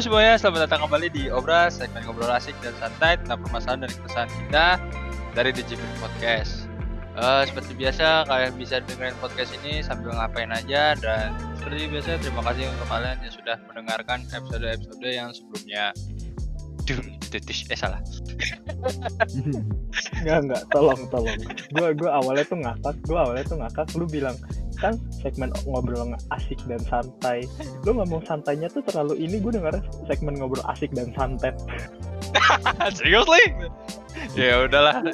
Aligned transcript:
Halo 0.00 0.16
semuanya, 0.16 0.40
selamat 0.40 0.60
datang 0.64 0.80
kembali 0.88 1.08
di 1.12 1.28
Obras, 1.28 1.76
segmen 1.76 2.00
ngobrol 2.08 2.32
asik 2.32 2.56
dan 2.64 2.72
santai 2.80 3.20
tentang 3.20 3.36
permasalahan 3.44 3.84
dan 3.84 3.92
keresahan 3.92 4.30
kita 4.32 4.66
dari 5.36 5.50
Digimon 5.52 5.92
Podcast. 6.00 6.64
Eh, 7.20 7.42
seperti 7.44 7.76
biasa, 7.76 8.24
kalian 8.24 8.56
bisa 8.56 8.80
dengerin 8.80 9.12
podcast 9.20 9.52
ini 9.60 9.84
sambil 9.84 10.16
ngapain 10.16 10.48
aja 10.56 10.96
dan 10.96 11.36
seperti 11.60 11.92
biasa 11.92 12.16
terima 12.16 12.40
kasih 12.48 12.72
untuk 12.72 12.88
kalian 12.88 13.18
yang 13.20 13.34
sudah 13.44 13.56
mendengarkan 13.68 14.18
episode-episode 14.32 15.04
yang 15.04 15.28
sebelumnya. 15.36 15.92
Titis, 17.28 17.68
eh 17.68 17.76
salah. 17.76 18.00
Enggak 20.24 20.38
enggak, 20.48 20.62
tolong 20.72 21.00
tolong. 21.12 21.36
Gua 21.76 21.92
gua 21.92 22.24
awalnya 22.24 22.48
tuh 22.48 22.56
ngakak, 22.56 22.96
gua 23.04 23.28
awalnya 23.28 23.44
tuh 23.44 23.58
ngakak. 23.60 23.86
Lu 24.00 24.08
bilang 24.08 24.40
kan 24.80 24.96
segmen 25.20 25.52
ngobrol 25.68 26.16
asik 26.32 26.58
dan 26.66 26.80
santai. 26.88 27.44
Lu 27.84 27.94
ngomong 27.94 28.24
santainya 28.24 28.66
tuh 28.72 28.80
terlalu 28.88 29.20
ini. 29.20 29.38
Gue 29.38 29.52
denger 29.52 29.78
segmen 30.08 30.40
ngobrol 30.40 30.64
asik 30.72 30.90
dan 30.96 31.12
santet. 31.14 31.54
Seriously? 32.98 33.54
ya 34.34 34.64
udahlah. 34.66 35.04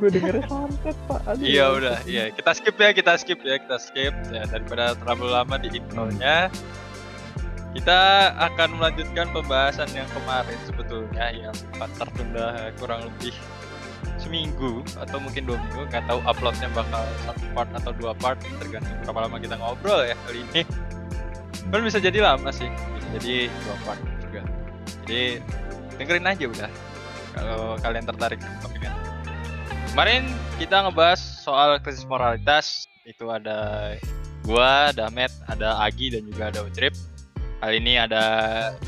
Gue 0.00 0.08
denger 0.08 0.40
santet 0.48 0.96
pak. 1.06 1.20
Aduh. 1.28 1.44
Iya 1.44 1.64
udah, 1.76 1.96
iya 2.08 2.24
kita 2.32 2.50
skip 2.56 2.76
ya, 2.80 2.90
kita 2.96 3.12
skip 3.20 3.40
ya, 3.44 3.56
kita 3.60 3.76
skip 3.76 4.14
ya 4.32 4.42
daripada 4.48 4.96
terlalu 4.96 5.26
lama 5.28 5.56
di 5.60 5.68
intronya. 5.76 6.48
Kita 7.72 8.32
akan 8.36 8.76
melanjutkan 8.76 9.32
pembahasan 9.32 9.88
yang 9.96 10.04
kemarin 10.12 10.60
sebetulnya 10.68 11.24
yang 11.32 11.54
sempat 11.56 11.88
tertunda 11.96 12.68
kurang 12.76 13.08
lebih 13.08 13.32
seminggu 14.22 14.86
atau 14.96 15.18
mungkin 15.18 15.44
dua 15.44 15.58
minggu 15.58 15.90
nggak 15.90 16.04
tahu 16.06 16.20
uploadnya 16.24 16.68
bakal 16.72 17.02
satu 17.26 17.44
part 17.52 17.70
atau 17.74 17.92
dua 17.98 18.12
part 18.16 18.38
tergantung 18.62 18.94
berapa 19.02 19.18
lama 19.28 19.36
kita 19.42 19.54
ngobrol 19.58 20.00
ya 20.06 20.14
kali 20.26 20.46
ini 20.54 20.62
kan 21.68 21.80
bisa 21.82 21.98
jadi 21.98 22.18
lama 22.22 22.48
sih 22.54 22.70
bisa 22.70 23.08
jadi 23.18 23.36
dua 23.50 23.76
part 23.84 24.00
juga 24.22 24.40
jadi 25.04 25.22
dengerin 25.98 26.26
aja 26.30 26.44
udah 26.48 26.70
kalau 27.32 27.62
kalian 27.82 28.04
tertarik 28.06 28.40
topiknya 28.62 28.92
kemarin 29.92 30.22
kita 30.56 30.86
ngebahas 30.86 31.20
soal 31.20 31.76
krisis 31.82 32.06
moralitas 32.06 32.86
itu 33.02 33.26
ada 33.34 33.92
gua, 34.46 34.94
ada 34.94 35.10
Matt, 35.10 35.34
ada 35.50 35.74
Agi 35.82 36.14
dan 36.14 36.22
juga 36.30 36.54
ada 36.54 36.62
Utrip 36.62 36.94
Kali 37.62 37.78
ini 37.78 37.94
ada 37.94 38.22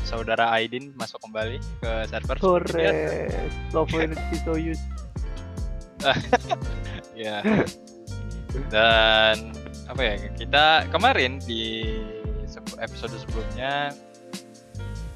saudara 0.03 0.51
Aidin 0.51 0.91
masuk 0.99 1.23
kembali 1.23 1.63
ke 1.79 1.91
server. 2.11 2.35
Correct. 2.35 3.31
Software 3.71 4.11
so 4.43 4.59
use. 4.59 4.83
ya. 7.25 7.41
Dan 8.71 9.51
apa 9.87 10.01
ya? 10.01 10.15
Kita 10.35 10.87
kemarin 10.91 11.39
di 11.43 11.95
episode 12.79 13.15
sebelumnya 13.15 13.91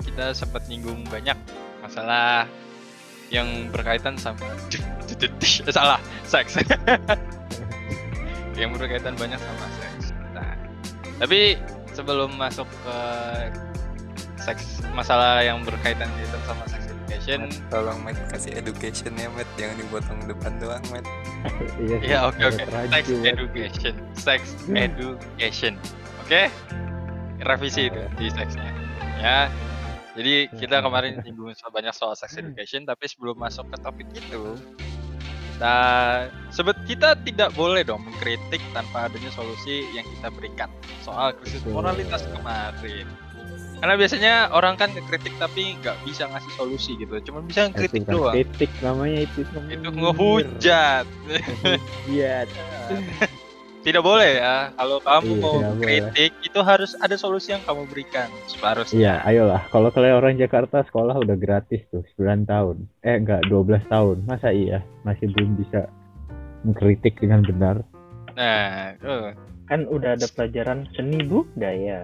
kita 0.04 0.32
sempat 0.36 0.66
nyinggung 0.68 1.04
banyak 1.08 1.36
masalah 1.84 2.48
yang 3.30 3.70
berkaitan 3.70 4.18
sama 4.18 4.42
salah 5.70 6.02
seks 6.26 6.58
yang 8.60 8.74
berkaitan 8.76 9.16
banyak 9.16 9.40
sama 9.40 9.66
seks. 9.80 10.12
Nah, 10.34 10.58
tapi 11.22 11.56
sebelum 11.94 12.36
masuk 12.36 12.68
ke 12.84 12.98
seks 14.40 14.82
masalah 14.96 15.46
yang 15.46 15.62
berkaitan 15.64 16.10
gitu 16.20 16.38
sama 16.48 16.66
sex 16.68 16.79
education. 17.20 17.52
Tolong 17.68 18.00
Matt 18.08 18.18
kasih 18.32 18.52
education 18.56 19.12
ya 19.20 19.28
Matt. 19.36 19.50
Jangan 19.60 19.76
dipotong 19.76 20.20
depan 20.26 20.52
doang 20.64 20.84
Matt. 20.90 21.06
Iya. 21.80 21.98
ya 22.04 22.18
oke 22.28 22.42
oke. 22.44 22.64
sex 22.68 23.08
Sex 23.08 23.24
education. 23.24 23.94
Sex 24.16 24.42
education. 24.76 25.74
Oke? 26.24 26.48
Revisi 27.44 27.88
itu 27.88 28.02
di 28.20 28.28
seksnya. 28.32 28.72
Ya. 29.20 29.48
Jadi 30.16 30.52
kita 30.60 30.84
kemarin 30.84 31.20
nyinggung 31.24 31.56
so- 31.56 31.72
banyak 31.72 31.92
soal 31.96 32.16
sex 32.16 32.36
education 32.40 32.84
tapi 32.88 33.08
sebelum 33.08 33.40
masuk 33.40 33.68
ke 33.72 33.78
topik 33.84 34.08
itu 34.16 34.56
kita 35.60 35.80
sebet 36.56 36.78
kita 36.88 37.20
tidak 37.28 37.52
boleh 37.52 37.84
dong 37.84 38.00
mengkritik 38.08 38.64
tanpa 38.72 39.12
adanya 39.12 39.28
solusi 39.36 39.84
yang 39.92 40.08
kita 40.08 40.32
berikan 40.32 40.72
soal 41.04 41.36
krisis 41.36 41.60
moralitas 41.68 42.24
kemarin 42.32 43.04
karena 43.80 43.96
biasanya 43.96 44.34
orang 44.52 44.76
kan 44.76 44.92
kritik 44.92 45.32
tapi 45.36 45.76
nggak 45.80 45.96
bisa 46.04 46.28
ngasih 46.28 46.52
solusi 46.54 46.92
gitu 46.96 47.16
cuma 47.24 47.40
bisa 47.42 47.68
kritik 47.70 48.04
doang 48.04 48.34
Kritik 48.34 48.72
namanya 48.80 49.24
itu. 49.24 49.40
itu 49.68 49.88
ngehujat 49.90 51.06
Iya. 52.06 52.44
tidak 53.80 54.04
boleh 54.04 54.44
ya 54.44 54.76
kalau 54.76 55.00
kamu 55.00 55.32
Iya, 55.32 55.40
mau 55.40 55.56
tidak 55.56 55.72
boleh. 55.72 55.80
kritik 55.80 56.32
itu 56.44 56.60
harus 56.60 56.92
ada 57.00 57.16
solusi 57.16 57.56
yang 57.56 57.64
kamu 57.64 57.88
berikan 57.88 58.28
seharusnya 58.46 59.00
Iya, 59.00 59.14
ayolah. 59.24 59.62
Kalau 59.70 59.88
kalian 59.90 60.20
orang 60.20 60.36
Jakarta 60.36 60.84
sekolah 60.84 61.16
udah 61.16 61.40
gratis 61.40 61.80
tuh 61.88 62.04
9 62.20 62.44
tahun. 62.44 62.84
Eh 63.02 63.16
enggak, 63.16 63.48
12 63.48 63.80
tahun. 63.88 64.28
Masa 64.28 64.52
iya 64.52 64.84
masih 65.02 65.32
belum 65.32 65.56
bisa 65.56 65.88
mengkritik 66.62 67.16
dengan 67.18 67.40
benar? 67.42 67.80
nah 68.36 68.92
eh, 68.94 69.32
Kan 69.66 69.88
udah 69.88 70.20
ada 70.20 70.28
pelajaran 70.28 70.84
seni 70.92 71.24
budaya. 71.24 72.04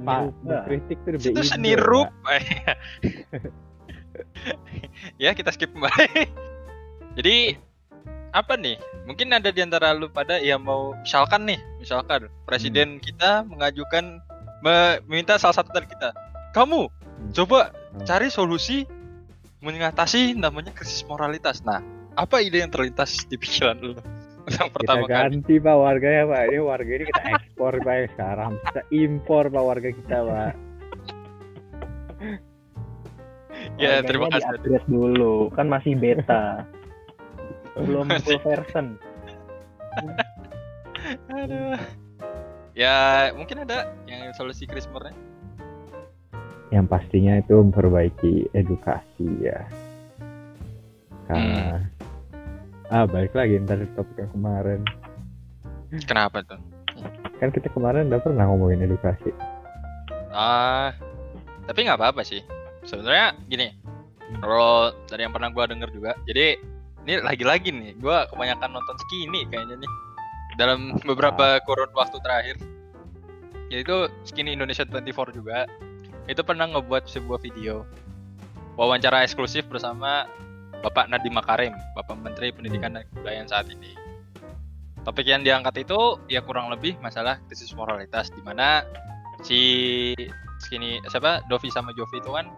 Seni 0.00 0.08
Pak, 0.08 0.20
rupa. 0.24 0.48
Mengkritik 0.48 0.98
tuh 1.00 1.10
itu 1.12 1.42
seni 1.44 1.72
rupa 1.76 2.32
ya 5.16 5.30
kita 5.32 5.52
skip 5.52 5.70
kembali 5.70 6.28
jadi 7.16 7.56
apa 8.30 8.54
nih 8.54 8.78
mungkin 9.04 9.32
ada 9.32 9.50
di 9.50 9.60
antara 9.60 9.90
lu 9.90 10.06
pada 10.06 10.38
yang 10.38 10.62
mau 10.62 10.94
misalkan 10.96 11.44
nih 11.44 11.58
misalkan 11.76 12.30
presiden 12.44 12.96
Hmm. 12.96 13.02
kita 13.02 13.30
mengajukan 13.42 14.22
me- 14.60 15.00
meminta 15.04 15.34
salah 15.36 15.56
satu 15.56 15.72
dari 15.72 15.88
kita 15.88 16.14
kamu 16.52 16.86
Hmm. 16.86 17.32
coba 17.34 17.74
Hmm. 17.92 18.06
cari 18.06 18.30
solusi 18.30 18.86
mengatasi 19.60 20.32
namanya 20.32 20.72
krisis 20.72 21.02
moralitas 21.04 21.60
nah 21.60 21.82
apa 22.14 22.40
ide 22.40 22.62
yang 22.62 22.70
terlintas 22.70 23.26
di 23.26 23.36
pikiran 23.36 23.76
lu 23.76 23.92
yang 24.48 24.70
Kita 24.70 24.74
pertama 24.74 25.04
kali 25.04 25.12
ganti 25.12 25.54
pak 25.60 25.76
warganya 25.76 26.22
pak. 26.28 26.42
Ini 26.48 26.58
warga 26.62 26.92
ini 26.96 27.04
kita 27.08 27.22
ekspor 27.36 27.72
pak 27.84 27.94
yang 27.94 28.08
sekarang. 28.16 28.52
Kita 28.64 28.82
impor 28.94 29.44
pak 29.52 29.64
warga 29.64 29.88
kita 29.92 30.18
pak. 30.24 30.52
Ya, 33.76 34.00
terima 34.00 34.28
kasih. 34.32 34.56
Upgrade 34.56 34.88
dulu, 34.88 35.52
kan 35.52 35.68
masih 35.68 35.96
beta. 35.96 36.64
Belum 37.76 38.08
Masih. 38.08 38.36
full 38.36 38.40
version. 38.44 38.86
Aduh. 41.32 41.78
Ya 42.76 43.30
mungkin 43.34 43.66
ada 43.66 43.92
yang 44.06 44.30
solusi 44.36 44.64
krisis 44.64 44.88
moralnya. 44.94 45.16
Yang 46.70 46.86
pastinya 46.86 47.34
itu 47.42 47.54
memperbaiki 47.58 48.46
edukasi 48.54 49.28
ya. 49.42 49.66
Karena 51.26 51.82
ah 52.90 53.06
balik 53.06 53.30
lagi 53.38 53.54
ntar 53.62 53.78
topik 53.94 54.18
yang 54.18 54.30
kemarin. 54.34 54.80
Kenapa 56.10 56.42
tuh? 56.42 56.58
Kan 57.38 57.54
kita 57.54 57.70
kemarin 57.70 58.10
udah 58.10 58.20
pernah 58.22 58.44
ngomongin 58.50 58.82
edukasi. 58.82 59.30
Ah, 60.30 60.94
tapi 61.70 61.86
nggak 61.86 61.98
apa-apa 61.98 62.26
sih. 62.26 62.42
Sebenarnya 62.82 63.34
gini, 63.46 63.74
kalau 64.42 64.90
dari 65.06 65.22
yang 65.22 65.34
pernah 65.34 65.50
gua 65.54 65.70
denger 65.70 65.90
juga, 65.94 66.12
jadi 66.26 66.58
ini 67.06 67.22
lagi-lagi 67.22 67.70
nih, 67.70 67.94
gua 67.98 68.26
kebanyakan 68.30 68.74
nonton 68.74 68.96
skinny 69.06 69.46
kayaknya 69.50 69.78
nih 69.78 69.92
dalam 70.58 70.98
beberapa 71.06 71.62
kurun 71.64 71.90
waktu 71.94 72.18
terakhir. 72.22 72.56
Yaitu 73.70 74.10
skinny 74.26 74.58
Indonesia 74.58 74.82
24 74.82 75.30
juga. 75.30 75.70
Itu 76.26 76.42
pernah 76.42 76.66
ngebuat 76.70 77.06
sebuah 77.10 77.42
video 77.42 77.86
wawancara 78.78 79.26
eksklusif 79.26 79.66
bersama 79.66 80.26
Bapak 80.80 81.12
Nadiem 81.12 81.36
Makarim, 81.36 81.74
Bapak 81.92 82.16
Menteri 82.16 82.52
Pendidikan 82.52 82.96
dan 82.96 83.04
Kebudayaan 83.12 83.48
saat 83.48 83.68
ini. 83.68 83.92
Topik 85.00 85.24
yang 85.24 85.40
diangkat 85.40 85.88
itu 85.88 86.20
ya 86.28 86.44
kurang 86.44 86.68
lebih 86.68 87.00
masalah 87.00 87.40
krisis 87.48 87.72
moralitas 87.72 88.28
di 88.32 88.44
mana 88.44 88.84
si 89.40 89.60
skinny 90.60 91.00
siapa 91.08 91.40
Dovi 91.48 91.72
sama 91.72 91.96
Jovi 91.96 92.20
itu 92.20 92.36
kan 92.36 92.52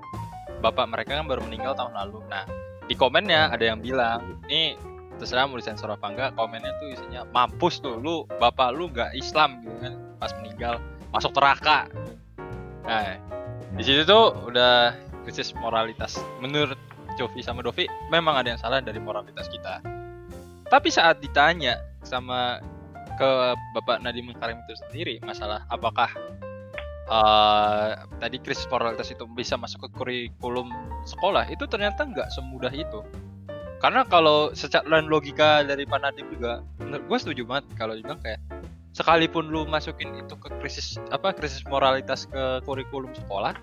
bapak 0.59 0.91
mereka 0.91 1.19
kan 1.19 1.27
baru 1.31 1.43
meninggal 1.47 1.79
tahun 1.79 1.95
lalu. 1.95 2.19
Nah 2.27 2.43
di 2.91 2.99
komennya 2.99 3.55
ada 3.55 3.63
yang 3.63 3.79
bilang 3.79 4.43
ini 4.51 4.75
terserah 5.23 5.47
mau 5.47 5.55
disensor 5.55 5.87
apa 5.95 6.07
enggak 6.11 6.31
komennya 6.35 6.75
tuh 6.83 6.89
isinya 6.91 7.23
mampus 7.31 7.79
tuh 7.79 7.95
lu 8.03 8.27
bapak 8.43 8.75
lu 8.75 8.91
nggak 8.91 9.15
Islam 9.15 9.63
gitu 9.63 9.79
kan 9.79 9.95
pas 10.19 10.35
meninggal 10.43 10.83
masuk 11.15 11.31
neraka. 11.39 11.87
Nah 12.83 13.23
di 13.79 13.83
situ 13.87 14.03
tuh 14.03 14.35
udah 14.51 14.99
krisis 15.23 15.55
moralitas 15.55 16.19
menurut 16.43 16.79
Jovi 17.19 17.41
sama 17.45 17.61
Dovi 17.61 17.87
memang 18.09 18.41
ada 18.41 18.55
yang 18.55 18.61
salah 18.61 18.81
dari 18.81 18.99
moralitas 18.99 19.49
kita. 19.49 19.83
Tapi 20.69 20.89
saat 20.89 21.21
ditanya 21.21 21.77
sama 22.03 22.61
ke 23.17 23.31
Bapak 23.77 24.01
Nadiem 24.01 24.33
Makarim 24.33 24.59
itu 24.65 24.75
sendiri 24.89 25.21
masalah 25.21 25.69
apakah 25.69 26.09
eh, 27.07 27.89
tadi 28.19 28.37
krisis 28.41 28.65
moralitas 28.73 29.13
itu 29.13 29.29
bisa 29.29 29.61
masuk 29.61 29.87
ke 29.87 29.89
kurikulum 29.95 30.73
sekolah 31.05 31.45
itu 31.53 31.69
ternyata 31.69 32.09
nggak 32.09 32.33
semudah 32.33 32.73
itu 32.73 33.05
karena 33.83 34.07
kalau 34.07 34.55
secara 34.55 34.87
logika 35.03 35.67
dari 35.67 35.83
Pak 35.83 36.01
Nadiem 36.01 36.31
juga 36.31 36.63
menurut 36.79 37.05
gue 37.05 37.19
setuju 37.19 37.43
banget 37.45 37.65
kalau 37.75 37.99
dibilang 37.99 38.23
kayak 38.23 38.39
sekalipun 38.95 39.51
lu 39.51 39.67
masukin 39.67 40.15
itu 40.15 40.39
ke 40.39 40.49
krisis 40.63 41.01
apa 41.11 41.35
krisis 41.35 41.65
moralitas 41.67 42.31
ke 42.31 42.63
kurikulum 42.63 43.11
sekolah 43.17 43.57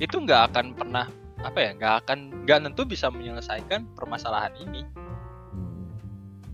itu 0.00 0.16
nggak 0.16 0.50
akan 0.50 0.72
pernah 0.74 1.06
apa 1.40 1.58
ya 1.58 1.70
nggak 1.72 1.94
akan 2.04 2.18
nggak 2.44 2.58
tentu 2.62 2.82
bisa 2.84 3.08
menyelesaikan 3.08 3.88
permasalahan 3.92 4.52
ini 4.58 4.84
Hmm. 5.50 5.88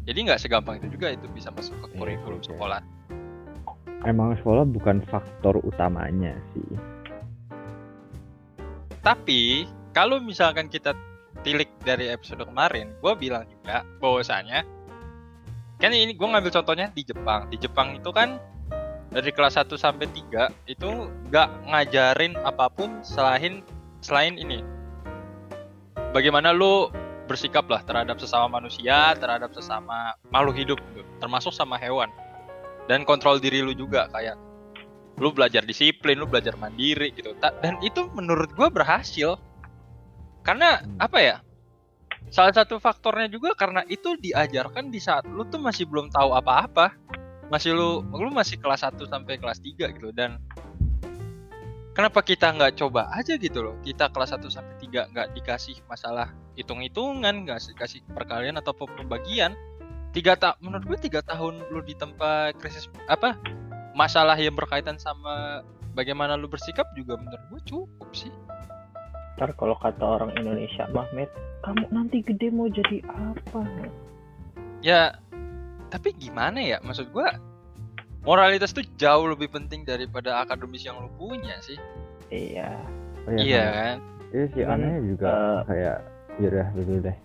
jadi 0.04 0.18
nggak 0.24 0.40
segampang 0.40 0.78
itu 0.78 0.88
juga 0.90 1.10
itu 1.10 1.26
bisa 1.28 1.50
masuk 1.50 1.76
ke 1.82 1.86
Iya, 1.88 1.96
kurikulum 1.96 2.38
oke. 2.38 2.48
sekolah 2.48 2.80
Emang 4.04 4.36
sekolah 4.36 4.62
bukan 4.64 5.02
faktor 5.02 5.58
utamanya 5.60 6.36
sih. 6.52 6.68
tapi 9.00 9.64
kalau 9.90 10.18
misalkan 10.18 10.66
kita 10.66 10.92
tilik 11.40 11.70
dari 11.80 12.08
episode 12.08 12.42
kemarin 12.42 12.90
gue 12.96 13.12
bilang 13.14 13.46
juga 13.46 13.86
bahwasanya 13.98 14.66
kan 15.76 15.90
ini 15.90 16.10
gue 16.10 16.24
ngambil 16.24 16.50
contohnya 16.52 16.90
di 16.90 17.02
Jepang 17.02 17.46
di 17.46 17.56
Jepang 17.56 17.94
itu 17.94 18.10
kan 18.10 18.40
dari 19.08 19.30
kelas 19.30 19.56
1 19.56 19.70
sampai 19.72 20.10
3 20.10 20.50
itu 20.66 20.88
nggak 21.28 21.48
ngajarin 21.66 22.34
apa 22.38 22.66
pun 22.66 23.00
selain 23.00 23.62
selain 24.06 24.38
ini 24.38 24.62
bagaimana 26.14 26.54
lu 26.54 26.86
bersikap 27.26 27.66
lah 27.66 27.82
terhadap 27.82 28.22
sesama 28.22 28.62
manusia 28.62 29.18
terhadap 29.18 29.50
sesama 29.50 30.14
makhluk 30.30 30.54
hidup 30.54 30.78
gitu. 30.94 31.02
termasuk 31.18 31.50
sama 31.50 31.74
hewan 31.74 32.06
dan 32.86 33.02
kontrol 33.02 33.42
diri 33.42 33.66
lu 33.66 33.74
juga 33.74 34.06
kayak 34.14 34.38
lu 35.18 35.34
belajar 35.34 35.66
disiplin 35.66 36.22
lu 36.22 36.30
belajar 36.30 36.54
mandiri 36.54 37.10
gitu 37.18 37.34
dan 37.42 37.74
itu 37.82 38.06
menurut 38.14 38.54
gua 38.54 38.70
berhasil 38.70 39.34
karena 40.46 40.78
Hmm. 40.78 41.02
apa 41.02 41.18
ya 41.18 41.36
salah 42.30 42.54
satu 42.54 42.78
faktornya 42.78 43.26
juga 43.26 43.58
karena 43.58 43.82
itu 43.90 44.14
diajarkan 44.22 44.94
di 44.94 45.02
saat 45.02 45.26
lu 45.26 45.42
tuh 45.50 45.58
masih 45.58 45.82
belum 45.90 46.14
tahu 46.14 46.30
apa-apa 46.30 46.94
masih 47.50 47.74
lu 47.74 48.06
lu 48.14 48.30
masih 48.30 48.58
kelas 48.58 48.86
1 48.86 49.02
sampai 49.06 49.38
kelas 49.38 49.58
3 49.62 49.90
gitu 49.94 50.10
dan 50.14 50.38
kenapa 51.96 52.20
kita 52.20 52.52
nggak 52.52 52.76
coba 52.76 53.08
aja 53.16 53.40
gitu 53.40 53.64
loh? 53.64 53.80
Kita 53.80 54.12
kelas 54.12 54.36
1 54.36 54.44
sampai 54.52 54.76
3 54.84 55.16
nggak 55.16 55.28
dikasih 55.32 55.80
masalah 55.88 56.36
hitung-hitungan 56.52 57.48
nggak 57.48 57.72
dikasih 57.72 58.04
perkalian 58.12 58.60
atau 58.60 58.76
pembagian 58.76 59.56
tiga 60.12 60.32
tak 60.32 60.56
menurut 60.64 60.84
gue 60.88 60.98
tiga 61.08 61.20
tahun 61.20 61.60
lu 61.68 61.84
di 61.84 61.92
tempat 61.92 62.56
krisis 62.56 62.88
apa 63.08 63.36
masalah 63.92 64.36
yang 64.36 64.56
berkaitan 64.56 64.96
sama 64.96 65.60
bagaimana 65.92 66.36
lu 66.36 66.48
bersikap 66.48 66.88
juga 66.96 67.16
menurut 67.16 67.44
gue 67.52 67.60
cukup 67.72 68.10
sih. 68.12 68.32
Ntar 69.36 69.52
kalau 69.60 69.76
kata 69.76 70.00
orang 70.00 70.32
Indonesia 70.36 70.88
Mahmed 70.92 71.28
kamu 71.64 71.84
nanti 71.92 72.24
gede 72.24 72.48
mau 72.48 72.68
jadi 72.72 73.04
apa? 73.08 73.60
Ya 74.80 75.20
tapi 75.92 76.16
gimana 76.16 76.64
ya? 76.64 76.80
Maksud 76.80 77.12
gua 77.12 77.36
moralitas 78.26 78.74
tuh 78.74 78.82
jauh 78.98 79.30
lebih 79.30 79.46
penting 79.54 79.86
daripada 79.86 80.42
akademis 80.42 80.82
yang 80.82 80.98
lu 80.98 81.08
punya 81.14 81.54
sih. 81.62 81.78
Iya. 82.34 82.74
Oh, 83.30 83.32
iya 83.38 83.62
sama. 83.62 83.78
kan? 83.78 83.96
Iya 84.34 84.44
sih 84.50 84.62
anehnya 84.66 85.00
juga 85.06 85.30
eh, 85.30 85.58
kayak 85.70 85.96
yaudah 86.42 86.66
dulu 86.74 86.94
deh. 87.06 87.16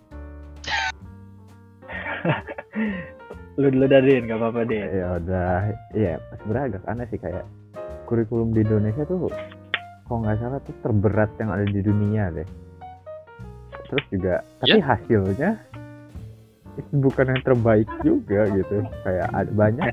lu 3.59 3.68
dulu 3.74 3.86
dah 3.89 4.01
Din. 4.06 4.30
Gak 4.30 4.38
apa-apa 4.38 4.62
deh 4.69 4.86
Ya 4.86 5.18
udah, 5.18 5.74
iya 5.98 6.13
sebenarnya 6.39 6.77
agak 6.77 6.83
aneh 6.86 7.06
sih 7.09 7.19
kayak 7.19 7.45
kurikulum 8.06 8.54
di 8.54 8.62
Indonesia 8.62 9.01
tuh 9.09 9.33
kalau 10.06 10.27
nggak 10.27 10.38
salah 10.44 10.59
tuh 10.68 10.75
terberat 10.83 11.31
yang 11.39 11.50
ada 11.56 11.65
di 11.65 11.81
dunia 11.81 12.30
deh. 12.36 12.47
Terus 13.88 14.06
juga, 14.12 14.44
tapi 14.59 14.80
hasilnya 14.83 15.56
itu 15.56 15.70
bukan 16.89 17.25
yang 17.31 17.42
terbaik 17.45 17.89
juga 18.01 18.50
gitu. 18.50 18.81
Kayak 19.06 19.30
ada 19.31 19.51
banyak 19.54 19.92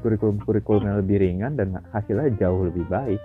kurikulum-kurikulum 0.00 0.82
yang 0.88 0.96
lebih 1.04 1.16
ringan 1.20 1.52
dan 1.60 1.76
hasilnya 1.92 2.32
jauh 2.40 2.66
lebih 2.66 2.84
baik. 2.88 3.20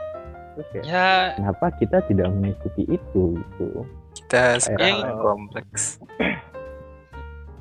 Terus 0.56 0.68
kayak 0.72 0.86
ya 0.88 1.10
kenapa 1.36 1.66
kita 1.80 1.98
tidak 2.08 2.28
mengikuti 2.32 2.84
itu 2.88 3.24
gitu? 3.36 3.70
Kita 4.16 4.60
sekarang 4.60 5.04
Yang- 5.04 5.20
kompleks. 5.24 5.84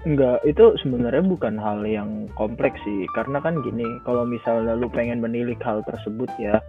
Enggak, 0.05 0.45
itu 0.45 0.77
sebenarnya 0.85 1.25
bukan 1.25 1.57
hal 1.57 1.81
yang 1.89 2.29
kompleks 2.37 2.77
sih. 2.85 3.09
Karena 3.17 3.41
kan 3.41 3.65
gini, 3.65 3.89
kalau 4.05 4.29
misalnya 4.29 4.77
lu 4.77 4.93
pengen 4.93 5.25
menilik 5.25 5.57
hal 5.65 5.81
tersebut 5.89 6.29
ya, 6.37 6.61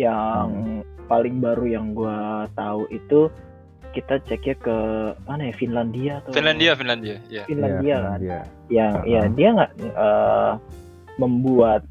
yang 0.00 0.80
paling 1.04 1.36
baru 1.44 1.68
yang 1.68 1.92
gua 1.92 2.48
tahu 2.56 2.88
itu 2.88 3.28
kita 3.98 4.22
ceknya 4.30 4.54
ke 4.62 4.76
mana 5.26 5.50
ya 5.50 5.54
Finlandia 5.58 6.12
atau 6.22 6.30
Finlandia 6.30 6.72
Finlandia 6.78 7.16
ya 7.26 7.42
Finlandia 7.50 7.96
kan. 7.98 8.18
Iya. 8.22 8.40
Yang 8.70 8.92
ya 9.04 9.20
Uh-uh. 9.26 9.34
dia 9.34 9.48
nggak 9.58 9.70
eh, 9.82 10.52
membuat 11.18 11.82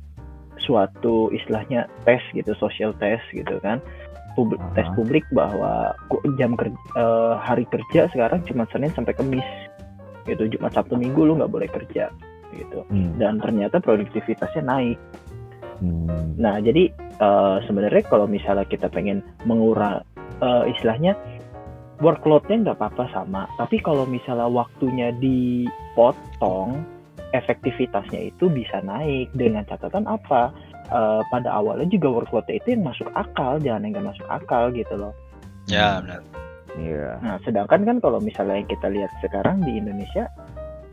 suatu 0.57 1.30
istilahnya 1.30 1.86
tes 2.04 2.24
gitu, 2.31 2.56
social 2.56 2.95
test 2.98 3.24
gitu 3.36 3.59
kan. 3.59 3.83
Publik, 4.33 4.62
Uh-huh. 4.62 4.74
tes 4.77 4.88
publik 4.94 5.25
bahwa 5.33 5.98
kok 6.07 6.21
jam 6.38 6.54
kerja 6.54 6.77
hari 7.42 7.65
kerja 7.68 8.06
sekarang 8.13 8.45
cuma 8.45 8.69
Senin 8.69 8.94
sampai 8.94 9.12
Kamis 9.12 9.45
gitu 10.30 10.45
Jumat 10.45 10.77
Sabtu 10.77 10.94
Minggu 10.94 11.25
lu 11.25 11.39
nggak 11.42 11.50
boleh 11.50 11.65
kerja 11.65 12.13
gitu 12.53 12.80
Hmm. 12.88 13.18
dan 13.18 13.39
ternyata 13.42 13.80
produktivitasnya 13.80 14.62
naik 14.62 15.00
Hmm. 15.81 16.38
nah 16.38 16.57
jadi 16.57 16.89
eh, 16.94 17.57
sebenarnya 17.65 18.06
kalau 18.06 18.30
misalnya 18.30 18.65
kita 18.65 18.89
pengen 18.89 19.25
mengurang 19.45 20.06
eh, 20.38 20.63
istilahnya 20.69 21.18
workloadnya 22.00 22.72
nggak 22.72 22.78
apa-apa 22.78 23.06
sama 23.12 23.50
tapi 23.58 23.82
kalau 23.82 24.06
misalnya 24.06 24.50
waktunya 24.50 25.10
dipotong 25.18 26.86
efektivitasnya 27.36 28.32
itu 28.32 28.48
bisa 28.48 28.80
naik 28.86 29.28
dengan 29.36 29.68
catatan 29.68 30.08
apa 30.08 30.54
Eh, 30.88 31.22
pada 31.28 31.52
awalnya 31.52 31.84
juga 31.92 32.08
workloadnya 32.08 32.64
itu 32.64 32.80
yang 32.80 32.88
masuk 32.88 33.12
akal 33.12 33.60
jangan 33.60 33.84
yang 33.84 34.00
nggak 34.00 34.08
masuk 34.16 34.28
akal 34.32 34.72
gitu 34.72 34.96
loh 34.96 35.12
ya 35.68 36.00
benar 36.00 36.24
Iya. 36.78 37.18
Nah, 37.26 37.42
sedangkan 37.42 37.90
kan 37.90 37.98
kalau 37.98 38.22
misalnya 38.22 38.62
yang 38.62 38.70
kita 38.70 38.86
lihat 38.94 39.10
sekarang 39.26 39.66
di 39.66 39.82
Indonesia, 39.82 40.30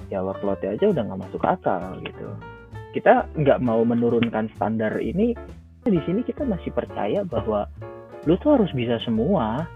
ya 0.09 0.25
workload-nya 0.25 0.81
aja 0.81 0.97
udah 0.97 1.03
nggak 1.05 1.21
masuk 1.29 1.45
akal 1.45 2.01
gitu. 2.01 2.25
Kita 2.97 3.29
nggak 3.37 3.61
mau 3.61 3.85
menurunkan 3.85 4.49
standar 4.57 4.97
ini, 5.05 5.37
di 5.85 6.01
sini 6.09 6.25
kita 6.25 6.49
masih 6.49 6.73
percaya 6.73 7.21
bahwa 7.29 7.69
lu 8.25 8.33
tuh 8.41 8.57
harus 8.57 8.73
bisa 8.73 8.97
semua. 9.05 9.69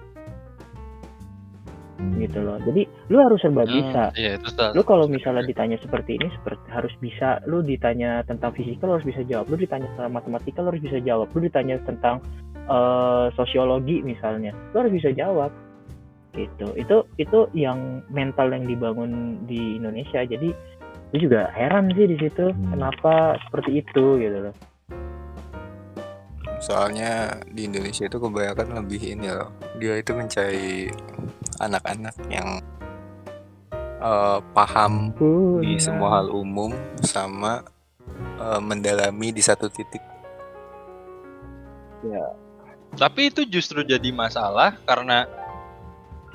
Gitu 1.99 2.39
loh. 2.41 2.59
Jadi 2.63 2.87
lu 3.11 3.19
harus 3.19 3.43
serba 3.43 3.67
Hmm, 3.67 3.75
bisa. 3.75 4.05
iya 4.15 4.39
itu 4.39 4.49
Lu 4.75 4.83
kalau 4.87 5.11
misalnya 5.11 5.43
ditanya 5.43 5.77
seperti 5.83 6.15
ini, 6.19 6.31
seperti 6.31 6.67
harus 6.71 6.95
bisa. 7.03 7.43
Lu 7.51 7.61
ditanya 7.61 8.23
tentang 8.23 8.55
fisika, 8.55 8.87
lu 8.87 8.99
harus 8.99 9.07
bisa 9.07 9.23
jawab. 9.27 9.51
Lu 9.51 9.57
ditanya 9.59 9.87
tentang 9.95 10.15
matematika, 10.15 10.63
lu 10.63 10.71
harus 10.71 10.83
bisa 10.83 10.99
jawab. 11.03 11.27
Lu 11.35 11.41
ditanya 11.43 11.77
tentang 11.83 12.23
eh, 12.69 13.27
sosiologi 13.35 14.05
misalnya, 14.05 14.53
lu 14.73 14.85
harus 14.85 14.95
bisa 14.95 15.11
jawab. 15.11 15.51
Gitu. 16.37 16.67
Itu 16.77 17.09
itu 17.19 17.39
yang 17.57 18.05
mental 18.13 18.53
yang 18.55 18.69
dibangun 18.69 19.43
di 19.49 19.81
Indonesia. 19.81 20.23
Jadi 20.23 20.53
lu 21.09 21.17
juga 21.19 21.49
heran 21.57 21.89
sih 21.97 22.05
di 22.05 22.21
situ, 22.21 22.53
Hmm. 22.53 22.77
kenapa 22.77 23.41
seperti 23.49 23.81
itu 23.81 24.21
gitu 24.21 24.39
loh. 24.51 24.55
Soalnya 26.59 27.39
di 27.47 27.71
Indonesia 27.71 28.07
itu 28.07 28.19
kebanyakan 28.19 28.83
lebih 28.83 29.01
ini 29.15 29.31
loh. 29.31 29.55
Dia 29.79 29.99
itu 29.99 30.11
mencari 30.15 30.91
anak-anak 31.63 32.15
yang 32.31 32.59
eh, 34.03 34.39
paham 34.55 35.15
Ampun, 35.15 35.63
di 35.63 35.79
semua 35.79 36.19
hal 36.19 36.35
umum 36.35 36.75
sama 37.03 37.63
eh, 38.39 38.61
mendalami 38.63 39.31
di 39.31 39.43
satu 39.43 39.71
titik. 39.71 40.03
tapi 42.95 43.29
itu 43.29 43.43
justru 43.47 43.83
jadi 43.83 44.15
masalah 44.15 44.79
karena 44.87 45.27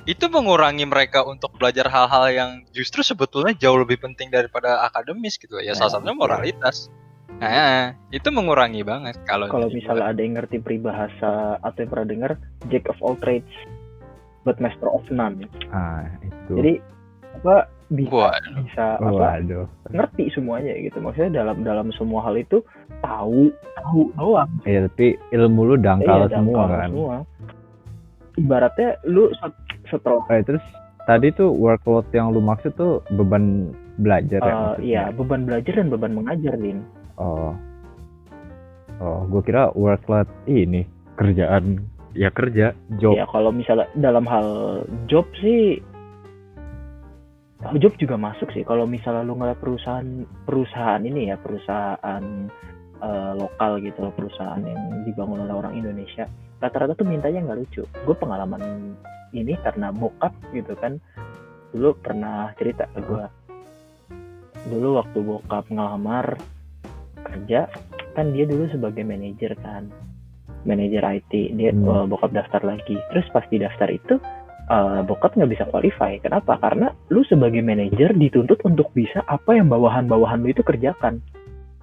itu 0.03 0.27
mengurangi 0.27 0.83
mereka 0.83 1.23
untuk 1.23 1.55
belajar 1.55 1.87
hal-hal 1.87 2.27
yang 2.27 2.49
justru 2.75 2.99
sebetulnya 2.99 3.55
jauh 3.55 3.79
lebih 3.79 4.03
penting 4.03 4.27
daripada 4.27 4.83
akademis 4.83 5.39
gitu 5.39 5.63
ya. 5.63 5.71
Salah 5.71 5.99
satunya 5.99 6.15
moralitas 6.15 6.91
nah 7.33 7.91
itu 8.09 8.29
mengurangi 8.29 8.81
banget 8.81 9.19
kalau 9.23 9.47
Kalau 9.47 9.67
misalnya 9.67 10.05
ada 10.07 10.19
yang 10.19 10.37
ngerti 10.37 10.57
peribahasa 10.57 11.31
atau 11.57 11.77
yang 11.77 11.89
pernah 11.89 12.07
dengar 12.07 12.31
jack 12.67 12.87
of 12.87 12.97
all 12.99 13.15
trades 13.15 13.49
but 14.41 14.55
master 14.57 14.87
of 14.87 15.03
none. 15.09 15.43
Ah, 15.69 16.03
itu. 16.21 16.51
Jadi 16.53 16.73
apa 17.33 17.55
bisa 17.89 18.09
gua 18.09 18.31
bisa 18.57 18.85
apa 18.95 19.37
Waduh. 19.37 19.65
ngerti 19.89 20.23
semuanya 20.31 20.73
gitu 20.77 20.97
maksudnya 20.97 21.41
dalam 21.41 21.61
dalam 21.61 21.87
semua 21.91 22.23
hal 22.23 22.35
itu 22.35 22.63
tahu 22.99 23.49
tahu 23.75 23.99
doang 24.13 24.49
Ya, 24.63 24.83
tapi 24.83 25.13
ilmu 25.29 25.61
lu 25.65 25.75
dangkal 25.77 26.25
Iya, 26.25 26.33
semua 26.33 26.63
dangkal 26.63 26.69
kan. 26.71 26.89
semua. 26.89 27.15
ibaratnya 28.35 28.89
lu 29.03 29.29
set- 29.35 29.61
setelah 29.87 30.23
Eh, 30.27 30.41
terus 30.41 30.63
tadi 31.03 31.29
tuh 31.31 31.51
workload 31.51 32.07
yang 32.11 32.29
lu 32.29 32.39
maksud 32.39 32.73
tuh 32.73 33.03
beban 33.11 33.69
belajar 33.95 34.39
ya 34.39 34.43
eh, 34.43 34.55
maksudnya? 34.55 34.81
iya 34.81 35.03
beban 35.11 35.41
belajar 35.43 35.73
dan 35.75 35.87
beban 35.87 36.13
mengajar 36.13 36.53
din 36.55 36.81
Oh. 37.17 37.53
Oh, 39.01 39.19
gua 39.27 39.41
kira 39.43 39.63
workload 39.73 40.29
ini 40.49 40.85
kerjaan. 41.17 41.81
Ya 42.13 42.29
kerja. 42.29 42.77
Job. 43.01 43.17
ya 43.17 43.25
kalau 43.25 43.49
misalnya 43.49 43.89
dalam 43.97 44.29
hal 44.29 44.45
job 45.09 45.25
sih 45.41 45.81
job 47.81 47.93
juga 47.97 48.15
masuk 48.21 48.53
sih. 48.53 48.61
Kalau 48.61 48.85
misalnya 48.85 49.25
lu 49.25 49.33
ngeliat 49.33 49.57
perusahaan 49.57 50.05
perusahaan 50.45 51.01
ini 51.01 51.33
ya 51.33 51.41
perusahaan 51.41 52.23
eh, 53.01 53.31
lokal 53.33 53.81
gitu 53.81 54.13
perusahaan 54.13 54.61
yang 54.61 55.03
dibangun 55.09 55.41
oleh 55.49 55.55
orang 55.57 55.73
Indonesia 55.73 56.29
rata-rata 56.61 56.93
tuh 56.93 57.09
mintanya 57.09 57.41
nggak 57.49 57.59
lucu. 57.65 57.83
Gue 58.05 58.15
pengalaman 58.15 58.93
ini 59.33 59.57
karena 59.65 59.89
bokap 59.89 60.37
gitu 60.53 60.77
kan. 60.77 61.01
Dulu 61.73 61.97
pernah 61.97 62.53
cerita 62.53 62.85
ke 62.93 63.01
gue 63.01 63.25
dulu 64.67 65.03
waktu 65.03 65.19
bokap 65.19 65.65
ngelamar 65.67 66.39
kerja 67.23 67.59
kan 68.13 68.29
dia 68.29 68.45
dulu 68.45 68.69
sebagai 68.69 69.01
manajer 69.01 69.55
kan. 69.57 69.89
Manajer 70.63 71.03
IT 71.03 71.31
dia 71.53 71.71
Hmm. 71.71 71.83
eh, 71.83 72.05
bokap 72.07 72.31
daftar 72.31 72.61
lagi. 72.61 72.95
Terus 73.09 73.27
pas 73.29 73.43
di 73.47 73.57
daftar 73.57 73.89
itu 73.89 74.15
eh, 74.63 74.99
bokap 75.03 75.35
nggak 75.35 75.51
bisa 75.51 75.63
qualify. 75.67 76.15
Kenapa? 76.17 76.55
Karena 76.55 76.87
lu 77.09 77.23
sebagai 77.23 77.59
manajer 77.59 78.13
dituntut 78.13 78.63
untuk 78.63 78.91
bisa 78.91 79.19
apa 79.25 79.53
yang 79.53 79.67
bawahan-bawahan 79.67 80.39
lu 80.39 80.49
itu 80.49 80.63
kerjakan. 80.63 81.19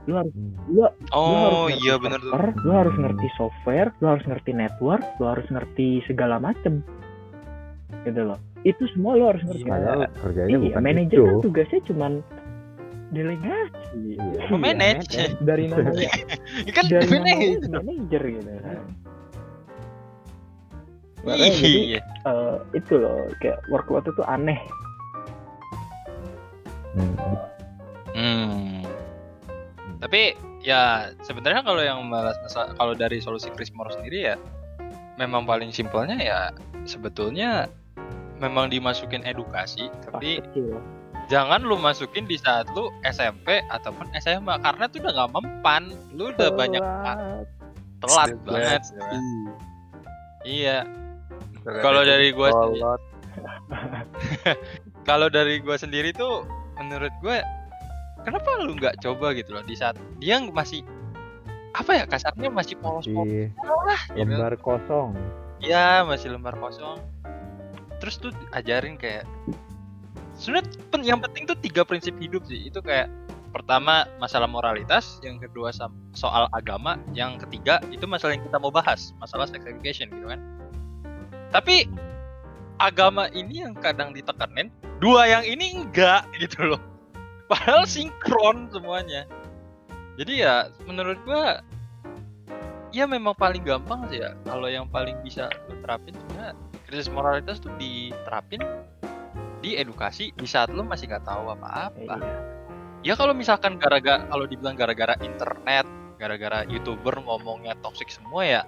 Lu 0.08 0.16
harus 0.16 0.32
Hmm. 0.32 0.56
lu, 0.66 0.80
lu 0.80 0.88
Oh 1.12 1.28
harus 1.28 1.76
ngerti 1.76 1.84
iya 1.84 1.94
bener 2.00 2.18
tuh. 2.18 2.32
lu 2.64 2.72
harus 2.72 2.94
ngerti 2.96 3.26
software 3.36 3.90
lu 4.00 4.06
harus 4.08 4.24
ngerti 4.24 4.50
network 4.54 5.04
lu 5.20 5.24
harus 5.28 5.44
ngerti 5.46 6.00
segala 6.08 6.40
macem. 6.40 6.80
Gitu 8.00 8.22
loh. 8.24 8.40
Itu 8.62 8.88
semua 8.96 9.12
lu 9.12 9.28
harus 9.28 9.44
ngerti. 9.44 9.68
Kerjanya 9.68 10.48
iya 10.48 10.58
bukan 10.72 10.80
manajer 10.82 11.18
itu. 11.18 11.24
kan 11.26 11.36
tugasnya 11.44 11.80
cuman 11.84 12.12
delegasi 13.10 14.16
Iya. 14.16 14.46
Memanage. 14.48 15.34
dari 15.40 15.66
namanya 15.66 16.10
Ini 16.62 16.70
kan 16.70 16.84
dari 16.86 17.06
namanya 17.06 17.34
manage. 17.34 17.68
manajer 17.68 18.22
gitu 18.24 18.50
kan 18.56 18.80
Makanya 21.20 21.48
jadi 21.52 21.80
Iya. 21.90 22.00
eh, 22.24 22.56
itu 22.72 22.94
loh 22.96 23.18
kayak 23.38 23.60
workload 23.66 24.06
itu 24.06 24.22
aneh 24.24 24.60
Hmm. 26.90 27.14
Hmm. 28.10 28.82
Tapi 30.00 30.34
ya 30.60 30.82
sebenarnya 31.20 31.62
kalau 31.62 31.78
yang 31.78 32.02
masa- 32.04 32.74
kalau 32.74 32.92
dari 32.92 33.18
solusi 33.18 33.46
Chris 33.48 33.70
Moore 33.70 33.92
sendiri 33.92 34.26
ya 34.26 34.36
memang 35.14 35.44
paling 35.44 35.70
simpelnya 35.70 36.16
ya 36.16 36.40
sebetulnya 36.82 37.70
memang 38.36 38.66
dimasukin 38.66 39.22
edukasi 39.22 39.86
pas 40.02 40.18
tapi 40.18 40.42
kecil 40.42 40.80
jangan 41.30 41.62
lu 41.62 41.78
masukin 41.78 42.26
di 42.26 42.34
saat 42.34 42.66
lu 42.74 42.90
SMP 43.06 43.62
ataupun 43.70 44.10
SMA 44.18 44.58
karena 44.58 44.84
tuh 44.90 44.98
udah 45.06 45.12
nggak 45.14 45.32
mempan 45.38 45.82
lu 46.10 46.34
udah 46.34 46.50
banyak 46.50 46.82
Telat. 46.82 47.46
telat 48.02 48.30
banget 48.42 48.82
telat. 48.90 49.22
iya 50.42 50.78
Telat 51.62 51.82
Kalau 51.86 52.02
dari 52.02 52.34
gua 52.34 52.50
kalau 55.08 55.30
dari 55.30 55.62
gua 55.62 55.78
sendiri 55.78 56.10
tuh 56.10 56.42
menurut 56.82 57.14
gua 57.22 57.46
kenapa 58.26 58.50
lu 58.66 58.74
nggak 58.74 58.98
coba 58.98 59.30
gitu 59.38 59.54
loh 59.54 59.62
di 59.62 59.78
saat 59.78 59.94
dia 60.18 60.42
masih 60.42 60.82
apa 61.78 61.94
ya 61.94 62.04
kasarnya 62.10 62.50
masih 62.50 62.74
polos-polos 62.82 63.54
lah 63.86 64.02
gitu. 64.18 64.26
lembar 64.26 64.58
kosong. 64.58 65.14
ya 65.62 66.02
masih 66.02 66.34
lembar 66.34 66.58
kosong 66.58 66.98
terus 68.02 68.18
tuh 68.18 68.34
ajarin 68.50 68.98
kayak 68.98 69.22
sebenarnya 70.40 70.72
yang 71.04 71.20
penting 71.20 71.44
tuh 71.44 71.56
tiga 71.60 71.84
prinsip 71.84 72.16
hidup 72.16 72.42
sih. 72.48 72.72
Itu 72.72 72.80
kayak 72.80 73.12
pertama 73.52 74.08
masalah 74.16 74.48
moralitas 74.48 75.20
yang 75.20 75.36
kedua 75.36 75.74
soal 76.14 76.46
agama 76.54 76.96
yang 77.12 77.36
ketiga 77.36 77.82
itu 77.90 78.06
masalah 78.06 78.38
yang 78.38 78.46
kita 78.46 78.62
mau 78.62 78.70
bahas 78.70 79.10
masalah 79.20 79.44
sex 79.44 79.60
education 79.68 80.08
gitu 80.08 80.26
kan. 80.32 80.40
Tapi 81.52 81.84
agama 82.80 83.28
ini 83.36 83.60
yang 83.66 83.76
kadang 83.76 84.16
ditekanin 84.16 84.72
dua 85.02 85.28
yang 85.28 85.44
ini 85.44 85.76
enggak 85.76 86.24
gitu 86.42 86.74
loh. 86.74 86.80
Padahal 87.46 87.84
sinkron 87.84 88.72
semuanya. 88.72 89.28
Jadi 90.16 90.46
ya 90.46 90.72
menurut 90.88 91.20
gua 91.26 91.60
ya 92.94 93.06
memang 93.06 93.34
paling 93.34 93.60
gampang 93.66 94.08
sih 94.08 94.22
ya. 94.22 94.32
Kalau 94.46 94.70
yang 94.70 94.86
paling 94.88 95.18
bisa 95.20 95.50
lu 95.68 95.76
terapin 95.82 96.14
sebenarnya 96.14 96.54
krisis 96.86 97.10
moralitas 97.10 97.58
tuh 97.58 97.70
diterapin 97.78 98.62
di 99.60 99.76
edukasi 99.76 100.32
di 100.32 100.46
saat 100.48 100.72
lu 100.72 100.82
masih 100.82 101.08
nggak 101.08 101.24
tahu 101.24 101.52
apa-apa 101.52 102.16
Iya. 102.20 103.12
ya 103.12 103.14
kalau 103.16 103.32
misalkan 103.32 103.76
gara-gara 103.76 104.24
kalau 104.28 104.44
dibilang 104.44 104.76
gara-gara 104.76 105.16
internet 105.20 105.84
gara-gara 106.20 106.64
youtuber 106.68 107.16
ngomongnya 107.20 107.76
toxic 107.80 108.12
semua 108.12 108.44
ya 108.44 108.62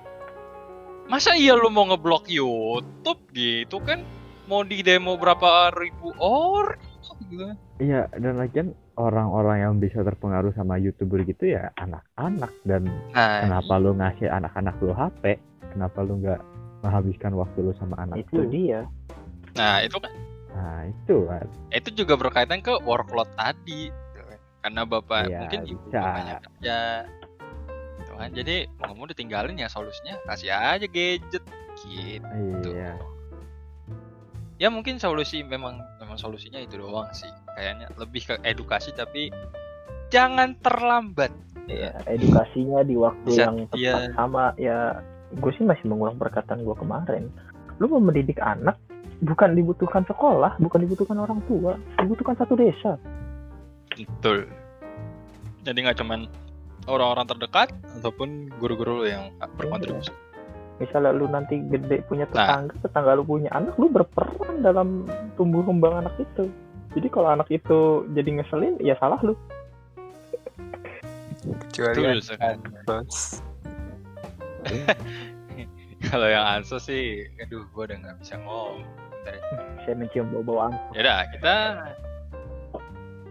masa 1.09 1.37
iya 1.37 1.53
lu 1.53 1.69
mau 1.69 1.85
ngeblok 1.89 2.31
YouTube 2.31 3.21
gitu 3.35 3.77
kan 3.85 4.01
mau 4.49 4.65
di 4.65 4.81
demo 4.81 5.17
berapa 5.17 5.73
ribu 5.75 6.13
orang 6.21 6.81
gitu 7.29 7.57
Iya, 7.83 8.07
dan 8.15 8.39
lagian 8.39 8.69
orang-orang 8.95 9.59
yang 9.67 9.75
bisa 9.83 10.07
terpengaruh 10.07 10.55
sama 10.55 10.79
youtuber 10.79 11.27
gitu 11.27 11.51
ya 11.51 11.75
anak-anak 11.75 12.53
dan 12.63 12.87
nah 13.11 13.43
kenapa 13.43 13.75
lu 13.83 13.91
ngasih 13.99 14.29
anak-anak 14.31 14.77
lu 14.79 14.95
HP? 14.95 15.41
Kenapa 15.75 15.99
lu 16.05 16.21
nggak 16.23 16.41
menghabiskan 16.85 17.33
waktu 17.35 17.59
lu 17.65 17.73
sama 17.81 17.97
anak 17.99 18.23
itu 18.23 18.39
lu? 18.39 18.51
dia 18.53 18.81
nah 19.57 19.81
itu 19.83 19.97
kan 19.99 20.13
Nah 20.53 20.85
itu 20.87 21.17
kan. 21.27 21.47
itu 21.73 21.89
juga 21.97 22.15
berkaitan 22.17 22.61
ke 22.61 22.77
workload 22.85 23.29
tadi 23.35 23.89
gitu 23.89 24.21
kan. 24.21 24.39
karena 24.63 24.83
bapak 24.85 25.23
Iya, 25.27 25.39
mungkin 25.41 25.61
ibu 25.65 25.85
bapaknya 25.89 26.35
kerja 26.45 26.79
gitu 27.99 28.13
kan 28.15 28.29
jadi 28.35 28.57
mau 28.83 29.07
ditinggalin 29.07 29.57
ya 29.57 29.69
solusinya 29.71 30.19
kasih 30.29 30.53
aja 30.53 30.87
gadget 30.87 31.45
gitu 31.81 32.69
Iya. 32.69 32.93
ya 34.61 34.69
mungkin 34.69 35.01
solusi 35.01 35.43
memang 35.43 35.81
memang 35.99 36.21
solusinya 36.21 36.61
itu 36.61 36.79
doang 36.79 37.09
sih 37.11 37.31
kayaknya 37.57 37.89
lebih 37.97 38.23
ke 38.29 38.35
edukasi 38.45 38.93
tapi 38.93 39.33
jangan 40.13 40.55
terlambat 40.61 41.33
ya 41.67 41.95
edukasinya 42.07 42.85
di 42.85 42.95
waktu 43.01 43.29
Bisa, 43.33 43.49
yang 43.49 43.57
tepat 43.71 43.81
iya. 43.81 43.95
sama 44.15 44.53
ya 44.61 45.01
gue 45.33 45.53
sih 45.57 45.65
masih 45.65 45.89
mengulang 45.89 46.21
perkataan 46.21 46.63
gue 46.63 46.77
kemarin 46.77 47.33
lu 47.81 47.89
mau 47.89 48.03
mendidik 48.03 48.37
anak 48.39 48.77
bukan 49.23 49.55
dibutuhkan 49.55 50.03
sekolah 50.05 50.59
bukan 50.59 50.83
dibutuhkan 50.83 51.17
orang 51.23 51.39
tua 51.47 51.79
dibutuhkan 52.03 52.35
satu 52.35 52.59
desa. 52.59 52.99
Betul. 53.95 54.51
Jadi 55.63 55.79
nggak 55.87 55.99
cuman 56.03 56.27
orang-orang 56.91 57.27
terdekat 57.31 57.69
ataupun 58.03 58.51
guru-guru 58.59 59.07
yang 59.07 59.31
berkontribusi. 59.55 60.11
Misalnya 60.83 61.15
lu 61.15 61.31
nanti 61.31 61.63
gede 61.71 62.03
punya 62.11 62.27
Nah. 62.35 62.67
tetangga 62.67 62.75
tetangga 62.83 63.13
lu 63.15 63.23
punya 63.23 63.51
anak 63.55 63.79
lu 63.79 63.87
berperan 63.87 64.67
dalam 64.67 65.07
tumbuh 65.39 65.63
kembang 65.63 66.03
anak 66.03 66.15
itu. 66.19 66.51
Jadi 66.93 67.09
kalau 67.09 67.31
anak 67.31 67.47
itu 67.49 68.05
jadi 68.11 68.43
ngeselin 68.43 68.83
ya 68.83 68.99
salah 68.99 69.23
lu. 69.23 69.39
Kecuali 71.71 72.23
bos 72.87 73.43
kalau 76.11 76.27
yang 76.31 76.47
anso 76.47 76.79
sih 76.79 77.27
aduh 77.43 77.67
gue 77.67 77.83
udah 77.83 77.99
nggak 77.99 78.17
bisa 78.23 78.39
ngomong 78.43 78.87
Bentar 79.23 79.35
ya. 79.35 79.43
saya 79.81 79.95
mencium 79.95 80.27
bau-bau 80.29 80.67
angin 80.67 80.81
Yaudah, 80.93 81.19
kita 81.31 81.55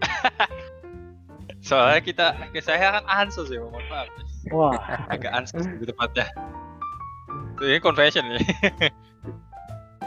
soalnya 1.61 2.01
kita 2.01 2.25
saya 2.59 2.97
kan 2.97 3.05
ansos 3.05 3.47
ya 3.47 3.61
mohon 3.61 3.83
maaf. 3.87 4.07
Wah. 4.49 4.73
Agak 5.07 5.31
ansos 5.31 5.61
lebih 5.61 5.91
tepatnya 5.91 6.25
Tuh, 7.55 7.67
ini 7.67 7.79
confession 7.79 8.25
ya 8.27 8.39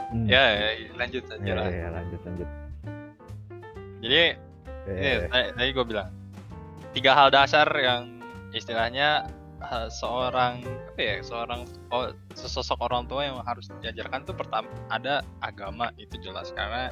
Hmm. 0.05 0.31
ya, 0.31 0.39
ya 0.39 0.95
lanjut 0.95 1.27
saja 1.27 1.43
Ya, 1.43 1.53
lah. 1.59 1.67
ya, 1.67 1.87
lanjut 1.91 2.19
lanjut. 2.23 2.47
jadi 3.99 4.23
Eh, 4.85 4.95
ini 4.95 5.27
tadi, 5.27 5.47
tadi 5.51 5.69
gue 5.73 5.85
bilang 5.85 6.09
tiga 6.93 7.11
hal 7.11 7.27
dasar 7.27 7.67
yang 7.73 8.21
istilahnya 8.53 9.27
seorang 9.89 10.61
apa 10.63 11.01
ya 11.01 11.15
seorang 11.23 11.65
oh, 11.89 12.11
sesosok 12.35 12.79
orang 12.85 13.07
tua 13.09 13.25
yang 13.25 13.39
harus 13.41 13.71
diajarkan 13.81 14.27
tuh 14.27 14.35
pertama 14.35 14.67
ada 14.91 15.23
agama 15.41 15.91
itu 15.97 16.19
jelas. 16.21 16.51
Karena 16.53 16.91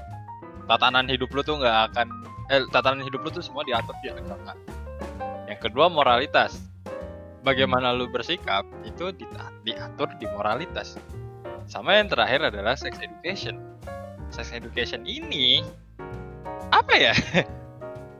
tatanan 0.65 1.05
hidup 1.11 1.29
lu 1.35 1.41
tuh 1.43 1.59
nggak 1.59 1.93
akan 1.93 2.07
eh 2.51 2.63
tatanan 2.71 3.03
hidup 3.03 3.23
lu 3.23 3.29
tuh 3.31 3.43
semua 3.43 3.63
diatur 3.67 3.95
di 4.01 4.09
agama. 4.11 4.55
Yang 5.47 5.59
kedua 5.69 5.87
moralitas. 5.91 6.59
Bagaimana 7.43 7.91
lu 7.91 8.07
bersikap 8.07 8.63
itu 8.87 9.11
di- 9.11 9.27
diatur 9.67 10.07
di 10.15 10.23
moralitas. 10.31 10.95
Sama 11.67 11.99
yang 11.99 12.07
terakhir 12.07 12.39
adalah 12.39 12.79
sex 12.79 12.95
education. 13.03 13.59
Sex 14.31 14.55
education 14.55 15.03
ini 15.03 15.59
apa 16.71 16.95
ya? 16.95 17.13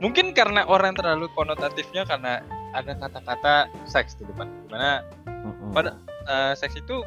Mungkin 0.04 0.36
karena 0.36 0.68
orang 0.68 0.92
terlalu 0.92 1.32
konotatifnya 1.32 2.04
karena 2.04 2.44
ada 2.74 2.92
kata-kata 2.92 3.54
seks 3.84 4.14
di 4.14 4.26
depan 4.26 4.50
di 4.50 4.68
mana 4.68 5.00
mm-mm. 5.24 5.70
pada- 5.70 5.96
eh, 6.26 6.52
seks 6.54 6.74
itu 6.74 7.00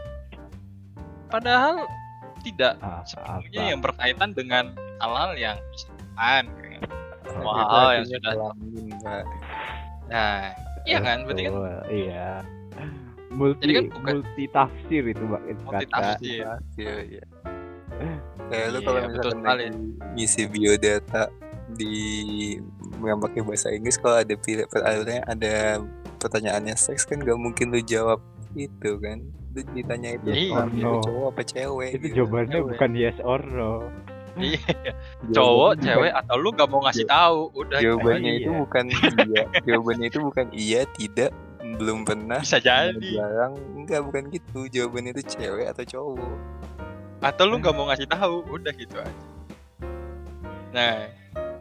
padahal 1.27 1.83
tidak 2.39 2.79
Ah, 2.79 3.03
sepenuhnya 3.03 3.59
apa? 3.59 3.69
yang 3.69 3.81
berkaitan 3.81 4.29
dengan 4.31 4.65
hal-hal 4.97 5.31
yang 5.36 5.57
bersentuhan 5.65 6.43
kayak 6.55 6.81
semua 7.27 7.51
Itu 7.53 7.65
hal 7.67 7.89
yang 7.91 8.05
sudah 8.07 8.31
kelamin, 8.31 8.86
Mbak. 8.95 9.24
nah 10.07 10.38
iya 10.83 10.97
kan 11.01 11.17
berarti 11.27 11.41
kan 11.43 11.53
iya. 11.89 12.29
Multi 13.27 13.59
Jadi 13.62 13.74
kan 13.74 13.83
bukan- 13.91 14.13
multi 14.15 14.43
tafsir 14.47 15.03
itu 15.03 15.19
mbak 15.21 15.41
itu 15.45 15.62
multi 15.62 15.86
kata. 15.86 16.00
tafsir 16.15 16.41
Iya, 16.77 16.95
iya. 17.03 17.24
Kayak 18.47 18.67
lu 18.71 18.77
Iya, 18.77 18.86
kalau 18.86 19.00
lagi 19.43 19.67
ngisi 20.15 20.43
biodata 20.47 21.24
di 21.69 21.95
yang 23.00 23.20
pakai 23.20 23.42
bahasa 23.42 23.68
Inggris 23.70 23.96
kalau 23.96 24.18
ada 24.18 24.34
pilih 24.34 24.66
peralihannya 24.66 25.22
ada 25.24 25.54
pertanyaannya 26.18 26.74
seks 26.74 27.04
kan 27.04 27.20
gak 27.20 27.36
mungkin 27.36 27.70
lu 27.70 27.80
jawab 27.80 28.18
itu 28.54 28.98
kan 28.98 29.22
lu 29.51 29.62
ditanya 29.72 30.16
itu 30.16 30.30
Iya. 30.50 30.54
oh, 30.56 30.66
No. 30.72 30.92
cowok 31.01 31.25
apa 31.30 31.42
cewek 31.44 31.89
itu 31.94 32.06
gitu. 32.08 32.16
jawabannya 32.22 32.54
Cewek. 32.56 32.70
bukan 32.74 32.89
yes 32.94 33.18
or 33.22 33.42
no 33.42 33.74
Iya, 34.38 34.62
cowok, 35.34 35.82
cewek 35.82 36.13
atau 36.13 36.36
lu 36.38 36.54
gak 36.54 36.70
mau 36.70 36.86
ngasih 36.86 37.06
tahu, 37.06 37.50
udah 37.58 37.82
gitu 37.82 37.89
jawabannya 37.89 38.30
aja. 38.30 38.38
itu 38.38 38.46
iya. 38.48 38.60
bukan 38.60 38.86
iya 39.25 39.44
jawabannya 39.66 40.06
itu 40.08 40.20
bukan 40.22 40.46
iya 40.54 40.82
tidak 40.94 41.32
belum 41.74 42.00
pernah 42.06 42.39
bisa 42.39 42.58
jadi. 42.58 43.01
jarang 43.12 43.54
enggak 43.74 43.98
bukan 44.00 44.24
gitu 44.30 44.60
jawabannya 44.68 45.12
itu 45.12 45.24
cewek 45.27 45.68
atau 45.68 45.84
cowok 45.84 46.38
Atau 47.18 47.44
lu 47.46 47.58
gak 47.58 47.74
mau 47.74 47.89
ngasih 47.89 48.06
tahu, 48.06 48.46
udah 48.48 48.70
gitu 48.72 48.94
aja. 48.96 49.25
Nah, 50.70 51.10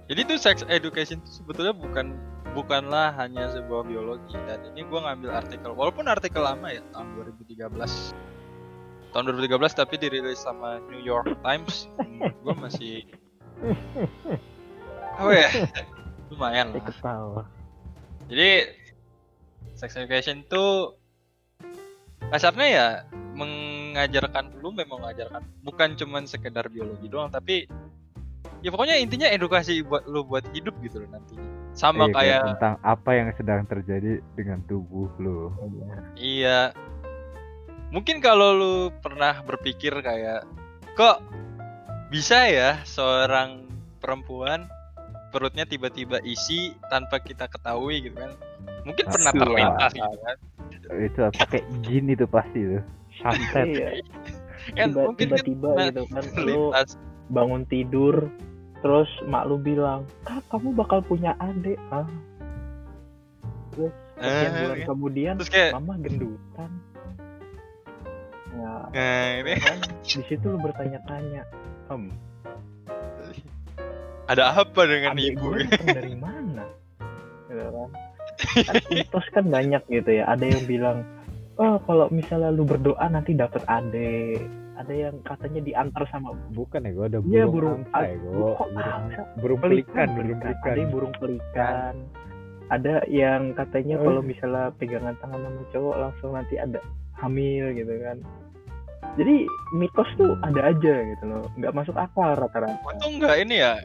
jadi 0.06 0.20
tuh 0.22 0.38
sex 0.38 0.62
education 0.70 1.18
itu 1.18 1.42
sebetulnya 1.42 1.75
bukan 1.75 2.14
bukanlah 2.54 3.10
hanya 3.18 3.50
sebuah 3.50 3.82
biologi. 3.84 4.38
Dan 4.46 4.62
ini 4.72 4.86
gua 4.86 5.10
ngambil 5.10 5.34
artikel 5.34 5.75
walaupun 5.75 6.06
artikel 6.06 6.46
lama 6.46 6.70
ya 6.70 6.80
tahun 6.94 7.12
2013 7.42 7.66
tahun 9.10 9.22
2013 9.32 9.80
tapi 9.80 9.94
dirilis 9.98 10.38
sama 10.46 10.78
New 10.88 11.02
York 11.02 11.34
Times. 11.42 11.90
Hmm, 11.98 12.30
gua 12.46 12.54
masih 12.54 13.02
apa 15.18 15.32
ya? 15.34 15.48
Lumayan 16.30 16.70
lah. 16.70 16.82
Ketawa. 16.86 17.42
jadi 18.26 18.75
sex 19.78 19.94
education 19.94 20.42
tuh 20.50 20.98
kasarnya 22.30 22.66
ya 22.66 22.86
mengajarkan 23.34 24.54
lu 24.62 24.70
memang 24.70 25.02
mengajarkan. 25.02 25.42
Bukan 25.66 25.98
cuman 25.98 26.30
sekedar 26.30 26.70
biologi 26.70 27.10
doang 27.10 27.28
tapi 27.34 27.66
ya 28.66 28.75
pokoknya 28.75 28.99
intinya 28.99 29.30
edukasi 29.30 29.87
buat 29.87 30.11
lu 30.11 30.26
buat 30.26 30.42
hidup 30.50 30.75
gitu 30.82 31.06
loh 31.06 31.14
nantinya 31.14 31.46
sama 31.70 32.11
Iya, 32.11 32.14
kayak 32.18 32.40
tentang 32.58 32.75
apa 32.82 33.11
yang 33.14 33.28
sedang 33.38 33.62
terjadi 33.70 34.18
dengan 34.35 34.58
tubuh 34.66 35.06
lo 35.23 35.54
iya. 36.18 36.75
Mungkin 37.94 38.18
kalau 38.18 38.50
lu 38.58 38.75
pernah 38.99 39.46
berpikir 39.46 39.94
kayak 40.02 40.42
kok 40.99 41.23
bisa 42.11 42.50
ya 42.50 42.82
seorang 42.82 43.70
perempuan 44.02 44.66
perutnya 45.30 45.62
tiba-tiba 45.62 46.18
isi 46.26 46.75
tanpa 46.90 47.23
kita 47.23 47.46
ketahui? 47.46 48.02
gitu 48.11 48.18
kan. 48.18 48.35
Mungkin 48.82 49.04
pernah 49.06 49.32
terlintas 49.32 49.92
gitu 49.94 50.18
kan? 50.18 50.37
Itu 50.99 51.20
pakai 51.38 51.61
jin 51.87 52.11
itu 52.11 52.26
pasti 52.26 52.58
tuh. 52.75 52.82
Santet. 53.23 53.66
Iya. 53.70 53.88
kan 54.75 54.88
Tiba- 54.90 55.06
mungkin 55.06 55.26
kan 55.30 55.38
tiba-tiba 55.38 55.68
pernah 55.70 55.87
gitu 55.87 56.02
kan 56.11 56.25
lu 56.42 56.62
bangun 57.30 57.62
tidur 57.70 58.16
terus 58.87 59.11
mak 59.26 59.50
lu 59.50 59.59
bilang 59.59 60.07
ah 60.31 60.38
kamu 60.47 60.71
bakal 60.73 61.02
punya 61.02 61.35
adik. 61.43 61.75
Ah. 61.90 62.07
Terus 63.75 63.90
sekian 64.14 64.23
Eh, 64.47 64.61
bulan 64.62 64.78
kan. 64.78 64.87
kemudian 64.87 65.33
terus 65.37 65.50
kayak 65.50 65.75
mama 65.75 65.99
gendutan. 65.99 66.71
Ya 68.55 68.75
nah 68.87 69.26
ini 69.43 69.52
kan? 69.59 69.78
Di 70.07 70.23
situ 70.25 70.47
lu 70.47 70.59
bertanya-tanya 70.62 71.43
em 71.90 72.14
ada 74.26 74.55
apa 74.55 74.81
dengan 74.87 75.14
adik 75.14 75.35
ibu 75.35 75.55
gue 75.55 75.66
dari 75.87 76.14
mana? 76.14 76.66
Gitu 77.47 77.62
kan? 77.62 77.90
Kan 78.66 78.75
mitos 78.95 79.26
kan 79.31 79.45
banyak 79.47 79.83
gitu 79.87 80.11
ya. 80.14 80.31
Ada 80.31 80.47
yang 80.47 80.64
bilang 80.64 80.99
oh 81.59 81.83
kalau 81.83 82.07
misalnya 82.09 82.55
lu 82.55 82.62
berdoa 82.62 83.07
nanti 83.07 83.35
dapet 83.35 83.66
adik 83.66 84.47
ada 84.76 84.92
yang 84.92 85.14
katanya 85.21 85.61
diantar 85.62 86.02
sama 86.06 86.28
bukan 86.52 86.80
ya 86.80 86.90
gua 86.92 87.06
ada 87.06 87.18
burung 87.18 87.33
Iya, 87.33 87.45
burung- 87.47 87.80
angsa 87.80 87.99
ya 87.99 88.12
kok 88.12 88.28
burung, 88.28 88.56
burung 89.40 89.61
pelikan 89.61 90.06
burung 90.12 90.38
pelikan. 90.38 90.66
Ada 90.66 90.76
yang 90.76 90.90
burung 90.92 91.12
pelikan. 91.16 91.95
Ada 92.66 92.94
yang 93.07 93.53
katanya 93.53 93.94
Oh. 93.96 94.05
kalau 94.05 94.20
misalnya 94.20 94.64
pegangan 94.74 95.14
tangan 95.16 95.38
sama 95.38 95.62
cowok 95.70 95.96
langsung 95.96 96.31
nanti 96.33 96.55
ada 96.57 96.79
hamil 97.14 97.64
gitu 97.72 97.94
kan. 98.00 98.16
Jadi 99.14 99.35
mitos 99.72 100.09
tuh 100.14 100.35
ada 100.42 100.61
aja 100.66 100.94
gitu 101.07 101.24
loh. 101.24 101.42
Nggak 101.55 101.72
masuk 101.72 101.94
akal 101.94 102.35
rata-rata. 102.35 102.77
Untung 102.85 103.16
nggak 103.16 103.37
ini 103.40 103.55
ya? 103.57 103.81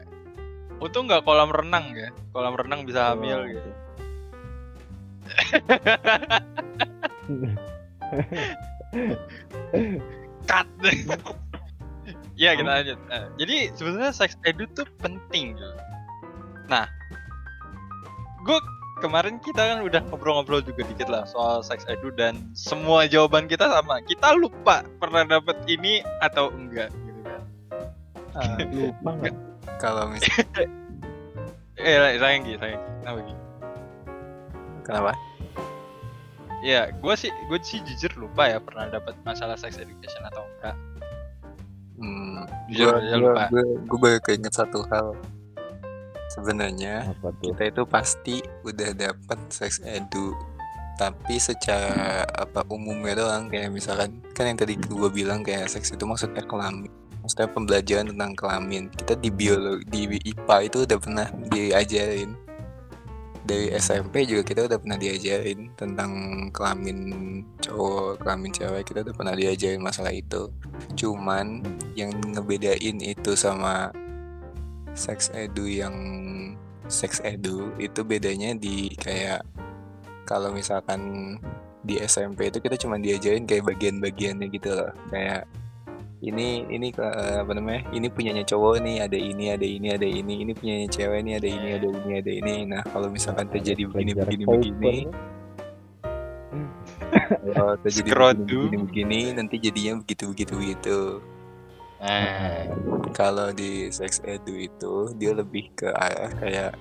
Untung 0.76 1.06
nggak 1.06 1.22
kolam 1.22 1.48
renang 1.48 1.94
ya? 1.94 2.10
Kolam 2.30 2.52
renang 2.52 2.82
bisa 2.82 3.14
hamil 3.14 3.38
Oh, 3.38 3.46
gitu 3.46 3.70
cut. 10.52 10.68
Ya 12.32 12.56
kita 12.58 12.66
lanjut. 12.66 12.98
Nah, 13.06 13.28
jadi 13.38 13.70
sebenarnya 13.76 14.10
sex 14.10 14.34
edu 14.42 14.66
tuh 14.74 14.88
penting 14.98 15.54
gitu 15.54 15.68
nah 16.70 16.88
gue 18.42 18.58
kemarin 19.04 19.36
kita 19.42 19.58
kan 19.58 19.78
udah 19.84 20.00
ngobrol-ngobrol 20.08 20.64
juga 20.64 20.86
dikit 20.86 21.12
lah 21.12 21.28
soal 21.28 21.60
sex 21.60 21.84
edu 21.86 22.10
dan 22.14 22.38
semua 22.54 23.06
jawaban 23.10 23.46
kita 23.50 23.66
sama. 23.66 23.98
Kita 24.06 24.34
lupa 24.34 24.86
pernah 25.02 25.26
dapet 25.26 25.58
ini 25.66 26.00
atau 26.22 26.50
enggak 26.54 26.90
gitu 26.90 27.20
kan. 27.26 27.42
Ah, 28.34 28.56
lupa 28.62 29.10
nggak? 29.20 29.34
Kalau 29.78 30.10
misalnya 30.10 30.66
eh 31.82 32.18
sayang 32.18 32.42
gitu 32.46 32.58
sayang 32.62 32.82
kenapa? 33.02 33.18
Gitu 33.26 33.42
kenapa 34.82 35.12
Ya, 36.62 36.94
gue 36.94 37.14
sih, 37.18 37.34
gue 37.50 37.58
sih 37.58 37.82
jujur 37.82 38.14
lupa 38.14 38.46
ya 38.46 38.62
pernah 38.62 38.86
dapat 38.86 39.18
masalah 39.26 39.58
sex 39.58 39.82
education 39.82 40.22
atau 40.30 40.46
enggak. 40.46 40.76
hmm, 41.98 42.38
Jujur 42.70 42.94
gue 42.94 43.02
aja 43.02 43.16
lupa. 43.18 43.42
gue 43.50 43.64
gue 43.82 43.98
baru 43.98 44.18
keinget 44.22 44.54
satu 44.54 44.86
hal. 44.94 45.18
Sebenarnya 46.30 47.12
kita 47.42 47.62
itu 47.66 47.82
pasti 47.84 48.40
udah 48.62 48.94
dapat 48.94 49.38
sex 49.50 49.82
edu 49.82 50.32
tapi 50.96 51.36
secara 51.42 52.22
apa 52.30 52.62
umumnya 52.70 53.18
doang. 53.18 53.50
Kayak 53.50 53.74
misalkan 53.74 54.22
kan 54.30 54.46
yang 54.46 54.58
tadi 54.62 54.78
gue 54.78 55.08
bilang 55.10 55.42
kayak 55.42 55.66
seks 55.66 55.90
itu 55.90 56.06
maksudnya 56.06 56.46
kelamin 56.46 56.88
maksudnya 57.22 57.50
pembelajaran 57.54 58.06
tentang 58.14 58.32
kelamin. 58.38 58.86
Kita 58.90 59.14
di 59.18 59.30
biologi 59.30 60.06
di 60.10 60.18
IPA 60.30 60.56
itu 60.66 60.76
udah 60.86 60.98
pernah 60.98 61.26
diajarin 61.50 62.34
dari 63.42 63.74
SMP 63.74 64.22
juga 64.22 64.46
kita 64.46 64.70
udah 64.70 64.78
pernah 64.78 64.98
diajarin 64.98 65.74
tentang 65.74 66.10
kelamin 66.54 66.98
cowok 67.58 68.22
kelamin 68.22 68.50
cewek 68.54 68.82
kita 68.86 69.02
udah 69.02 69.14
pernah 69.14 69.34
diajarin 69.34 69.82
masalah 69.82 70.14
itu. 70.14 70.50
Cuman 70.94 71.62
yang 71.98 72.14
ngebedain 72.14 72.98
itu 73.02 73.32
sama 73.34 73.90
sex 74.94 75.32
edu 75.34 75.66
yang 75.66 75.96
sex 76.86 77.18
edu 77.24 77.72
itu 77.80 78.04
bedanya 78.04 78.54
di 78.54 78.92
kayak 79.00 79.42
kalau 80.28 80.54
misalkan 80.54 81.34
di 81.82 81.98
SMP 81.98 82.46
itu 82.46 82.62
kita 82.62 82.78
cuma 82.78 82.94
diajarin 82.94 83.42
kayak 83.42 83.66
bagian-bagiannya 83.74 84.46
gitu 84.54 84.70
loh. 84.70 84.92
Kayak 85.10 85.50
ini 86.22 86.64
ini 86.70 86.88
ke- 86.94 87.02
apa 87.42 87.52
namanya? 87.58 87.82
Ini 87.90 88.06
punyanya 88.14 88.44
cowok 88.46 88.74
nih 88.86 88.96
ada 89.02 89.18
ini 89.18 89.44
ada 89.50 89.66
ini 89.66 89.88
ada 89.90 90.06
ini. 90.06 90.34
Ini 90.46 90.52
punyanya 90.54 90.88
cewek 90.88 91.20
nih 91.26 91.34
ada 91.38 91.48
ini 91.50 91.68
ada 91.78 91.88
ini 91.90 92.12
ada 92.22 92.30
ini. 92.32 92.54
Nah 92.70 92.82
kalau 92.86 93.08
misalkan 93.10 93.46
terjadi 93.50 93.82
begini 93.90 94.12
begini 94.14 94.44
begini 94.46 94.94
kalau 97.54 97.74
terjadi 97.82 98.10
begini, 98.14 98.44
begini 98.48 98.76
begini 98.86 99.20
nanti 99.34 99.56
jadinya 99.58 99.92
begitu 100.00 100.24
begitu 100.32 100.52
begitu. 100.58 100.98
Nah, 102.02 102.66
kalau 103.14 103.54
di 103.54 103.86
sex 103.94 104.18
edu 104.26 104.54
itu 104.58 104.94
dia 105.14 105.32
lebih 105.34 105.70
ke 105.78 105.86
arah 105.90 106.30
kayak 106.34 106.72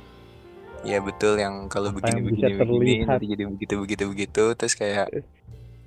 ya 0.81 0.97
betul 1.01 1.37
yang 1.37 1.69
kalau 1.69 1.93
Apa 1.93 2.17
begini 2.17 2.21
begini 2.25 2.51
begini 2.57 2.93
terlihat. 2.97 3.05
nanti 3.05 3.25
jadi 3.29 3.43
begitu 3.49 3.73
begitu 3.83 4.03
begitu. 4.09 4.43
Terus 4.57 4.73
kayak 4.73 5.07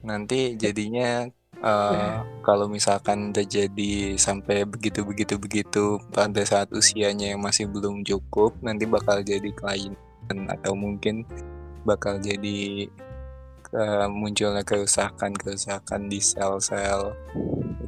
nanti 0.05 0.55
jadinya 0.55 1.27
eh, 1.65 2.17
kalau 2.45 2.69
misalkan 2.69 3.33
terjadi 3.33 4.21
sampai 4.21 4.69
begitu 4.69 5.01
begitu 5.03 5.41
begitu 5.41 5.97
pada 6.13 6.45
saat 6.45 6.69
usianya 6.71 7.33
yang 7.33 7.41
masih 7.41 7.65
belum 7.67 8.05
cukup 8.05 8.53
nanti 8.61 8.85
bakal 8.85 9.25
jadi 9.25 9.49
kelainan 9.57 10.39
atau 10.53 10.77
mungkin 10.77 11.25
bakal 11.89 12.21
jadi 12.21 12.89
eh, 13.73 14.09
munculnya 14.13 14.63
kerusakan 14.63 15.33
kerusakan 15.33 16.13
di 16.13 16.21
sel-sel 16.21 17.17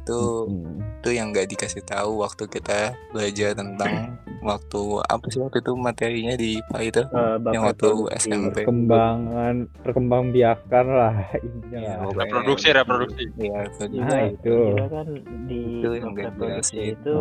itu 0.07 0.19
Hmm. 0.47 0.79
itu 0.97 1.09
yang 1.11 1.27
nggak 1.29 1.47
dikasih 1.49 1.83
tahu 1.83 2.19
waktu 2.19 2.43
kita 2.47 2.79
belajar 3.09 3.51
tentang 3.53 4.15
waktu 4.41 4.81
apa 5.03 5.25
sih 5.27 5.39
waktu 5.39 5.59
itu 5.59 5.71
materinya 5.73 6.33
di 6.33 6.47
IPA 6.57 6.79
itu 6.81 7.01
bapak 7.05 7.51
yang 7.51 7.63
waktu 7.65 7.83
produksi. 7.85 8.17
SMP 8.23 8.55
perkembangan 8.57 9.55
perkembangbiakan 9.81 10.85
lah 10.87 11.15
ininya 11.37 11.77
Iya, 11.77 11.91
lah. 11.91 12.03
pokoknya 12.05 12.23
Reproduksi, 12.23 12.65
yang- 12.65 12.77
reproduksi. 12.77 13.23
Iya, 13.35 13.59
Juga, 13.59 13.59
reproduksi. 13.67 13.99
Nah, 13.99 14.23
itu. 14.25 14.55
juga 14.65 14.85
kan 14.87 15.07
di 15.45 15.61
Itu 15.75 15.89
yang 15.93 16.11
reproduksi 16.13 16.77
itu 16.93 17.15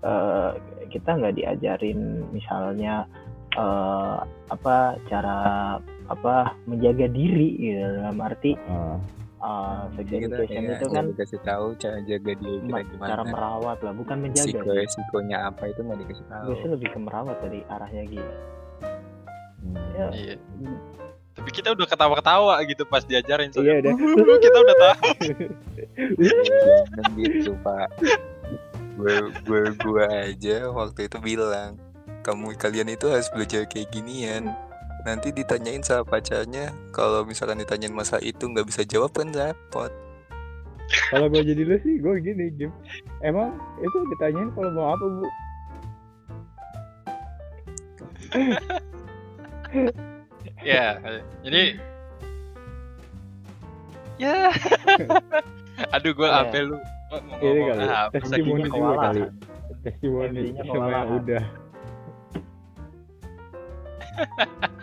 eh, 0.00 0.50
kita 0.88 1.10
nggak 1.12 1.34
diajarin 1.36 2.00
misalnya 2.30 2.94
eh, 3.52 4.16
apa 4.48 4.76
cara 5.06 5.38
apa 6.06 6.34
menjaga 6.64 7.06
diri 7.06 7.48
gitu 7.56 7.78
dalam 7.78 8.16
arti 8.18 8.54
Ah, 8.64 8.96
eh, 9.40 9.82
sex 9.90 10.04
Jadi 10.04 10.20
kita 10.20 10.36
education 10.36 10.60
kayak 10.60 10.76
itu 10.76 10.86
kan 10.86 10.92
nggak 10.92 11.10
dikasih 11.10 11.40
tahu 11.42 11.66
cara 11.74 11.98
jaga 12.04 12.32
diri 12.34 12.58
kita 12.60 12.68
ma- 12.68 12.84
gimana 12.84 13.08
cara 13.08 13.22
merawat 13.24 13.78
lah 13.80 13.92
bukan 13.96 14.16
menjaga 14.20 14.48
sih. 14.52 14.60
resikonya 14.60 15.38
apa 15.48 15.62
itu 15.66 15.80
nggak 15.80 15.98
dikasih 16.04 16.26
tahu. 16.28 16.48
sih 16.54 16.68
lebih 16.68 16.88
ke 16.88 16.98
merawat 16.98 17.36
dari 17.40 17.60
arahnya 17.66 18.02
gitu. 18.06 18.32
Hmm. 19.60 19.76
ya. 19.92 20.06
Iya. 20.10 20.34
tapi 21.30 21.50
kita 21.50 21.72
udah 21.72 21.86
ketawa-ketawa 21.86 22.54
gitu 22.64 22.82
pas 22.84 23.00
diajarin 23.00 23.48
iya 23.56 23.80
udah. 23.80 23.94
Kita 24.44 24.58
udah 24.60 24.76
tahu. 24.76 25.02
Kan 26.94 27.06
gitu 27.16 27.52
pak. 27.62 27.88
Gue 28.96 29.14
gue 29.48 29.62
gue 29.72 30.04
aja 30.04 30.68
waktu 30.68 31.08
itu 31.08 31.16
bilang 31.16 31.80
kamu 32.20 32.52
kalian 32.54 32.92
itu 32.92 33.08
harus 33.08 33.32
belajar 33.32 33.64
kayak 33.64 33.88
ginian 33.88 34.52
nanti 35.02 35.30
ditanyain 35.30 35.80
sama 35.80 36.04
pacarnya. 36.04 36.70
Kalau 36.90 37.24
misalkan 37.24 37.58
ditanyain 37.58 37.92
masa 37.92 38.18
itu 38.20 38.44
nggak 38.44 38.66
bisa 38.66 38.82
jawab 38.84 39.12
kan 39.12 39.30
repot. 39.30 39.90
Kalau 41.08 41.30
gue 41.30 41.42
jadi 41.46 41.62
lu 41.62 41.76
sih 41.80 42.02
gue 42.02 42.18
gini 42.18 42.50
Gim 42.58 42.74
emang 43.22 43.54
itu 43.78 43.96
ditanyain 44.10 44.50
kalau 44.50 44.70
mau 44.74 44.86
apa 44.90 45.04
bu? 45.06 45.26
Ya 50.60 50.98
jadi 51.40 51.78
ya. 54.18 54.50
Aduh 55.96 56.12
gue 56.12 56.28
Ya. 56.28 56.44
apa 56.44 56.58
lu? 56.60 56.76
Mau 57.10 57.40
ini 57.40 57.60
ngomong 57.64 57.70
kali. 57.70 57.86
apa? 57.88 58.10
Testimoni 58.14 58.66
juga 58.68 58.94
kali. 59.00 59.20
Testimoni 59.86 60.42
sama 60.60 60.88
yang 60.90 61.10
udah 61.16 61.44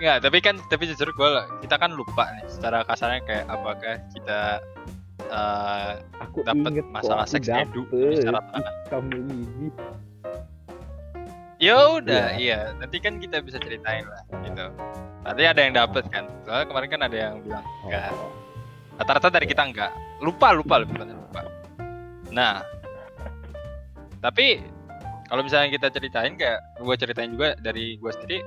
Enggak, 0.00 0.24
tapi 0.24 0.38
kan 0.40 0.56
tapi 0.72 0.88
jujur 0.88 1.12
gue 1.12 1.28
kita 1.60 1.76
kan 1.76 1.92
lupa 1.92 2.32
nih 2.32 2.48
secara 2.48 2.80
kasarnya 2.88 3.20
kayak 3.28 3.44
apakah 3.52 4.00
kita 4.16 4.40
eh 5.28 5.92
aku 6.24 6.40
dapat 6.40 6.72
masalah 6.88 7.28
kok, 7.28 7.36
seks 7.36 7.52
edu 7.52 7.84
secara 8.16 8.40
kamu 8.88 9.28
ini. 9.28 9.68
Ya 11.60 11.76
udah 12.00 12.40
iya. 12.40 12.72
nanti 12.80 12.96
kan 12.96 13.20
kita 13.20 13.44
bisa 13.44 13.60
ceritain 13.60 14.08
lah 14.08 14.24
gitu. 14.40 14.72
Tadi 15.20 15.44
ada 15.44 15.60
yang 15.60 15.76
dapet 15.76 16.08
kan? 16.08 16.24
Soalnya 16.48 16.64
kemarin 16.64 16.88
kan 16.88 17.00
ada 17.04 17.16
yang 17.20 17.34
bilang 17.44 17.64
enggak. 17.84 18.08
Oh. 18.16 18.32
rata-rata 18.96 19.28
dari 19.28 19.46
kita 19.52 19.68
enggak. 19.68 19.92
Lupa 20.24 20.56
lupa 20.56 20.80
lebih 20.80 20.96
banyak 20.96 21.12
lupa. 21.28 21.44
Nah. 22.32 22.64
Tapi 24.24 24.64
kalau 25.28 25.44
misalnya 25.44 25.68
kita 25.76 25.92
ceritain 25.92 26.40
kayak 26.40 26.64
gue 26.80 26.94
ceritain 26.96 27.30
juga 27.36 27.52
dari 27.60 28.00
gue 28.00 28.10
sendiri 28.16 28.40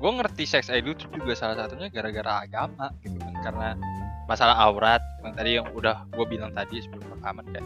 gue 0.00 0.10
ngerti 0.16 0.48
seks 0.48 0.72
edu 0.72 0.96
itu 0.96 1.04
juga 1.12 1.36
salah 1.36 1.60
satunya 1.60 1.92
gara-gara 1.92 2.48
agama 2.48 2.88
gitu 3.04 3.20
kan. 3.20 3.34
Karena 3.44 3.68
masalah 4.24 4.56
aurat 4.56 5.04
yang 5.20 5.34
tadi 5.36 5.50
yang 5.60 5.68
udah 5.76 6.08
gue 6.08 6.24
bilang 6.24 6.56
tadi 6.56 6.80
sebelum 6.80 7.20
rekaman 7.20 7.46
kan. 7.52 7.64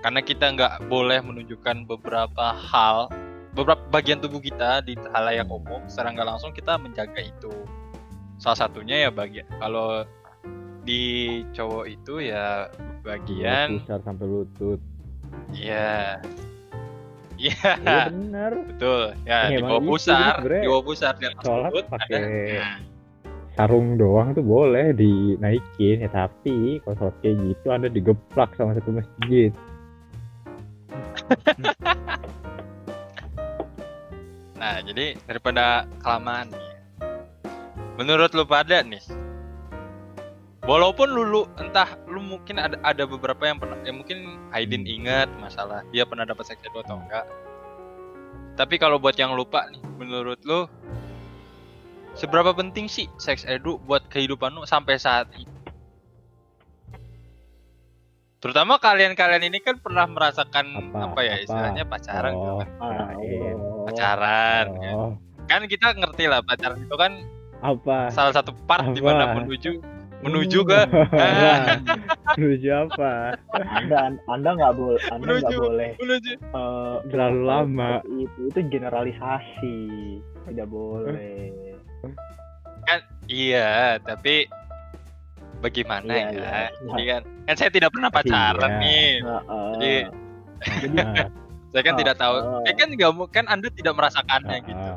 Karena 0.00 0.20
kita 0.24 0.44
nggak 0.56 0.74
boleh 0.88 1.20
menunjukkan 1.20 1.84
beberapa 1.84 2.56
hal 2.56 3.12
beberapa 3.52 3.80
bagian 3.88 4.20
tubuh 4.20 4.40
kita 4.40 4.84
di 4.84 4.96
halayak 5.12 5.48
umum 5.48 5.80
secara 5.88 6.12
nggak 6.12 6.28
langsung 6.28 6.52
kita 6.56 6.80
menjaga 6.80 7.20
itu. 7.20 7.52
Salah 8.40 8.68
satunya 8.68 9.08
ya 9.08 9.10
bagian 9.12 9.48
kalau 9.60 10.04
di 10.86 11.42
cowok 11.52 11.84
itu 11.90 12.30
ya 12.32 12.70
bagian 13.04 13.84
pusar 13.84 14.00
sampai 14.04 14.24
lutut. 14.24 14.80
Ya 15.52 16.20
iya. 17.36 17.54
Iya 17.80 18.10
bener. 18.10 18.52
Betul. 18.74 19.02
Ya 19.24 19.52
Ya, 19.52 19.60
di 19.60 19.62
bawah 19.64 19.82
pusar 19.84 20.34
di 20.42 20.68
bawah 20.68 20.84
pusar 20.84 21.12
di 21.16 21.24
atas 21.28 21.42
sholat 21.44 21.72
pakai 21.88 22.16
ada. 22.16 22.28
Nah, 22.60 22.76
sarung 23.56 23.96
doang 23.96 24.36
tuh 24.36 24.44
boleh 24.44 24.92
dinaikin 24.92 26.04
ya 26.04 26.10
tapi 26.12 26.80
kalau 26.84 26.96
sholat 27.00 27.16
kayak 27.24 27.36
gitu 27.40 27.66
anda 27.72 27.88
digeplak 27.88 28.52
sama 28.56 28.76
satu 28.76 28.90
masjid. 28.92 29.50
Nah, 34.56 34.80
jadi 34.82 35.14
daripada 35.28 35.84
kelamaan 36.00 36.48
nih. 36.48 36.72
Menurut 38.00 38.32
lu 38.32 38.42
pada 38.48 38.80
nih. 38.82 38.98
Walaupun 40.66 41.06
lu, 41.14 41.22
lu 41.22 41.42
entah 41.62 41.94
lu 42.10 42.18
mungkin 42.18 42.58
ada 42.58 42.74
ada 42.82 43.06
beberapa 43.06 43.46
yang 43.46 43.62
pernah 43.62 43.78
ya 43.86 43.94
mungkin 43.94 44.34
Aidin 44.50 44.82
ingat 44.82 45.30
masalah 45.38 45.86
dia 45.94 46.02
pernah 46.02 46.26
dapat 46.26 46.42
seks 46.42 46.58
edu 46.66 46.82
atau 46.82 46.98
enggak. 46.98 47.22
Tapi 48.58 48.74
kalau 48.82 48.98
buat 48.98 49.14
yang 49.14 49.38
lupa 49.38 49.70
nih, 49.70 49.78
menurut 49.94 50.42
lu 50.42 50.66
seberapa 52.18 52.50
penting 52.50 52.90
sih 52.90 53.06
seks 53.14 53.46
edu 53.46 53.78
buat 53.86 54.10
kehidupan 54.10 54.58
lu 54.58 54.66
sampai 54.66 54.98
saat 54.98 55.30
ini? 55.38 55.46
Terutama 58.42 58.82
kalian-kalian 58.82 59.46
ini 59.46 59.62
kan 59.62 59.78
pernah 59.78 60.10
merasakan 60.10 60.66
Apa? 60.92 61.14
apa, 61.14 61.20
ya 61.22 61.34
Apa? 61.38 61.44
istilahnya 61.46 61.84
pacaran 61.86 62.32
gitu 62.34 62.50
oh, 62.50 62.58
kan. 62.58 62.68
kirain. 62.74 63.56
Pacaran. 63.86 64.66
kan. 64.74 64.94
oh, 64.98 65.12
kan 65.46 65.62
kita 65.70 65.86
ngerti 65.94 66.24
lah 66.26 66.42
pacaran 66.42 66.78
itu 66.82 66.96
kan 66.98 67.12
apa 67.62 68.12
salah 68.12 68.34
satu 68.34 68.50
part 68.66 68.90
di 68.92 69.00
mana 69.00 69.30
Apa? 69.30 69.40
menuju 69.40 69.95
menuju 70.18 70.58
ke 70.62 70.80
Wah, 71.12 71.64
menuju 72.36 72.68
apa? 72.88 73.36
Anda 73.52 73.96
anda 74.26 74.50
nggak 74.52 74.74
boleh 74.74 75.00
anda 75.08 75.30
nggak 75.36 75.52
boleh 75.54 75.90
menuju. 75.96 76.32
eh, 76.36 76.96
terlalu 77.08 77.40
lama. 77.42 77.90
itu. 78.06 78.40
Itu 78.48 78.60
generalisasi. 78.66 79.76
Tidak 80.46 80.66
boleh. 80.66 81.52
Iya 83.26 83.98
tapi 84.00 84.46
bagaimana 85.58 86.06
Iya, 86.06 86.30
ya? 86.30 86.30
iya. 86.30 86.64
jadi 86.86 87.02
kan 87.04 87.20
kan 87.44 87.54
saya 87.56 87.70
tidak 87.70 87.90
pernah 87.90 88.06
pacaran 88.08 88.70
Iya. 88.70 88.78
nih. 88.78 89.08
Heeh. 89.20 89.70
Jadi, 89.74 89.94
Nah, 90.88 91.12
saya 91.74 91.82
kan 91.82 91.92
Ah, 91.92 91.98
tidak 91.98 92.16
tahu. 92.16 92.36
Ah. 92.38 92.60
saya 92.62 92.74
kan 92.74 92.88
nggak 92.88 93.10
mau 93.12 93.26
kan 93.26 93.44
anda 93.46 93.68
tidak 93.68 93.92
merasakannya 93.92 94.56
gitu. 94.62 94.78
ah, 94.78 94.96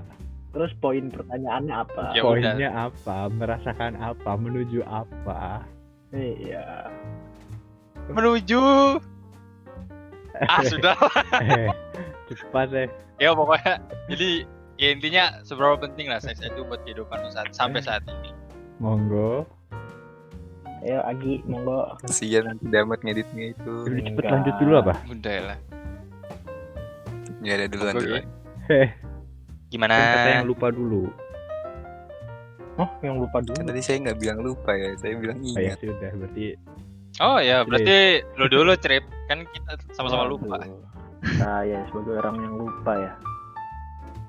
terus 0.49 0.71
poin 0.81 1.07
pertanyaannya 1.13 1.75
apa? 1.75 2.03
Ya 2.17 2.21
poinnya 2.25 2.69
apa? 2.73 3.29
Merasakan 3.29 3.97
apa? 4.01 4.31
Menuju 4.35 4.81
apa? 4.85 5.63
Iya. 6.09 6.89
Menuju. 8.09 8.61
Ah 10.49 10.61
sudah. 10.65 10.95
Eh, 11.43 11.69
cepat 12.31 12.67
deh. 12.71 12.87
Ya 13.19 13.35
pokoknya. 13.35 13.77
Jadi 14.09 14.45
ya 14.79 14.89
intinya 14.95 15.23
seberapa 15.43 15.75
penting 15.77 16.07
lah 16.09 16.17
seks 16.23 16.39
itu 16.41 16.63
buat 16.65 16.81
kehidupan 16.87 17.29
saat, 17.29 17.51
sampai 17.53 17.83
saat 17.83 18.01
ini. 18.07 18.31
Monggo. 18.79 19.43
Ayo 20.79 21.03
Agi 21.03 21.43
monggo. 21.43 21.99
Kasihan 22.01 22.55
nanti 22.55 22.65
damat 22.71 23.03
ngeditnya 23.03 23.51
itu. 23.51 23.73
Udah 23.85 24.01
cepet 24.07 24.23
lanjut 24.31 24.55
dulu 24.63 24.73
apa? 24.79 24.93
Udah 25.11 25.37
lah. 25.53 25.57
Ya 27.43 27.55
ada 27.59 27.67
duluan 27.67 27.93
Monggo, 27.93 28.05
duluan. 28.07 28.25
eh 28.71 28.89
gimana? 29.69 29.95
Kata 29.95 30.29
yang 30.41 30.49
lupa 30.49 30.67
dulu. 30.73 31.09
Oh 32.79 32.89
yang 33.03 33.19
lupa 33.19 33.43
dulu? 33.43 33.59
Kan 33.59 33.67
tadi 33.67 33.81
saya 33.83 33.97
nggak 34.07 34.17
bilang 34.23 34.39
lupa 34.39 34.71
ya 34.71 34.95
saya 34.95 35.13
bilang 35.19 35.43
oh, 35.43 35.59
ya 35.59 35.75
ingat. 35.75 35.79
sudah 35.83 36.11
berarti 36.15 36.45
oh 37.19 37.37
ya 37.43 37.57
berarti 37.67 38.23
lu 38.39 38.45
dulu 38.47 38.71
trip 38.79 39.03
kan 39.27 39.43
kita 39.43 39.71
sama-sama 39.91 40.25
lupa. 40.31 40.63
Aduh. 40.63 40.79
saya 41.35 41.83
sebagai 41.91 42.23
orang 42.23 42.37
yang 42.39 42.55
lupa 42.55 42.93
ya. 42.95 43.13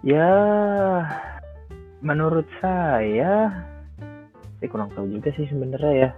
Ya 0.03 0.33
menurut 2.03 2.49
saya 2.59 3.55
saya 4.59 4.69
kurang 4.69 4.91
tahu 4.99 5.07
juga 5.09 5.31
sih 5.39 5.47
sebenarnya 5.47 5.93
ya. 5.95 6.11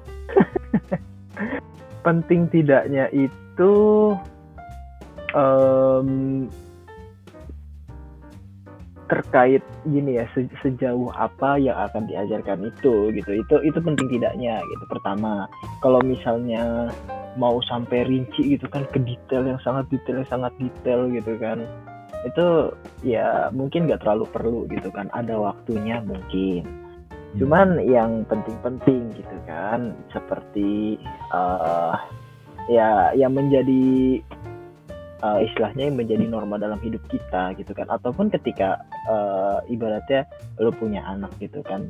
Penting 2.07 2.49
tidaknya 2.49 3.13
itu 3.13 3.73
em, 5.37 6.09
terkait 9.11 9.62
gini 9.88 10.19
ya 10.21 10.27
se- 10.35 10.53
sejauh 10.62 11.11
apa 11.15 11.59
yang 11.59 11.77
akan 11.91 12.07
diajarkan 12.07 12.71
itu 12.71 13.11
gitu. 13.15 13.31
Itu 13.43 13.55
itu 13.65 13.79
penting 13.79 14.09
tidaknya 14.11 14.62
gitu. 14.62 14.85
Pertama 14.91 15.47
kalau 15.83 15.99
misalnya 16.03 16.91
mau 17.41 17.59
sampai 17.65 18.05
rinci 18.05 18.57
gitu 18.57 18.69
kan 18.69 18.85
ke 18.93 19.01
detail 19.01 19.49
yang 19.49 19.61
sangat 19.65 19.88
detail 19.88 20.23
yang 20.23 20.31
sangat 20.31 20.53
detail 20.61 21.09
gitu 21.11 21.33
kan. 21.41 21.65
Itu 22.23 22.77
ya 23.03 23.51
mungkin 23.51 23.91
nggak 23.91 24.07
terlalu 24.07 24.25
perlu 24.31 24.61
gitu 24.71 24.88
kan. 24.95 25.11
Ada 25.11 25.35
waktunya 25.35 25.99
mungkin. 26.05 26.62
Cuman 27.33 27.81
yang 27.88 28.29
penting-penting 28.29 29.17
gitu 29.17 29.37
kan 29.49 29.97
seperti 30.12 31.01
eh 31.33 31.97
ya 32.71 33.11
yang 33.19 33.35
menjadi 33.35 34.21
eh, 35.23 35.39
istilahnya 35.47 35.89
yang 35.89 35.97
menjadi 35.97 36.25
norma 36.27 36.59
dalam 36.59 36.83
hidup 36.83 37.03
kita 37.09 37.55
gitu 37.57 37.73
kan. 37.73 37.87
Ataupun 37.89 38.29
ketika 38.29 38.83
eh, 39.09 39.59
ibaratnya 39.73 40.27
lu 40.59 40.75
punya 40.75 41.07
anak 41.07 41.33
gitu 41.39 41.63
kan. 41.63 41.89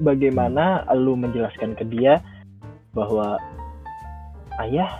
Bagaimana 0.00 0.86
lu 0.94 1.18
menjelaskan 1.18 1.74
ke 1.74 1.84
dia 1.86 2.22
bahwa 2.96 3.36
ayah 4.64 4.90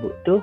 bu 0.00 0.10
tuh 0.24 0.40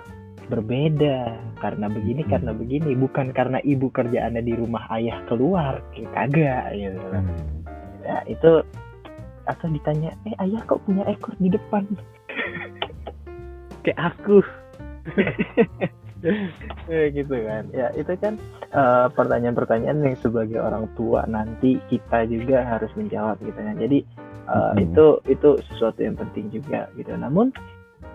berbeda. 0.48 1.34
Karena 1.60 1.88
begini 1.88 2.28
karena 2.28 2.52
begini. 2.52 2.94
Bukan 2.94 3.32
karena 3.32 3.64
ibu 3.64 3.88
kerjaannya 3.88 4.44
di 4.44 4.54
rumah 4.54 4.86
ayah 4.94 5.24
keluar. 5.26 5.80
Kagak 5.94 6.76
gitu 6.76 7.00
kan. 7.10 7.26
Hmm. 7.26 7.62
ya 8.04 8.20
itu 8.28 8.60
atau 9.48 9.68
ditanya 9.72 10.12
eh 10.28 10.36
ayah 10.44 10.60
kok 10.68 10.84
punya 10.84 11.08
ekor 11.08 11.36
di 11.40 11.48
depan? 11.48 11.88
Kayak 13.84 14.16
aku 14.16 14.44
gitu 17.12 17.36
kan 17.36 17.64
ya 17.76 17.92
itu 18.00 18.14
kan 18.16 18.40
eh, 18.72 19.08
pertanyaan-pertanyaan 19.12 20.00
yang 20.08 20.18
sebagai 20.18 20.60
orang 20.64 20.88
tua 20.96 21.28
nanti 21.28 21.80
kita 21.92 22.24
juga 22.30 22.64
harus 22.64 22.92
menjawab 22.96 23.38
gitu 23.44 23.60
kan 23.60 23.76
jadi 23.76 24.00
eh, 24.44 24.72
Mhm. 24.76 24.80
itu 24.88 25.06
itu 25.28 25.50
sesuatu 25.72 26.00
yang 26.00 26.16
penting 26.16 26.48
juga 26.52 26.88
gitu 26.96 27.12
namun 27.16 27.52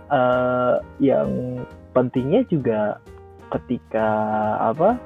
eh, 0.08 0.74
yang 1.04 1.60
pentingnya 1.92 2.48
juga 2.48 2.96
ketika 3.52 4.08
apa 4.60 4.96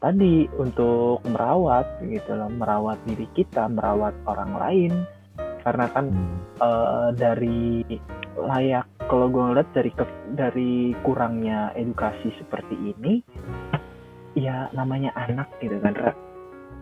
tadi 0.00 0.48
untuk 0.56 1.20
merawat 1.28 1.84
gitu 2.04 2.32
loh 2.32 2.48
merawat 2.48 2.96
diri 3.04 3.28
kita 3.36 3.68
merawat 3.68 4.16
orang 4.24 4.52
lain 4.56 4.92
karena 5.60 5.86
kan 5.92 6.08
Hmm. 6.08 6.40
eh, 6.60 7.08
dari 7.16 7.84
layak 8.36 8.88
kalau 9.10 9.26
gue 9.26 9.42
ngeliat 9.42 9.68
dari 9.74 9.90
ke- 9.90 10.22
dari 10.30 10.72
kurangnya 11.02 11.74
edukasi 11.74 12.30
seperti 12.38 12.78
ini 12.78 13.26
ya 14.32 14.70
namanya 14.70 15.10
anak 15.18 15.50
gitu 15.58 15.74
kan 15.76 15.92
Ra- 15.92 16.18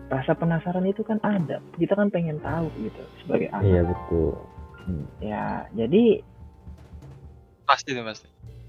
rasa 0.09 0.37
penasaran 0.37 0.85
itu 0.85 1.01
kan 1.01 1.17
ada 1.21 1.65
kita 1.75 1.97
kan 1.97 2.09
pengen 2.09 2.37
tahu 2.39 2.69
gitu 2.79 3.01
sebagai 3.19 3.49
anak 3.51 3.65
Iya 3.65 3.83
betul. 3.83 4.33
ya 5.19 5.47
jadi 5.73 6.21
Pasti 7.65 7.93
tuh 7.93 8.05
pasti. 8.05 8.29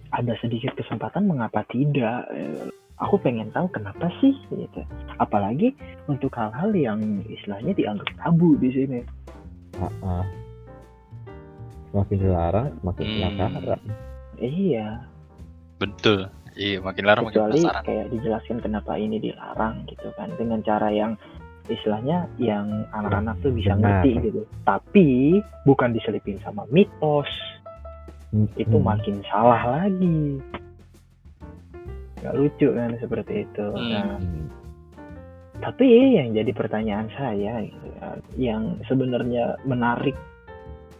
ada 0.10 0.34
sedikit 0.40 0.74
kesempatan 0.74 1.24
mengapa 1.24 1.64
tidak 1.68 2.28
Eh, 2.32 2.68
aku 2.98 3.16
pengen 3.18 3.52
tahu 3.52 3.68
kenapa 3.70 4.08
sih 4.20 4.36
gitu 4.50 4.82
apalagi 5.16 5.72
untuk 6.08 6.32
hal-hal 6.34 6.72
yang 6.72 7.00
istilahnya 7.26 7.72
dianggap 7.72 8.08
tabu 8.18 8.56
di 8.56 8.72
sini 8.72 9.00
Ah, 9.78 9.92
ah. 10.02 10.26
Semakin 11.90 12.18
dilarang, 12.20 12.68
semakin 12.80 13.04
Hmm. 13.04 13.18
penasaran. 13.34 13.82
iya 14.38 14.88
Betul. 15.76 16.28
Iya, 16.54 16.80
makin 16.80 17.04
larang 17.04 17.24
makin 17.24 17.40
kecuali 17.40 17.60
penasaran. 17.60 17.84
kayak 17.84 18.06
dijelaskan 18.10 18.58
kenapa 18.60 18.92
ini 18.94 19.18
dilarang 19.18 19.76
gitu 19.86 20.08
kan 20.14 20.28
dengan 20.36 20.60
cara 20.60 20.90
yang 20.90 21.16
istilahnya 21.66 22.26
yang 22.36 22.66
anak-anak 22.90 23.38
tuh 23.40 23.52
bisa 23.52 23.74
Benar. 23.74 24.02
ngerti 24.02 24.12
gitu 24.24 24.42
tapi 24.64 25.08
bukan 25.64 25.94
diselipin 25.94 26.36
sama 26.40 26.66
mitos 26.68 27.30
Hmm. 28.30 28.50
itu 28.56 28.76
makin 28.76 29.22
salah 29.24 29.62
lagi 29.80 30.42
nggak 32.20 32.36
lucu 32.36 32.68
kan 32.70 32.92
seperti 32.98 33.44
itu 33.44 33.66
Hmm. 33.70 33.90
nah 33.90 34.18
tapi 35.62 35.86
yang 36.16 36.34
jadi 36.34 36.52
pertanyaan 36.52 37.08
saya 37.12 37.64
yang 38.36 38.82
sebenarnya 38.84 39.62
menarik 39.64 40.18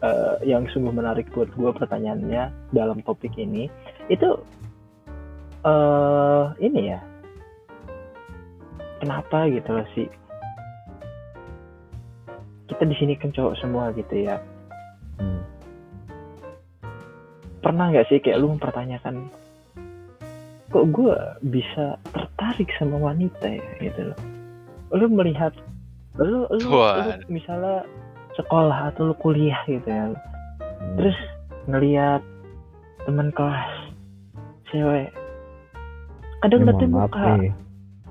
eh, 0.04 0.36
yang 0.48 0.68
sungguh 0.72 0.92
menarik 0.94 1.28
buat 1.32 1.50
gue 1.54 1.72
pertanyaannya 1.76 2.74
dalam 2.76 3.00
topik 3.04 3.36
ini 3.36 3.68
itu 4.08 4.30
eh 5.66 6.46
ini 6.64 6.82
ya. 6.96 7.00
Kenapa 9.00 9.48
gitu 9.48 9.72
loh 9.72 9.88
sih 9.96 10.08
kita 12.80 12.86
di 12.86 12.96
sini 12.96 13.14
kan 13.20 13.36
cowok 13.36 13.60
semua 13.60 13.92
gitu 13.92 14.24
ya. 14.24 14.40
Hmm. 15.20 15.44
pernah 17.60 17.92
nggak 17.92 18.08
sih 18.08 18.24
kayak 18.24 18.40
lu 18.40 18.56
mempertanyakan 18.56 19.28
kok 20.72 20.86
gue 20.96 21.18
bisa 21.44 22.00
tertarik 22.16 22.72
sama 22.80 23.12
wanita 23.12 23.52
ya? 23.52 23.66
Gitu 23.84 24.02
loh. 24.14 24.20
Lu 24.96 25.12
melihat 25.12 25.52
lu 26.16 26.48
lu, 26.56 26.72
lu 26.72 26.80
misalnya 27.28 27.84
sekolah 28.34 28.90
atau 28.90 29.10
lu 29.10 29.16
kuliah 29.16 29.58
gitu 29.66 29.86
ya. 29.86 30.10
Hmm. 30.10 30.96
terus 30.96 31.18
ngelihat 31.66 32.22
teman 33.04 33.30
kelas 33.32 33.68
cewek. 34.68 35.10
Kadang 36.40 36.64
maaf 36.64 37.12
muka. 37.12 37.36
nih 37.38 37.52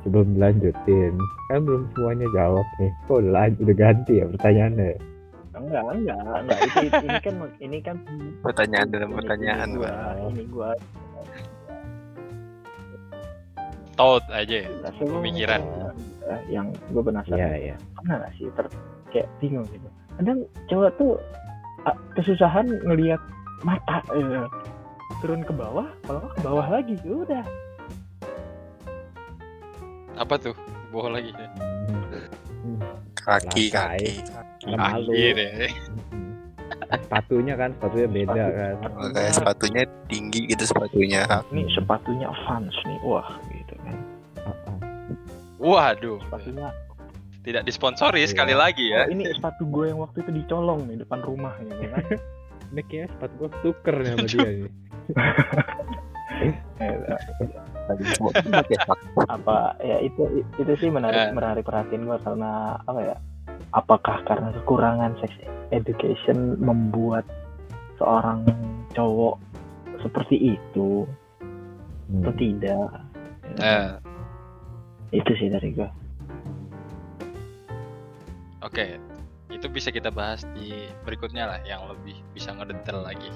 sebelum 0.00 0.36
dilanjutin 0.36 1.14
kan 1.48 1.60
belum 1.64 1.82
semuanya 1.92 2.28
jawab 2.30 2.66
nih. 2.76 2.92
Kok 3.04 3.18
udah 3.20 3.32
lanjut 3.34 3.60
udah 3.64 3.76
ganti 3.76 4.12
ya 4.20 4.26
pertanyaannya? 4.28 4.90
Enggak 5.58 5.82
enggak 5.90 6.18
enggak. 6.20 6.58
Itu, 6.60 6.76
itu- 6.78 7.02
ini 7.02 7.18
kan 7.26 7.34
ini 7.58 7.78
kan 7.80 7.96
Pertanyaan 8.44 8.88
dalam 8.88 9.08
ini- 9.08 9.16
pertanyaan, 9.16 9.68
ini 9.68 9.76
gua, 9.76 9.92
ini 10.28 10.44
gua. 10.46 10.70
Taut 13.94 14.22
aja 14.30 14.56
ya. 14.62 14.68
gua 14.94 15.18
Pemikiran. 15.18 15.62
yang 16.46 16.68
gue 16.92 17.00
penasaran 17.00 17.40
iya 17.40 17.72
iya. 17.72 17.76
pernah 17.96 18.20
gak 18.20 18.32
sih 18.36 18.52
ter 18.52 18.68
kayak 19.08 19.28
bingung 19.40 19.64
gitu 19.72 19.88
kadang 20.18 20.38
cowok 20.66 20.90
tuh 20.94 21.12
ah, 21.82 21.94
kesusahan 22.12 22.66
ngelihat 22.84 23.20
mata 23.60 24.02
eh, 24.12 24.46
turun 25.18 25.40
ke 25.40 25.50
bawah 25.50 25.86
kalau 26.04 26.26
ke 26.28 26.38
bawah 26.40 26.66
lagi 26.68 26.94
ya 27.00 27.14
udah 27.16 27.46
Apa 30.18 30.34
tuh? 30.34 30.50
Bohong 30.90 31.14
lagi. 31.14 31.30
ya. 31.30 31.46
Hmm. 31.46 32.82
Kaki, 33.14 33.70
kaki. 33.70 34.18
Malu 34.66 35.14
Akhir 35.14 35.36
ya. 35.38 35.50
Hmm. 36.10 36.34
sepatunya 36.90 37.54
kan 37.54 37.70
sepatunya 37.78 38.08
beda 38.10 38.32
Sepatu. 38.34 38.58
kan 38.58 38.74
Makanya 38.98 39.30
sepatunya 39.30 39.82
tinggi 40.10 40.40
gitu 40.48 40.64
sepatunya. 40.66 41.22
nih 41.54 41.66
sepatunya 41.70 42.28
Vans 42.34 42.74
nih 42.82 42.98
wah 43.00 43.30
gitu 43.48 43.74
kan. 43.78 43.96
Waduh. 45.56 46.18
sepatunya 46.26 46.66
Tidak 47.48 47.64
disponsori 47.64 48.20
Iya. 48.20 48.28
sekali 48.28 48.52
lagi 48.52 48.84
ya. 48.86 49.02
oh, 49.02 49.10
ini 49.10 49.24
sepatu 49.32 49.64
gue 49.66 49.88
yang 49.88 49.98
waktu 49.98 50.20
itu 50.20 50.30
dicolong 50.36 50.84
nih 50.84 51.00
depan 51.00 51.20
rumah 51.22 51.56
gitu 51.58 51.80
kan 51.88 52.04
ini 52.70 52.82
kayaknya 52.84 53.08
sepatu 53.10 53.32
gua 53.34 53.50
tuker 53.64 53.94
nih 53.96 54.10
sama 54.10 54.26
dia 54.26 54.44
nih 54.44 54.72
Eh, 56.78 56.94
apa 59.26 59.56
ya 59.80 59.98
itu 59.98 60.22
itu 60.54 60.72
sih 60.76 60.86
menarik 60.88 61.18
Eh. 61.18 61.32
menarik 61.32 61.64
perhatian 61.64 62.04
gue 62.04 62.18
karena 62.20 62.76
apa 62.80 63.00
ya 63.02 63.16
apakah 63.72 64.22
karena 64.22 64.52
kekurangan 64.54 65.16
sex 65.18 65.32
education 65.70 66.36
membuat 66.58 67.24
seorang 67.96 68.44
cowok 68.92 69.40
seperti 69.98 70.54
itu 70.54 71.08
Hmm. 72.06 72.22
atau 72.22 72.32
tidak 72.34 72.88
Eh, 73.58 73.88
itu 75.12 75.32
sih 75.34 75.48
dari 75.48 75.72
gue 75.72 75.88
Oke, 78.68 79.00
itu 79.48 79.64
bisa 79.72 79.88
kita 79.88 80.12
bahas 80.12 80.44
di 80.52 80.92
berikutnya 81.08 81.48
lah 81.48 81.58
yang 81.64 81.88
lebih 81.88 82.20
bisa 82.36 82.52
ngedetail 82.52 83.00
lagi. 83.00 83.32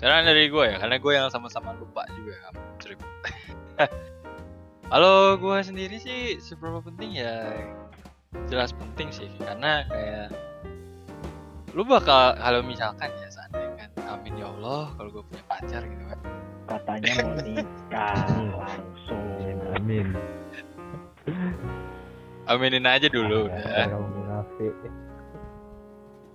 Sekarang 0.00 0.24
dari 0.24 0.48
gue 0.48 0.64
ya, 0.64 0.80
karena 0.80 0.96
gue 0.96 1.12
yang 1.12 1.28
sama-sama 1.28 1.76
lupa 1.76 2.08
juga 2.16 2.40
cerita. 2.80 3.04
Kalau 4.88 5.36
gue 5.36 5.58
sendiri 5.60 6.00
sih 6.00 6.40
seberapa 6.40 6.80
penting 6.80 7.20
ya 7.20 7.52
jelas 8.48 8.72
penting 8.72 9.12
sih 9.12 9.28
karena 9.40 9.84
kayak 9.88 10.28
lu 11.72 11.82
bakal 11.86 12.34
kalau 12.38 12.60
misalkan 12.62 13.10
ya 13.18 13.28
seandainya 13.30 13.74
kan 13.74 13.90
amin 14.18 14.38
ya 14.38 14.46
Allah 14.58 14.94
kalau 14.94 15.10
gue 15.10 15.24
punya 15.26 15.44
pacar 15.50 15.82
gitu 15.86 16.04
kan 16.06 16.20
katanya 16.70 17.12
mau 17.24 17.34
nikah 17.42 18.18
langsung 18.58 19.58
amin 19.74 20.06
aminin 22.46 22.84
aja 22.84 23.08
dulu 23.08 23.48
Ya, 23.48 23.56
udah. 23.56 23.86
kamu 23.88 24.08
munafik 24.12 24.74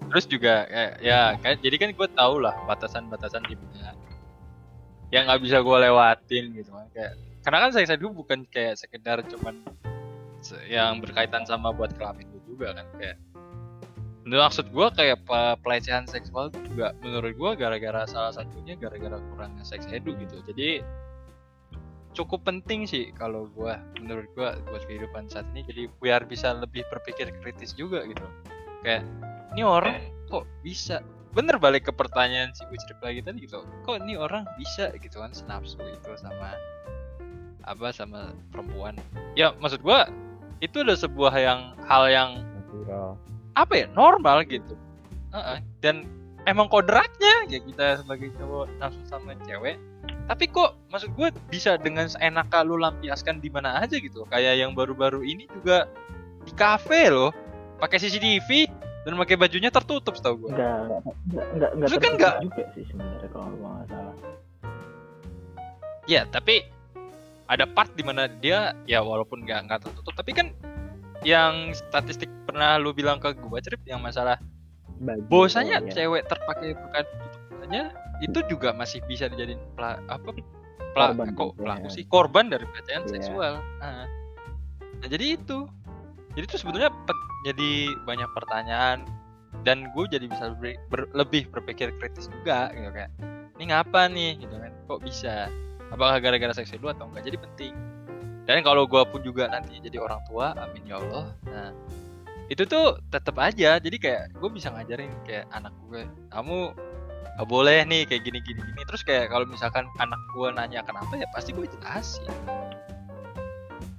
terus 0.09 0.25
juga 0.25 0.65
kayak 0.65 0.91
ya 0.99 1.19
kan 1.37 1.53
jadi 1.61 1.75
kan 1.77 1.89
gue 1.93 2.07
tau 2.11 2.35
lah 2.41 2.55
batasan-batasan 2.65 3.45
di 3.45 3.53
mana 3.53 3.93
yang 5.09 5.29
nggak 5.29 5.41
bisa 5.41 5.61
gue 5.61 5.77
lewatin 5.79 6.43
gitu 6.53 6.69
kan 6.71 6.87
kayak 6.89 7.13
karena 7.39 7.57
kan 7.61 7.69
saya 7.71 7.93
dulu 7.93 8.25
bukan 8.25 8.41
kayak 8.49 8.77
sekedar 8.77 9.21
cuman 9.25 9.61
yang 10.65 10.97
berkaitan 10.97 11.45
sama 11.45 11.69
buat 11.69 11.93
kelamin 11.93 12.25
gue 12.25 12.41
juga 12.47 12.73
kan 12.73 12.87
kayak 12.97 13.17
menurut 14.25 14.43
maksud 14.45 14.65
gue 14.69 14.87
kayak 14.93 15.17
pe- 15.23 15.57
pelecehan 15.61 16.05
seksual 16.05 16.49
itu 16.49 16.59
juga 16.69 16.93
menurut 17.01 17.33
gue 17.33 17.51
gara-gara 17.55 18.05
salah 18.05 18.29
satunya 18.29 18.73
gara-gara 18.75 19.17
kurangnya 19.17 19.65
seks 19.65 19.89
edu 19.89 20.13
gitu. 20.17 20.37
Jadi 20.45 20.85
cukup 22.13 22.45
penting 22.45 22.89
sih 22.89 23.13
kalau 23.13 23.47
gue 23.53 23.73
menurut 24.01 24.27
gue 24.33 24.49
buat 24.69 24.83
kehidupan 24.89 25.29
saat 25.29 25.45
ini. 25.53 25.65
Jadi 25.65 25.83
biar 26.01 26.25
bisa 26.25 26.53
lebih 26.57 26.85
berpikir 26.89 27.29
kritis 27.41 27.73
juga 27.77 28.03
gitu. 28.05 28.25
Kayak 28.81 29.05
ini 29.53 29.61
orang 29.65 29.97
kok 30.29 30.45
bisa? 30.65 31.01
Bener 31.29 31.61
balik 31.61 31.85
ke 31.85 31.93
pertanyaan 31.93 32.49
si 32.57 32.65
Ucrip 32.65 32.99
lagi 33.05 33.21
tadi 33.21 33.45
gitu. 33.45 33.61
Kok 33.85 34.01
ini 34.01 34.17
orang 34.17 34.45
bisa? 34.57 34.89
Gitu 34.97 35.21
kan 35.21 35.31
senapsu 35.33 35.77
itu 35.85 36.11
sama 36.17 36.57
apa 37.69 37.93
sama 37.93 38.33
perempuan. 38.49 38.97
Ya 39.37 39.53
maksud 39.61 39.85
gua 39.85 40.09
itu 40.59 40.81
udah 40.81 40.97
sebuah 40.97 41.33
yang 41.37 41.59
hal 41.85 42.03
yang 42.09 42.29
natural. 42.57 43.15
apa 43.53 43.73
ya 43.75 43.87
normal 43.93 44.43
gitu. 44.47 44.75
Heeh. 45.29 45.61
dan 45.85 46.09
emang 46.49 46.67
kodratnya 46.67 47.45
ya 47.45 47.59
kita 47.61 48.01
sebagai 48.01 48.33
cowok 48.41 48.65
nafsu 48.81 49.01
sama 49.05 49.37
cewek. 49.45 49.77
Tapi 50.29 50.45
kok 50.49 50.77
maksud 50.93 51.13
gue 51.17 51.29
bisa 51.49 51.77
dengan 51.77 52.05
seenak 52.09 52.49
lu 52.65 52.77
lampiaskan 52.77 53.41
di 53.41 53.49
mana 53.49 53.81
aja 53.81 53.97
gitu. 53.97 54.25
Kayak 54.29 54.61
yang 54.61 54.73
baru-baru 54.73 55.21
ini 55.25 55.45
juga 55.49 55.89
di 56.45 56.53
kafe 56.53 57.09
loh. 57.09 57.33
Pakai 57.79 57.97
CCTV 58.01 58.67
dan 59.07 59.13
pakai 59.15 59.35
bajunya 59.39 59.71
tertutup 59.71 60.13
setahu 60.17 60.45
gue. 60.45 60.49
Enggak 60.53 61.01
enggak 61.29 61.45
enggak 61.53 61.71
enggak 61.73 61.89
kan 62.01 62.11
enggak- 62.13 62.39
juga 62.43 62.63
sih 62.75 62.83
sebenarnya 62.89 63.29
kalau 63.31 63.47
nggak 63.55 63.85
salah. 63.89 64.15
Ya 66.09 66.21
tapi 66.29 66.65
ada 67.49 67.65
part 67.65 67.89
di 67.97 68.05
mana 68.05 68.29
dia 68.29 68.77
ya 68.85 69.01
walaupun 69.01 69.41
nggak 69.41 69.59
nggak 69.65 69.79
tertutup 69.81 70.13
tapi 70.13 70.37
kan 70.37 70.53
yang 71.25 71.73
statistik 71.73 72.29
pernah 72.45 72.77
lu 72.77 72.93
bilang 72.93 73.17
ke 73.17 73.33
gua 73.41 73.59
trip 73.59 73.81
yang 73.89 73.99
masalah 73.99 74.37
Bahwasanya 74.99 75.79
oh, 75.79 75.87
iya. 75.87 75.93
cewek 75.95 76.23
terpakai 76.27 76.75
bukan 76.75 77.03
tutupnya 77.47 77.83
itu 78.19 78.39
juga 78.51 78.75
masih 78.75 78.99
bisa 79.07 79.31
dijadiin 79.31 79.59
pela, 79.73 79.99
apa 80.11 80.35
pela, 80.91 81.15
Korban 81.15 81.27
kok 81.33 81.51
pelaku 81.55 81.87
ya. 81.87 81.95
sih 81.95 82.03
korban 82.05 82.45
dari 82.51 82.65
pelecehan 82.67 83.03
Iya. 83.05 83.11
seksual. 83.15 83.53
Nah, 83.79 84.03
nah, 84.99 85.07
jadi 85.07 85.39
itu. 85.39 85.69
Jadi 86.35 86.45
itu 86.45 86.57
sebetulnya 86.57 86.91
jadi 87.43 87.71
banyak 88.05 88.29
pertanyaan 88.35 89.07
dan 89.63 89.89
gue 89.91 90.05
jadi 90.07 90.25
bisa 90.27 90.53
ber- 90.53 90.79
ber- 90.87 91.09
lebih 91.11 91.47
berpikir 91.49 91.89
kritis 91.97 92.29
juga 92.29 92.69
gitu 92.71 92.89
kayak 92.91 93.11
ini 93.57 93.63
ngapa 93.71 94.07
nih? 94.07 94.31
Gitu 94.39 94.55
kan 94.55 94.71
kok 94.85 94.99
bisa? 95.01 95.47
Apakah 95.89 96.21
gara-gara 96.21 96.53
seks 96.53 96.69
dulu 96.75 96.91
atau 96.91 97.09
enggak? 97.09 97.25
Jadi 97.25 97.37
penting. 97.39 97.73
Dan 98.45 98.61
kalau 98.61 98.85
gue 98.85 99.01
pun 99.05 99.21
juga 99.21 99.45
nanti 99.47 99.77
jadi 99.79 99.97
orang 99.97 100.21
tua 100.25 100.53
amin 100.53 100.83
ya 100.85 100.97
Allah. 100.97 101.25
Nah 101.45 101.69
itu 102.49 102.65
tuh 102.65 102.97
tetap 103.13 103.37
aja 103.37 103.77
jadi 103.77 103.97
kayak 104.01 104.23
gue 104.41 104.49
bisa 104.49 104.73
ngajarin 104.73 105.13
kayak 105.21 105.45
anak 105.53 105.69
gue 105.85 106.09
kamu 106.33 106.73
gak 107.39 107.47
boleh 107.47 107.87
nih 107.87 108.03
kayak 108.03 108.27
gini 108.27 108.43
gini 108.43 108.59
gini. 108.59 108.81
Terus 108.83 108.99
kayak 109.07 109.31
kalau 109.31 109.47
misalkan 109.47 109.87
anak 109.95 110.19
gue 110.35 110.47
nanya 110.51 110.83
kenapa 110.83 111.15
ya 111.15 111.23
pasti 111.31 111.55
gue 111.55 111.63
jelasin. 111.71 112.27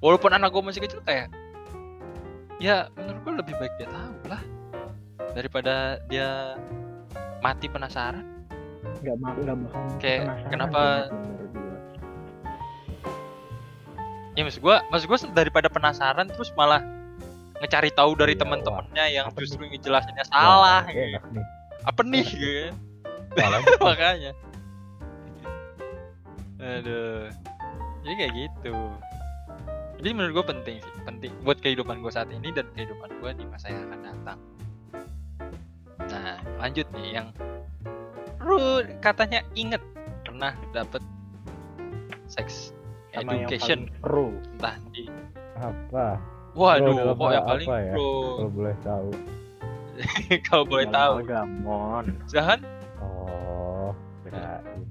Walaupun 0.04 0.36
anak 0.36 0.52
gue 0.52 0.60
masih 0.60 0.84
kecil 0.84 1.00
kayak 1.08 1.32
ya 2.60 2.92
menurut 3.00 3.20
gue 3.24 3.34
lebih 3.40 3.54
baik 3.56 3.72
dia 3.80 3.88
tahu 3.88 4.16
lah 4.28 4.42
daripada 5.32 6.04
dia 6.12 6.60
mati 7.40 7.64
penasaran. 7.72 8.28
Nggak 9.00 9.16
mau 9.16 9.32
nggak 9.32 9.56
bakal 9.56 9.80
Kayak, 9.96 10.24
kenapa- 10.52 11.08
ya 14.36 14.44
maksud 14.44 14.60
gue 14.60 14.76
maksud 14.92 15.06
gue 15.08 15.18
daripada 15.32 15.72
penasaran 15.72 16.28
terus 16.28 16.52
malah 16.52 16.84
ngecari 17.60 17.90
tahu 17.92 18.16
dari 18.16 18.34
Iya, 18.34 18.40
teman-temannya 18.42 19.04
yang 19.12 19.24
apa 19.28 19.38
justru 19.44 19.68
ngejelasinnya 19.68 20.24
salah 20.32 20.82
Wah, 20.84 20.92
gitu. 20.92 21.28
nih. 21.36 21.44
Apa 21.84 22.00
nih 22.04 22.26
gitu 22.26 22.72
salah. 23.36 23.60
Makanya. 23.88 24.32
Aduh. 26.60 27.28
Jadi 28.00 28.14
kayak 28.16 28.32
gitu. 28.36 28.74
Jadi 30.00 30.08
menurut 30.16 30.32
gue 30.40 30.46
penting 30.56 30.76
sih 30.80 30.92
penting 31.04 31.32
buat 31.44 31.60
kehidupan 31.60 32.00
gue 32.00 32.08
saat 32.08 32.32
ini 32.32 32.48
dan 32.56 32.64
kehidupan 32.72 33.20
gue 33.20 33.30
di 33.36 33.44
masa 33.44 33.68
yang 33.68 33.84
akan 33.92 34.00
datang. 34.00 34.38
Nah 36.08 36.40
lanjut 36.56 36.88
nih 36.96 37.20
yang 37.20 37.28
lu 38.40 38.80
katanya 39.04 39.44
inget 39.52 39.84
pernah 40.24 40.56
dapet 40.72 41.04
sex 42.24 42.72
Sama 43.12 43.36
yang 43.36 43.44
education. 43.52 43.80
paling 43.92 44.00
pro 44.00 44.26
entah 44.56 44.76
di 44.96 45.04
apa 45.60 46.16
waduh 46.54 46.92
kok 47.14 47.30
yang 47.30 47.46
paling 47.46 47.68
apa 47.68 47.76
ya? 47.78 47.92
pro? 47.94 48.10
Kalau 48.10 48.50
boleh 48.50 48.76
tahu. 48.82 49.08
Kalau 50.48 50.64
boleh 50.64 50.86
tahu. 50.88 51.14
Gamon 51.28 52.04
silahkan. 52.26 52.60
Oh 53.02 53.92
kirain. 54.24 54.82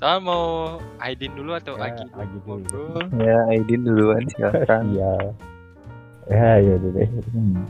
Saya 0.00 0.16
mau 0.16 0.76
Aidin 0.96 1.36
dulu 1.36 1.52
atau 1.52 1.76
Ya, 1.76 1.92
Agi? 1.92 2.04
Agi 2.16 2.38
dulu. 2.44 2.64
Bro? 2.64 2.84
Ya, 3.20 3.38
Aidin 3.52 3.80
duluan 3.84 4.22
silakan. 4.32 4.82
iya. 4.96 5.12
Ya 6.30 6.50
ya 6.62 6.72
udah 6.78 6.90
deh. 6.94 7.08
Hmm. 7.34 7.64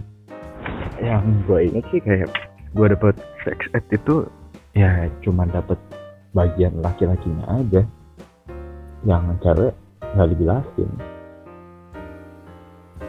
yang 1.00 1.24
gue 1.48 1.64
inget 1.64 1.84
sih 1.88 2.00
kayak 2.04 2.28
gue 2.76 2.86
dapet 2.92 3.16
sex 3.40 3.56
ed 3.72 3.88
itu 3.88 4.28
ya 4.76 5.08
cuma 5.24 5.48
dapet 5.48 5.80
bagian 6.36 6.76
laki-lakinya 6.84 7.56
aja. 7.56 7.82
Yang 9.08 9.24
cewek 9.40 9.72
nggak 10.12 10.28
dijelasin 10.36 10.90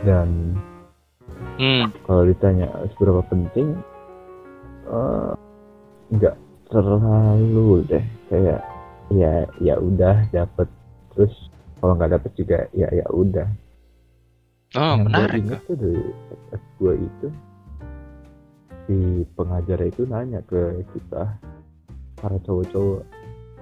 dan 0.04 0.58
Hmm. 1.58 1.94
kalau 2.06 2.26
ditanya 2.26 2.66
seberapa 2.96 3.22
penting 3.30 3.78
eh, 4.88 5.32
nggak 6.12 6.36
terlalu 6.68 7.86
deh. 7.86 8.06
Kayak 8.28 8.62
ya 9.12 9.46
ya 9.60 9.76
udah 9.78 10.26
dapet. 10.32 10.68
Terus 11.14 11.34
kalau 11.78 11.94
nggak 11.96 12.18
dapet 12.18 12.32
juga 12.34 12.58
ya 12.74 12.90
ya 12.90 13.06
udah. 13.10 13.48
Oh, 14.72 14.96
yang 14.96 15.04
gue 15.04 15.12
menarik. 15.12 15.42
inget 15.44 15.62
tuh 15.68 15.76
dari 15.76 16.02
SS 16.32 16.64
gue 16.80 16.94
itu 16.96 17.28
si 18.88 18.98
pengajar 19.36 19.80
itu 19.84 20.02
nanya 20.08 20.40
ke 20.48 20.82
kita 20.96 21.24
para 22.18 22.38
cowok-cowok 22.42 23.04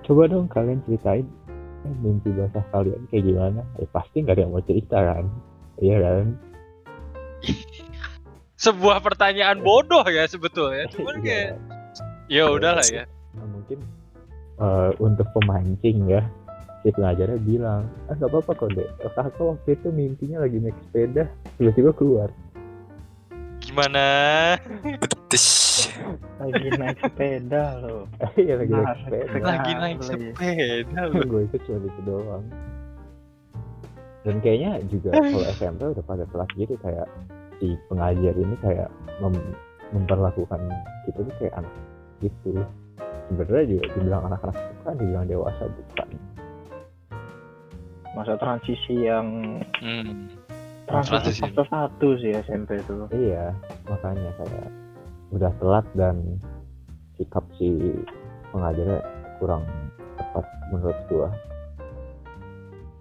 coba 0.05 0.21
dong 0.25 0.45
kalian 0.47 0.79
ceritain 0.85 1.25
eh, 1.83 1.95
mimpi 1.99 2.29
basah 2.31 2.63
kalian 2.69 3.01
kayak 3.09 3.25
gimana? 3.25 3.61
Eh 3.81 3.89
pasti 3.89 4.21
nggak 4.21 4.37
ada 4.37 4.41
yang 4.45 4.53
mau 4.53 4.63
cerita 4.63 4.97
kan 5.01 5.25
iya 5.79 5.97
kan 5.97 6.25
Sebuah 8.59 8.99
pertanyaan 8.99 9.59
bodoh 9.59 10.03
ya 10.03 10.27
sebetulnya. 10.27 10.83
Cuman 10.89 11.15
Iya. 11.17 11.23
kayak 11.23 11.51
ya 12.27 12.43
udahlah 12.45 12.83
ya. 12.85 13.07
Nah, 13.31 13.47
mungkin 13.47 13.79
eh, 14.57 14.91
untuk 14.99 15.23
pemancing 15.31 16.03
ya 16.05 16.27
si 16.79 16.91
pengajarnya 16.91 17.39
bilang 17.39 17.87
ah 18.05 18.13
nggak 18.13 18.27
apa-apa 18.29 18.51
kok 18.53 18.71
dek 18.71 18.87
kakak 19.01 19.35
waktu 19.37 19.69
itu 19.73 19.87
mimpinya 19.89 20.39
lagi 20.39 20.59
naik 20.59 20.75
sepeda 20.81 21.23
tiba-tiba 21.55 21.91
keluar 21.91 22.29
Gimana? 23.59 24.05
Betis. 24.97 25.47
lagi 26.39 26.67
naik 26.73 26.97
sepeda 26.97 27.63
loh 27.79 28.07
iya 28.37 28.55
lagi 28.55 28.71
naik 28.73 28.95
sepeda 28.97 29.39
Lagi 29.41 29.71
naik 29.73 29.97
lagi. 29.99 30.27
sepeda 30.31 30.99
loh. 31.05 31.19
gue 31.21 31.41
itu 31.45 31.57
cuma 31.63 31.77
itu 31.81 32.01
doang 32.03 32.43
dan 34.21 34.35
kayaknya 34.43 34.71
juga 34.91 35.15
kalau 35.15 35.47
SMP 35.55 35.81
udah 35.87 36.05
pada 36.05 36.25
kelas 36.27 36.49
gitu 36.59 36.75
kayak 36.83 37.07
si 37.59 37.75
pengajar 37.87 38.35
ini 38.35 38.55
kayak 38.59 38.89
mem- 39.19 39.55
memperlakukan 39.91 40.59
kita 41.07 41.19
tuh 41.23 41.35
kayak 41.39 41.53
anak 41.55 41.73
gitu. 42.19 42.51
Sebenarnya 43.29 43.65
juga 43.69 43.83
dibilang 43.93 44.23
anak-anak 44.27 44.55
bukan 44.57 44.93
dibilang 44.97 45.25
dewasa 45.29 45.63
bukan. 45.69 46.07
Masa 48.17 48.33
transisi 48.41 48.95
yang 49.05 49.27
Hmm. 49.79 50.27
transisi 50.89 51.39
fase 51.45 51.63
satu 51.69 52.07
sih 52.19 52.33
SMP 52.41 52.81
itu. 52.81 53.07
Iya 53.13 53.53
makanya 53.87 54.33
kayak 54.35 54.67
udah 55.29 55.51
telat 55.61 55.85
dan 55.93 56.15
sikap 57.15 57.45
si 57.55 57.93
pengajarnya 58.49 58.99
kurang 59.37 59.63
tepat 60.17 60.45
menurut 60.73 60.99
gua. 61.07 61.29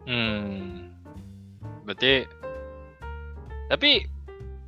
Hmm. 0.04 0.77
Berarti 1.88 2.28
tapi 3.72 4.04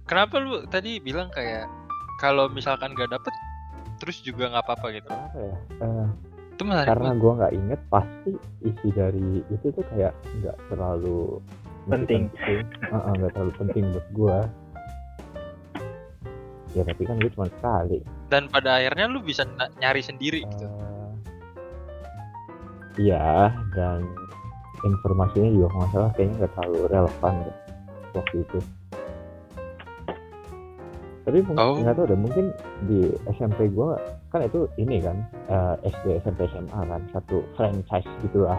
kenapa 0.09 0.41
lu 0.41 0.65
tadi 0.69 0.97
bilang 1.05 1.29
kayak 1.29 1.69
kalau 2.21 2.49
misalkan 2.49 2.97
gak 2.97 3.13
dapet 3.13 3.33
terus 4.01 4.25
juga 4.25 4.49
nggak 4.49 4.65
apa-apa 4.65 4.87
gitu. 4.97 5.13
apa 5.13 5.37
ya 5.37 5.57
Eh, 5.85 6.07
Itu 6.57 6.65
karena 6.69 7.13
gua 7.17 7.33
nggak 7.45 7.55
inget 7.57 7.81
pasti 7.93 8.33
isi 8.65 8.89
dari 8.93 9.45
itu 9.53 9.67
tuh 9.73 9.85
kayak 9.93 10.17
nggak 10.41 10.57
terlalu 10.73 11.41
Penting. 11.89 12.29
Heeh, 12.37 13.13
nggak 13.17 13.33
terlalu 13.33 13.53
penting 13.57 13.85
buat 13.93 14.07
gua 14.13 14.39
ya 16.71 16.87
tapi 16.87 17.03
kan 17.03 17.19
gue 17.19 17.31
cuma 17.35 17.51
sekali 17.51 17.99
Dan 18.31 18.47
pada 18.47 18.79
akhirnya 18.79 19.11
lu 19.11 19.19
bisa 19.27 19.43
nyari 19.83 20.03
sendiri 20.07 20.47
gitu. 20.47 20.67
Eh, 20.71 21.11
iya 23.11 23.51
dan 23.75 24.07
informasinya 24.83 25.51
juga 25.51 25.69
nggak 25.71 25.91
salah 25.91 26.11
kayaknya 26.13 26.35
nggak 26.39 26.53
terlalu 26.55 26.81
relevan 26.87 27.35
deh 27.41 27.57
waktu 28.11 28.37
itu 28.41 28.59
tapi 31.21 31.39
mungkin 31.43 31.61
Oh. 31.61 31.77
nggak 31.79 31.95
tahu 31.95 32.07
deh 32.07 32.19
mungkin 32.19 32.45
di 32.85 33.01
SMP 33.31 33.69
gua 33.69 33.95
kan 34.29 34.43
itu 34.43 34.65
ini 34.77 34.99
kan 34.99 35.17
eh, 35.47 35.75
SD 35.87 36.07
SMP 36.21 36.49
SMA 36.49 36.81
kan 36.81 37.01
satu 37.11 37.45
franchise 37.55 38.09
gitulah 38.21 38.59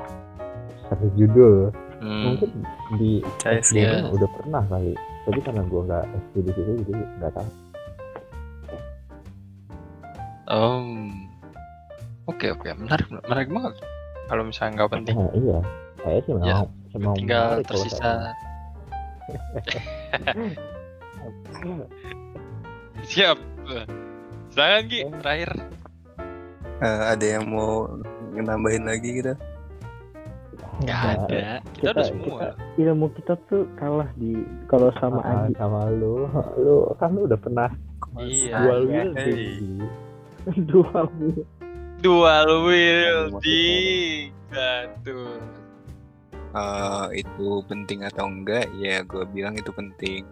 satu 0.88 1.06
judul 1.16 1.72
Hmm. 2.02 2.34
mungkin 2.34 2.50
di 2.98 3.22
Franchise, 3.38 3.70
SD 3.70 3.78
ya. 3.78 4.10
udah 4.10 4.26
pernah 4.34 4.66
kali 4.66 4.98
tapi 5.22 5.38
karena 5.40 5.62
gua 5.64 5.82
nggak 5.86 6.06
SD 6.10 6.36
di 6.40 6.52
situ 6.52 6.72
jadi 6.88 7.04
nggak 7.18 7.32
tahu 7.32 7.50
Oh. 10.48 10.84
Oke 12.28 12.52
oke 12.52 12.68
menarik 12.74 13.08
menarik 13.08 13.48
banget. 13.48 13.74
Kalau 14.28 14.44
misalnya 14.44 14.72
nggak 14.78 14.92
penting. 14.92 15.16
Nah, 15.16 15.32
iya 15.32 15.60
saya 16.02 16.18
sih 16.26 16.32
memang 16.34 16.48
Ya, 16.48 16.58
memang 16.98 17.16
tinggal 17.18 17.48
tersisa. 17.64 18.12
siap. 23.06 23.38
Silakan 24.52 24.84
Ki. 24.92 25.00
Terakhir. 25.24 25.52
Eh, 26.82 27.02
ada 27.14 27.26
yang 27.26 27.46
mau 27.48 27.88
nambahin 28.34 28.84
lagi 28.90 29.22
gitu? 29.22 29.34
Nggak. 30.82 31.30
ada. 31.30 31.62
kita, 31.78 31.90
udah 31.94 32.06
semua. 32.10 32.40
ilmu 32.74 33.14
kita 33.14 33.38
tuh 33.46 33.70
kalah 33.78 34.10
di 34.18 34.34
kalau 34.66 34.90
sama 34.98 35.22
Ah, 35.22 35.46
Agi 35.46 35.54
sama 35.62 35.94
lu. 35.94 36.26
Lu 36.58 36.90
kan 36.98 37.14
lu 37.14 37.30
udah 37.30 37.38
pernah 37.38 37.70
iya. 38.18 38.66
dual 38.66 38.82
iya. 38.90 39.06
wielding. 39.06 39.86
Dua 40.66 41.06
mulu. 41.14 41.46
dual 42.02 42.50
wielding. 42.66 44.34
Satu 44.50 45.38
eh, 46.56 47.08
itu 47.24 47.50
penting 47.68 48.04
atau 48.08 48.28
enggak 48.28 48.68
ya 48.80 49.04
gue 49.04 49.24
bilang 49.30 49.56
itu 49.58 49.72
penting. 49.72 50.28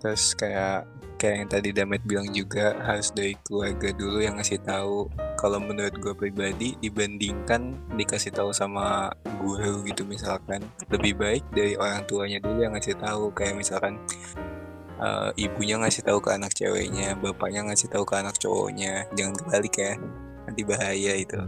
Terus 0.00 0.36
kayak 0.36 0.84
kayak 1.16 1.36
yang 1.40 1.50
tadi 1.50 1.68
Damet 1.72 2.02
bilang 2.04 2.28
juga 2.34 2.76
harus 2.84 3.08
dari 3.14 3.32
keluarga 3.46 3.88
dulu 3.96 4.20
yang 4.20 4.36
ngasih 4.36 4.60
tahu 4.60 5.08
kalau 5.40 5.56
menurut 5.56 5.96
gue 5.96 6.12
pribadi 6.12 6.76
dibandingkan 6.84 7.72
dikasih 7.96 8.34
tahu 8.34 8.52
sama 8.52 9.08
guru 9.40 9.80
gitu 9.88 10.04
misalkan. 10.04 10.60
Lebih 10.92 11.16
baik 11.16 11.44
dari 11.56 11.78
orang 11.80 12.04
tuanya 12.04 12.38
dulu 12.44 12.60
yang 12.60 12.76
ngasih 12.76 12.96
tahu 13.00 13.32
kayak 13.32 13.56
misalkan 13.56 13.96
eh, 15.00 15.30
ibunya 15.40 15.80
ngasih 15.80 16.04
tahu 16.04 16.20
ke 16.20 16.30
anak 16.36 16.52
ceweknya 16.52 17.16
bapaknya 17.16 17.64
ngasih 17.72 17.88
tahu 17.88 18.04
ke 18.04 18.14
anak 18.20 18.36
cowoknya 18.36 19.08
jangan 19.16 19.34
kebalik 19.40 19.74
ya 19.80 19.92
nanti 20.44 20.62
bahaya 20.62 21.12
itu. 21.16 21.40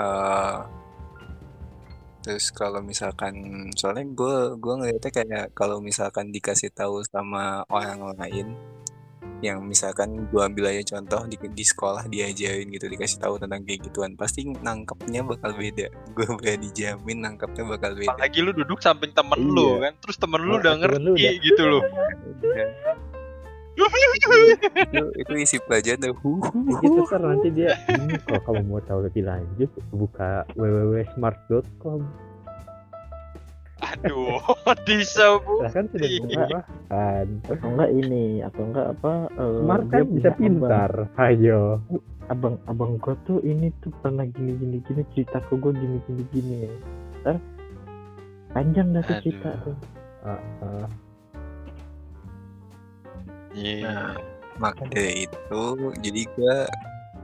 Eh, 0.00 0.58
terus 2.20 2.52
kalau 2.52 2.80
misalkan 2.80 3.32
soalnya 3.72 4.04
gue 4.06 4.36
gue 4.56 4.74
ngeliatnya 4.76 5.10
kayak 5.10 5.44
kalau 5.52 5.80
misalkan 5.80 6.28
dikasih 6.28 6.68
tahu 6.68 7.00
sama 7.02 7.64
orang 7.66 8.12
lain 8.16 8.52
yang 9.40 9.64
misalkan 9.64 10.28
gue 10.28 10.36
ambil 10.36 10.68
aja 10.68 10.84
contoh 10.92 11.24
di, 11.24 11.40
di 11.40 11.64
sekolah 11.64 12.04
diajarin 12.04 12.68
gitu 12.68 12.92
dikasih 12.92 13.24
tahu 13.24 13.40
tentang 13.40 13.64
kayak 13.64 13.88
gituan 13.88 14.12
pasti 14.12 14.44
nangkepnya 14.44 15.24
bakal 15.24 15.56
beda. 15.56 15.88
Gue 16.12 16.28
berani 16.36 16.68
jamin 16.68 17.24
nangkepnya 17.24 17.64
bakal 17.64 17.96
beda. 17.96 18.12
Apalagi 18.12 18.44
lu 18.44 18.52
duduk 18.52 18.84
samping 18.84 19.16
temen 19.16 19.40
Iya. 19.40 19.48
lu 19.48 19.68
kan 19.80 19.92
terus 19.96 20.16
temen 20.20 20.44
lu 20.44 20.60
udah 20.60 20.76
lu 20.76 20.80
ngerti 20.84 21.08
udah- 21.16 21.40
gitu 21.40 21.62
loh 21.64 21.82
itu 23.74 25.02
itu 25.16 25.32
isi 25.38 25.56
pelajaran 25.64 26.02
tuh. 26.02 26.16
Gitu 26.80 27.00
kan 27.06 27.20
nanti 27.22 27.48
dia 27.50 27.72
ini 27.88 28.18
kalau 28.22 28.40
kamu 28.44 28.62
mau 28.66 28.82
tahu 28.82 29.00
lebih 29.02 29.24
lanjut 29.24 29.70
buka 29.90 30.44
www.smart.com 30.54 32.00
aduh 33.80 34.36
disebut 34.86 35.72
kan 35.72 35.88
sudah 35.88 36.04
Iya. 36.04 36.20
murah 36.20 36.64
kan. 36.86 37.26
Atau 37.48 37.66
enggak 37.70 37.90
ini 37.90 38.24
atau 38.40 38.62
enggak 38.62 38.86
apa 38.92 39.12
eh, 39.32 39.56
smart 39.58 39.84
kan 39.88 40.00
bisa 40.10 40.28
abang. 40.28 40.38
pintar. 40.38 40.90
Ayo. 41.16 41.62
Abang 42.28 42.54
abang 42.64 43.00
gua 43.00 43.16
tuh 43.24 43.40
ini 43.40 43.72
tuh 43.80 43.90
pernah 43.98 44.28
gini 44.28 44.52
gini 44.54 44.78
gini 44.84 45.02
cerita 45.10 45.40
ke 45.40 45.56
gua 45.56 45.72
gini 45.72 45.96
gini. 46.04 46.22
Gini 46.28 46.58
ntar 47.20 47.40
panjang 48.52 48.92
dah 48.92 49.02
tuh 49.02 49.16
cerita 49.18 49.50
tuh. 49.64 49.76
Ah, 50.22 50.36
ah. 50.60 50.86
Iya. 53.50 53.82
Nah, 53.86 54.14
maka 54.60 54.84
dari 54.86 55.24
itu 55.24 55.62
jadi 55.98 56.22
gue 56.36 56.56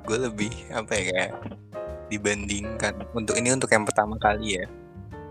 gue 0.07 0.19
lebih 0.31 0.53
apa 0.73 0.93
ya 0.97 1.03
kayak 1.13 1.33
dibandingkan 2.07 2.95
untuk 3.13 3.35
ini 3.37 3.51
untuk 3.51 3.69
yang 3.69 3.83
pertama 3.85 4.15
kali 4.17 4.63
ya 4.63 4.67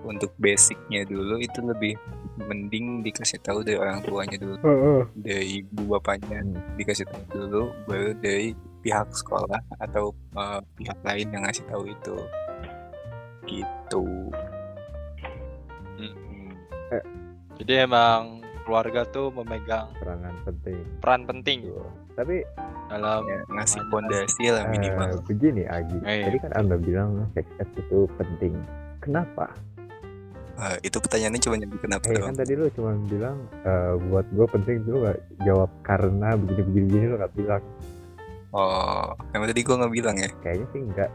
untuk 0.05 0.29
basicnya 0.37 1.01
dulu 1.07 1.41
itu 1.41 1.65
lebih 1.65 1.97
mending 2.45 3.01
dikasih 3.01 3.41
tahu 3.41 3.65
dari 3.65 3.79
orang 3.79 4.05
tuanya 4.05 4.37
dulu 4.37 4.53
dari 5.17 5.65
ibu 5.65 5.97
bapaknya 5.97 6.45
Hmm. 6.45 6.61
dikasih 6.77 7.07
tahu 7.09 7.23
dulu 7.31 7.63
baru 7.89 8.11
dari 8.21 8.53
pihak 8.85 9.09
sekolah 9.09 9.57
atau 9.81 10.13
eh, 10.37 10.59
pihak 10.77 10.99
lain 11.01 11.27
yang 11.33 11.41
ngasih 11.47 11.65
tahu 11.65 11.89
itu 11.89 12.15
gitu 13.49 14.05
Mm-mm. 15.95 16.53
Eh. 16.91 17.03
Jadi 17.55 17.87
emang 17.87 18.44
keluarga 18.65 19.05
tuh 19.05 19.29
memegang 19.31 19.93
perangan 19.95 20.35
penting. 20.43 20.81
peran 20.99 21.21
penting. 21.23 21.59
Tapi 22.15 22.41
dalam 22.87 23.21
ya, 23.23 23.39
ngasih 23.51 23.81
pondasi 23.87 24.45
lah 24.49 24.65
eh, 24.65 24.71
minimal. 24.73 25.09
begini 25.23 25.63
Agi. 25.63 25.97
Eh, 26.01 26.25
tadi 26.25 26.37
kan 26.41 26.51
anda 26.55 26.75
bilang 26.75 27.29
sex 27.31 27.45
ed 27.55 27.69
itu 27.75 28.09
penting. 28.17 28.53
Kenapa? 28.99 29.53
Eh, 30.55 30.87
itu 30.87 30.97
pertanyaannya 30.97 31.37
cuma 31.37 31.55
nyebut 31.55 31.79
kenapa 31.79 32.07
Eh 32.07 32.15
doang. 32.15 32.31
kan 32.31 32.37
tadi 32.39 32.53
lu 32.55 32.65
cuma 32.71 32.91
bilang 33.05 33.37
eh, 33.61 33.93
buat 34.07 34.25
gue 34.31 34.47
penting 34.49 34.75
lu 34.85 35.03
gak 35.03 35.17
jawab 35.43 35.69
karena 35.83 36.33
begini 36.33 36.61
begini 36.63 36.85
begini 36.87 37.05
lu 37.05 37.15
gak 37.19 37.33
bilang. 37.35 37.63
Oh 38.49 39.11
emang 39.35 39.51
tadi 39.51 39.61
gue 39.61 39.75
nggak 39.75 39.93
bilang 39.93 40.15
ya? 40.15 40.29
Kayaknya 40.39 40.65
sih 40.71 40.81
enggak 40.81 41.09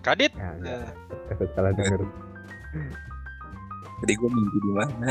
Kadit. 0.00 0.32
ya 0.32 0.48
enggak 0.56 0.78
eh, 0.80 0.90
takut 1.28 1.48
salah 1.54 1.70
denger. 1.70 2.00
Tadi 3.96 4.12
gue 4.12 4.28
mimpi 4.28 4.58
di 4.58 4.70
mana? 4.72 5.08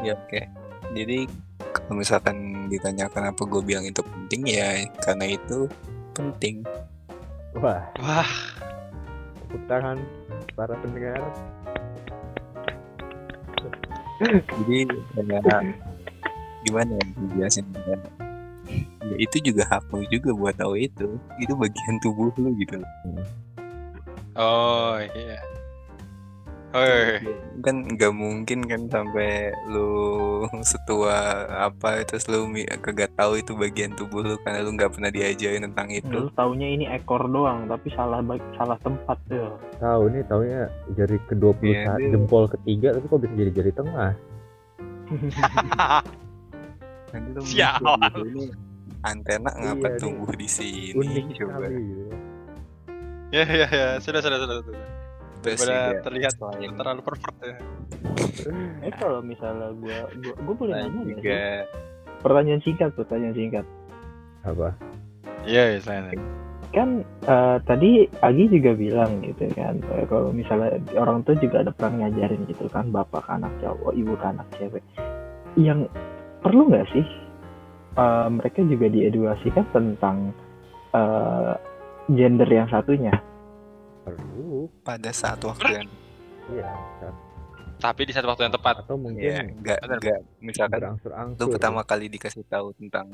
Ya 0.00 0.16
oke. 0.16 0.40
Jadi 0.96 1.28
kalau 1.70 2.00
misalkan 2.00 2.66
ditanya 2.66 3.06
kenapa 3.12 3.46
gue 3.46 3.62
bilang 3.62 3.86
itu 3.86 4.02
penting 4.02 4.42
ya 4.48 4.86
karena 5.04 5.36
itu 5.36 5.70
penting. 6.16 6.66
wah 7.58 7.82
Wah, 7.98 8.30
tepuk 9.42 9.62
tangan 9.66 9.98
para 10.54 10.74
pendengar 10.78 11.18
Jadi 14.20 14.84
kayak 15.16 15.42
gimana 16.68 16.92
ya 16.92 17.04
dijelasin 17.24 17.66
ya. 17.72 17.96
Ya 19.00 19.16
itu 19.16 19.36
juga 19.42 19.64
hak 19.66 19.90
lu 19.90 20.04
juga 20.12 20.30
buat 20.36 20.54
tahu 20.54 20.76
itu. 20.76 21.08
Itu 21.40 21.52
bagian 21.56 21.96
tubuh 22.04 22.30
lu 22.36 22.52
gitu. 22.60 22.78
loh. 22.78 22.90
oh 24.36 25.00
iya. 25.16 25.40
Oh, 26.70 26.78
iya. 26.78 27.18
Kan 27.60 27.82
nggak 27.84 28.12
mungkin 28.12 28.62
kan 28.62 28.86
sampai 28.86 29.28
lu 29.66 29.90
setua 30.62 31.18
apa 31.60 31.98
terus 32.04 32.24
lu 32.24 32.46
mi- 32.46 32.62
kagak 32.64 33.10
tahu 33.12 33.36
itu 33.36 33.52
bagian 33.52 33.90
tubuh 33.92 34.22
lu 34.22 34.38
karena 34.38 34.62
lu 34.62 34.72
nggak 34.72 34.92
pernah 34.92 35.08
diajarin 35.08 35.66
tentang 35.66 35.90
itu. 35.90 36.06
lu 36.08 36.30
taunya 36.30 36.68
ini 36.68 36.86
ekor 36.86 37.26
doang 37.26 37.66
tapi 37.66 37.90
salah 37.90 38.20
bag- 38.20 38.54
salah 38.54 38.78
tempat 38.78 39.18
tuh 39.26 39.50
tahu 39.76 40.02
nih 40.08 40.22
taunya 40.24 40.60
jari 40.92 41.18
ke 41.20 41.34
21 41.34 41.58
Iya, 41.60 41.90
dia- 41.96 42.10
jempol 42.12 42.46
ketiga 42.48 42.88
tapi 42.92 43.04
kok 43.04 43.18
bisa 43.18 43.34
jadi 43.34 43.52
jari 43.52 43.72
tengah 43.72 44.10
Nanti 47.10 47.28
lu 47.28 47.42
Sialan. 47.42 48.12
antena 49.02 49.50
ngapa 49.50 49.88
Iya, 49.88 49.98
tumbuh 49.98 50.30
di 50.30 50.46
sini 50.46 50.92
unik 50.92 51.24
coba 51.34 51.66
gitu 51.66 52.04
ya 53.30 53.42
ya 53.42 53.66
ya 53.66 53.88
sudah 53.96 54.20
sudah 54.20 54.38
sudah 54.38 54.56
sudah. 54.60 54.86
Daripada 55.40 55.76
terlihat 56.04 56.32
selain 56.36 56.70
terlalu 56.76 57.00
pervert 57.00 57.36
ya. 57.40 57.56
eh 58.84 58.92
kalau 59.00 59.20
misalnya 59.24 59.72
gua 59.76 59.98
gua, 60.20 60.34
gua 60.44 60.54
boleh 60.56 60.74
selain 60.76 60.92
nanya 60.92 61.02
juga. 61.16 61.40
pertanyaan 62.20 62.60
singkat 62.60 62.90
pertanyaan 62.92 63.34
singkat. 63.36 63.66
Apa? 64.44 64.68
Iya, 65.48 65.76
iya, 65.76 65.80
saya. 65.80 66.12
kan 66.70 67.02
eh, 67.26 67.58
tadi 67.66 68.06
Agi 68.22 68.46
juga 68.46 68.78
bilang 68.78 69.26
gitu 69.26 69.50
kan 69.58 69.82
eh, 69.90 70.06
kalau 70.06 70.30
misalnya 70.30 70.78
orang 70.94 71.26
tua 71.26 71.34
juga 71.40 71.66
ada 71.66 71.74
peran 71.74 71.98
ngajarin 71.98 72.46
gitu 72.46 72.70
kan 72.70 72.94
bapak 72.94 73.26
ke 73.26 73.30
anak 73.34 73.52
cowok 73.58 73.92
ibu 73.96 74.12
ke 74.14 74.26
anak 74.28 74.46
cewek. 74.54 74.84
Yang 75.58 75.90
perlu 76.44 76.70
nggak 76.70 76.86
sih 76.94 77.06
eh, 77.96 78.28
mereka 78.28 78.60
juga 78.68 78.86
diedukasikan 78.86 79.66
tentang 79.72 80.30
eh, 80.94 81.54
gender 82.12 82.46
yang 82.46 82.68
satunya 82.70 83.16
perlu 84.00 84.66
pada 84.80 85.10
saat 85.10 85.38
waktu 85.40 85.68
yang 85.76 85.88
iya 86.48 86.68
kan. 86.98 87.14
Tapi 87.80 88.04
di 88.04 88.12
saat 88.12 88.24
waktu 88.24 88.44
yang 88.44 88.52
tepat. 88.52 88.84
atau 88.84 88.92
mungkin 88.94 89.24
ya 89.24 89.40
enggak 89.40 89.78
enggak 89.80 90.20
misalkan 90.38 90.78
berangsur-angsur 90.78 91.38
lu 91.38 91.46
pertama 91.48 91.80
kali 91.80 92.06
dikasih 92.08 92.44
tahu 92.44 92.76
tentang 92.76 93.08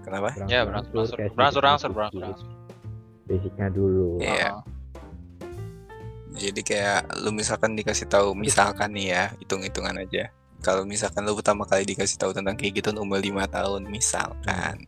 kenapa 0.00 0.28
Ya, 0.46 0.62
berangsur-angsur. 0.64 1.16
Berangsur-angsur, 1.34 1.90
berangsur-angsur. 1.90 2.48
basicnya 3.24 3.68
dulu 3.68 4.16
Iya. 4.18 4.56
Oh. 4.56 4.62
jadi 6.32 6.60
kayak 6.62 7.00
lu 7.18 7.30
misalkan 7.30 7.74
dikasih 7.74 8.06
tahu 8.06 8.32
misalkan 8.32 8.94
nih 8.94 9.06
ya 9.10 9.22
hitung-hitungan 9.36 9.98
aja 9.98 10.30
kalau 10.58 10.82
misalkan 10.82 11.22
lu 11.22 11.34
pertama 11.34 11.66
kali 11.66 11.82
dikasih 11.84 12.16
tahu 12.16 12.30
tentang 12.32 12.54
kayak 12.54 12.78
gitu 12.78 12.94
umur 12.94 13.18
lima 13.18 13.44
tahun 13.44 13.84
misalkan 13.84 14.86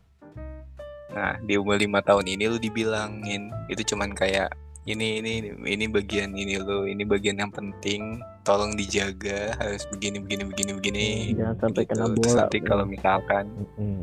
nah 1.11 1.35
di 1.43 1.59
umur 1.59 1.75
lima 1.79 1.99
tahun 1.99 2.25
ini 2.27 2.47
lu 2.47 2.57
dibilangin 2.57 3.51
itu 3.67 3.83
cuman 3.93 4.15
kayak 4.15 4.51
ini 4.89 5.21
ini 5.21 5.53
ini 5.61 5.85
bagian 5.85 6.33
ini 6.33 6.57
lu 6.57 6.89
ini 6.89 7.05
bagian 7.05 7.37
yang 7.37 7.51
penting 7.53 8.17
tolong 8.41 8.73
dijaga 8.73 9.53
harus 9.61 9.85
begini 9.93 10.17
begini 10.17 10.43
begini 10.49 10.71
begini 10.73 11.07
jangan 11.37 11.55
sampai 11.61 11.83
gitu. 11.85 11.91
kena 11.93 12.05
Terus 12.09 12.17
bola 12.17 12.41
nanti 12.41 12.59
kalau 12.65 12.85
misalkan 12.87 13.45
Mm-mm. 13.77 13.99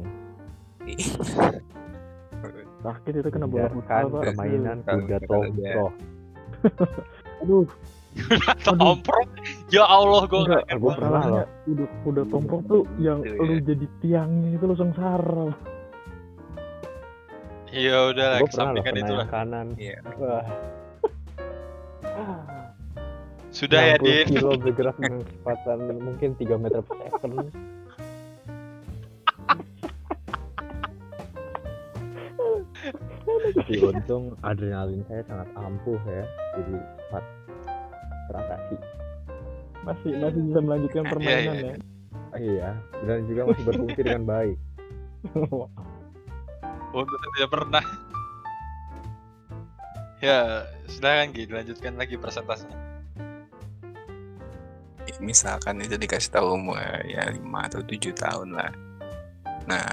sakit 2.86 3.12
itu 3.18 3.28
kena 3.34 3.46
bola 3.50 3.66
futsal 3.74 4.04
pak 4.06 4.22
permainan 4.32 4.78
kuda 4.86 5.18
tomproh 5.26 5.90
aduh 7.42 7.66
Tomprok. 8.66 9.28
Ya 9.70 9.84
Allah, 9.86 10.26
gue 10.26 10.40
enggak 10.42 10.62
nggak 10.66 10.78
gue 10.80 10.90
gua 10.90 10.94
pernah 10.96 11.22
udah 11.70 11.88
udah 12.08 12.24
tomprok 12.32 12.62
tuh 12.66 12.82
yang 12.98 13.22
Gitu 13.22 13.38
lu 13.38 13.54
ya. 13.54 13.62
jadi 13.62 13.86
tiangnya 14.02 14.48
itu 14.58 14.64
lu 14.66 14.74
sengsara 14.74 15.48
Ya 17.68 17.96
udah 18.08 18.26
lah, 18.32 18.40
kesampingkan 18.44 18.94
itu 18.96 19.12
lah. 19.12 19.20
yang 19.24 19.30
kanan 19.30 19.66
Iya. 19.76 19.96
wah 20.16 20.44
Sudah 23.48 23.80
ya, 23.80 23.96
60 23.96 24.04
Din. 24.04 24.26
kilo 24.28 24.50
bergerak 24.56 24.96
dengan 25.00 25.20
kecepatan 25.24 25.78
mungkin 25.98 26.30
3 26.36 26.56
meter 26.60 26.80
per 26.84 26.96
second 27.00 27.48
Tapi 33.28 33.74
untung 33.82 34.24
adrenalin 34.40 35.02
saya 35.08 35.22
sangat 35.26 35.48
ampuh 35.56 35.98
ya, 36.06 36.24
jadi 36.56 36.74
cepat 36.76 37.24
teratasi. 38.28 38.76
Masih 39.84 40.12
masih 40.20 40.40
bisa 40.44 40.60
melanjutkan 40.60 41.02
Iya, 41.02 41.10
permainan 41.10 41.56
iya. 41.56 41.64
ya. 41.64 41.76
Iya, 42.38 42.68
dan 43.08 43.18
juga 43.24 43.40
masih 43.48 43.64
berfungsi 43.64 44.00
dengan 44.04 44.22
baik. 44.24 44.56
Untuk 46.92 47.18
tidak 47.36 47.50
pernah. 47.52 47.84
Ya, 50.18 50.66
silakan 50.90 51.30
Gi, 51.30 51.46
lanjutkan 51.46 51.94
lagi 51.94 52.18
presentasinya. 52.18 52.88
misalkan 55.18 55.82
itu 55.82 55.98
dikasih 55.98 56.30
tahu 56.30 56.54
umur 56.54 56.78
ya 57.06 57.26
5 57.26 57.42
atau 57.42 57.80
7 57.82 58.14
tahun 58.14 58.48
lah 58.54 58.70
nah 59.66 59.84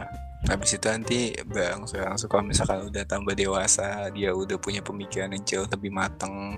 habis 0.46 0.78
itu 0.78 0.86
nanti 0.86 1.34
bang 1.50 1.82
sekarang 1.90 2.16
kalau 2.30 2.46
misalkan 2.46 2.80
udah 2.86 3.04
tambah 3.10 3.34
dewasa 3.34 4.08
dia 4.14 4.32
udah 4.32 4.56
punya 4.62 4.80
pemikiran 4.86 5.34
yang 5.34 5.44
jauh 5.44 5.68
lebih 5.68 5.90
matang 5.90 6.56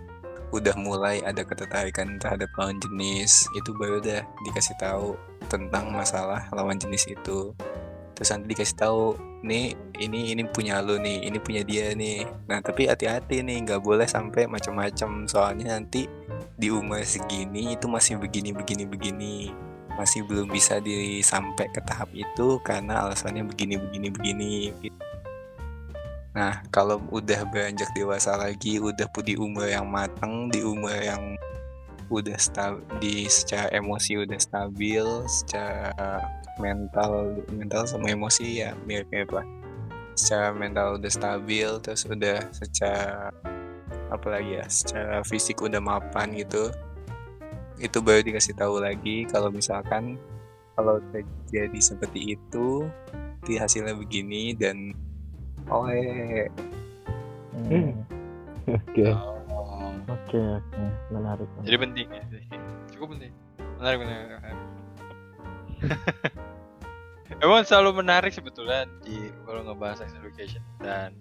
udah 0.52 0.76
mulai 0.80 1.20
ada 1.24 1.44
ketertarikan 1.44 2.20
terhadap 2.20 2.48
lawan 2.56 2.80
jenis 2.80 3.48
itu 3.56 3.72
baru 3.76 4.00
udah 4.00 4.22
dikasih 4.48 4.76
tahu 4.80 5.16
tentang 5.48 5.92
masalah 5.92 6.48
lawan 6.52 6.80
jenis 6.80 7.08
itu 7.08 7.52
terus 8.18 8.34
nanti 8.34 8.50
dikasih 8.50 8.78
tahu 8.82 9.14
nih 9.46 9.78
ini 10.02 10.34
ini 10.34 10.42
punya 10.50 10.82
lu 10.82 10.98
nih 10.98 11.30
ini 11.30 11.38
punya 11.38 11.62
dia 11.62 11.94
nih. 11.94 12.26
Nah 12.50 12.66
tapi 12.66 12.90
hati-hati 12.90 13.46
nih 13.46 13.62
nggak 13.62 13.86
boleh 13.86 14.10
sampai 14.10 14.50
macam-macam. 14.50 15.30
Soalnya 15.30 15.78
nanti 15.78 16.10
di 16.58 16.74
umur 16.74 17.06
segini 17.06 17.78
itu 17.78 17.86
masih 17.86 18.18
begini 18.18 18.50
begini 18.58 18.90
begini. 18.90 19.36
Masih 19.94 20.26
belum 20.26 20.50
bisa 20.50 20.82
di 20.82 21.22
sampai 21.22 21.70
ke 21.70 21.82
tahap 21.86 22.10
itu 22.18 22.58
karena 22.66 23.06
alasannya 23.06 23.46
begini 23.46 23.78
begini 23.78 24.08
begini. 24.10 24.54
Nah 26.34 26.66
kalau 26.74 26.98
udah 27.14 27.46
beranjak 27.50 27.94
dewasa 27.94 28.34
lagi 28.34 28.82
udah 28.82 29.06
pu- 29.14 29.26
di 29.26 29.38
umur 29.38 29.70
yang 29.70 29.86
matang 29.86 30.50
di 30.50 30.66
umur 30.66 30.94
yang 30.98 31.38
udah 32.08 32.38
sta- 32.40 32.80
di 33.04 33.28
secara 33.28 33.68
emosi 33.76 34.24
udah 34.24 34.40
stabil 34.40 35.06
secara 35.28 36.24
mental 36.58 37.36
mental 37.54 37.84
sama 37.86 38.10
emosi 38.12 38.64
ya 38.64 38.72
mirip-mirip 38.88 39.30
lah 39.32 39.46
secara 40.18 40.56
mental 40.56 40.98
udah 40.98 41.12
stabil 41.12 41.70
terus 41.84 42.08
udah 42.10 42.42
secara 42.56 43.30
apalagi 44.10 44.58
ya 44.58 44.66
secara 44.66 45.22
fisik 45.28 45.60
udah 45.62 45.84
mapan 45.84 46.34
gitu 46.34 46.72
itu 47.78 48.02
baru 48.02 48.26
dikasih 48.26 48.58
tahu 48.58 48.82
lagi 48.82 49.28
kalau 49.30 49.54
misalkan 49.54 50.18
kalau 50.74 50.98
terjadi 51.14 51.78
seperti 51.78 52.34
itu 52.40 52.88
di 53.46 53.60
hasilnya 53.60 53.94
begini 53.94 54.58
dan 54.58 54.96
oleh 55.70 56.48
Hmm, 57.58 58.06
Oke. 58.70 59.02
Oh. 59.12 59.37
Oke 60.08 60.40
oke 60.40 60.84
menarik. 61.12 61.48
Jadi 61.68 61.78
penting 61.78 62.08
ya. 62.08 62.24
Cukup 62.96 63.08
penting. 63.16 63.32
Menarik 63.80 63.98
menarik. 64.00 64.28
menarik. 64.40 64.60
Emang 67.44 67.62
selalu 67.68 68.02
menarik 68.02 68.32
sebetulnya 68.34 68.88
di 69.04 69.30
kalau 69.44 69.62
ngebahas 69.68 70.02
sex 70.02 70.16
education 70.16 70.64
dan 70.82 71.12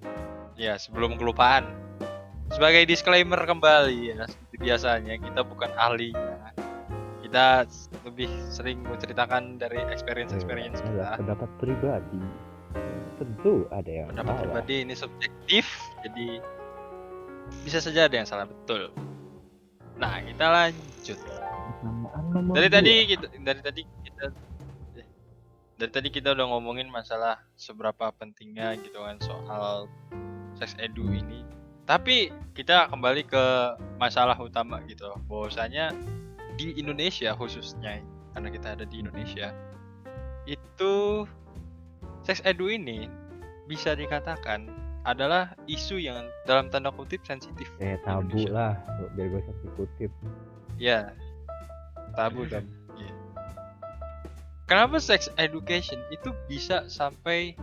ya 0.57 0.79
sebelum 0.81 1.19
kelupaan 1.21 1.67
sebagai 2.49 2.87
disclaimer 2.87 3.43
kembali 3.43 4.17
ya 4.17 4.25
seperti 4.25 4.57
biasanya 4.63 5.19
kita 5.19 5.41
bukan 5.43 5.69
ahlinya 5.77 6.55
kita 7.27 7.67
lebih 8.07 8.31
sering 8.55 8.87
menceritakan 8.87 9.59
dari 9.59 9.83
experience 9.91 10.31
experience 10.31 10.79
Adalah 10.79 11.19
kita 11.19 11.35
pendapat 11.35 11.51
pribadi. 11.59 12.23
Tentu 13.19 13.67
ada 13.75 13.91
yang 13.91 14.09
pendapat 14.15 14.31
salah. 14.31 14.43
pribadi 14.47 14.75
ini 14.87 14.95
subjektif 14.95 15.67
jadi 16.07 16.39
bisa 17.63 17.79
saja 17.83 18.07
ada 18.07 18.15
yang 18.17 18.29
salah 18.29 18.47
betul. 18.47 18.91
Nah 19.97 20.21
kita 20.23 20.47
lanjut. 20.47 21.19
Dari 22.53 22.69
tadi 22.69 22.93
kita 23.11 23.27
dari 23.43 23.61
tadi 23.63 23.83
kita 24.05 24.25
dari 25.77 25.93
tadi 25.93 26.09
kita 26.09 26.33
udah 26.33 26.47
ngomongin 26.57 26.89
masalah 26.89 27.41
seberapa 27.57 28.13
pentingnya 28.17 28.77
gitu 28.81 29.03
kan 29.03 29.21
soal 29.21 29.91
sex 30.57 30.77
edu 30.81 31.05
ini. 31.13 31.45
Tapi 31.87 32.35
kita 32.57 32.91
kembali 32.91 33.23
ke 33.31 33.45
masalah 34.01 34.35
utama 34.41 34.83
gitu 34.91 35.13
bahwasanya 35.31 35.95
di 36.57 36.75
Indonesia 36.81 37.37
khususnya 37.37 38.01
karena 38.33 38.49
kita 38.49 38.69
ada 38.75 38.85
di 38.89 39.05
Indonesia 39.05 39.53
itu 40.49 41.25
sex 42.25 42.41
edu 42.43 42.73
ini 42.73 43.07
bisa 43.67 43.93
dikatakan 43.93 44.67
adalah 45.07 45.55
isu 45.65 46.03
yang 46.03 46.19
dalam 46.45 46.67
tanda 46.67 46.91
kutip 46.91 47.23
sensitif 47.23 47.71
Eh 47.79 47.95
tabu 48.03 48.27
Indonesia. 48.27 48.51
lah, 48.51 48.73
biar 49.15 49.27
gue 49.31 49.41
bisa 49.41 49.69
kutip. 49.79 50.11
Ya, 50.77 51.15
tabu 52.13 52.43
dan 52.45 52.67
iya. 52.99 53.15
Kenapa 54.67 54.99
sex 54.99 55.31
education 55.39 56.03
itu 56.11 56.35
bisa 56.51 56.91
sampai 56.91 57.55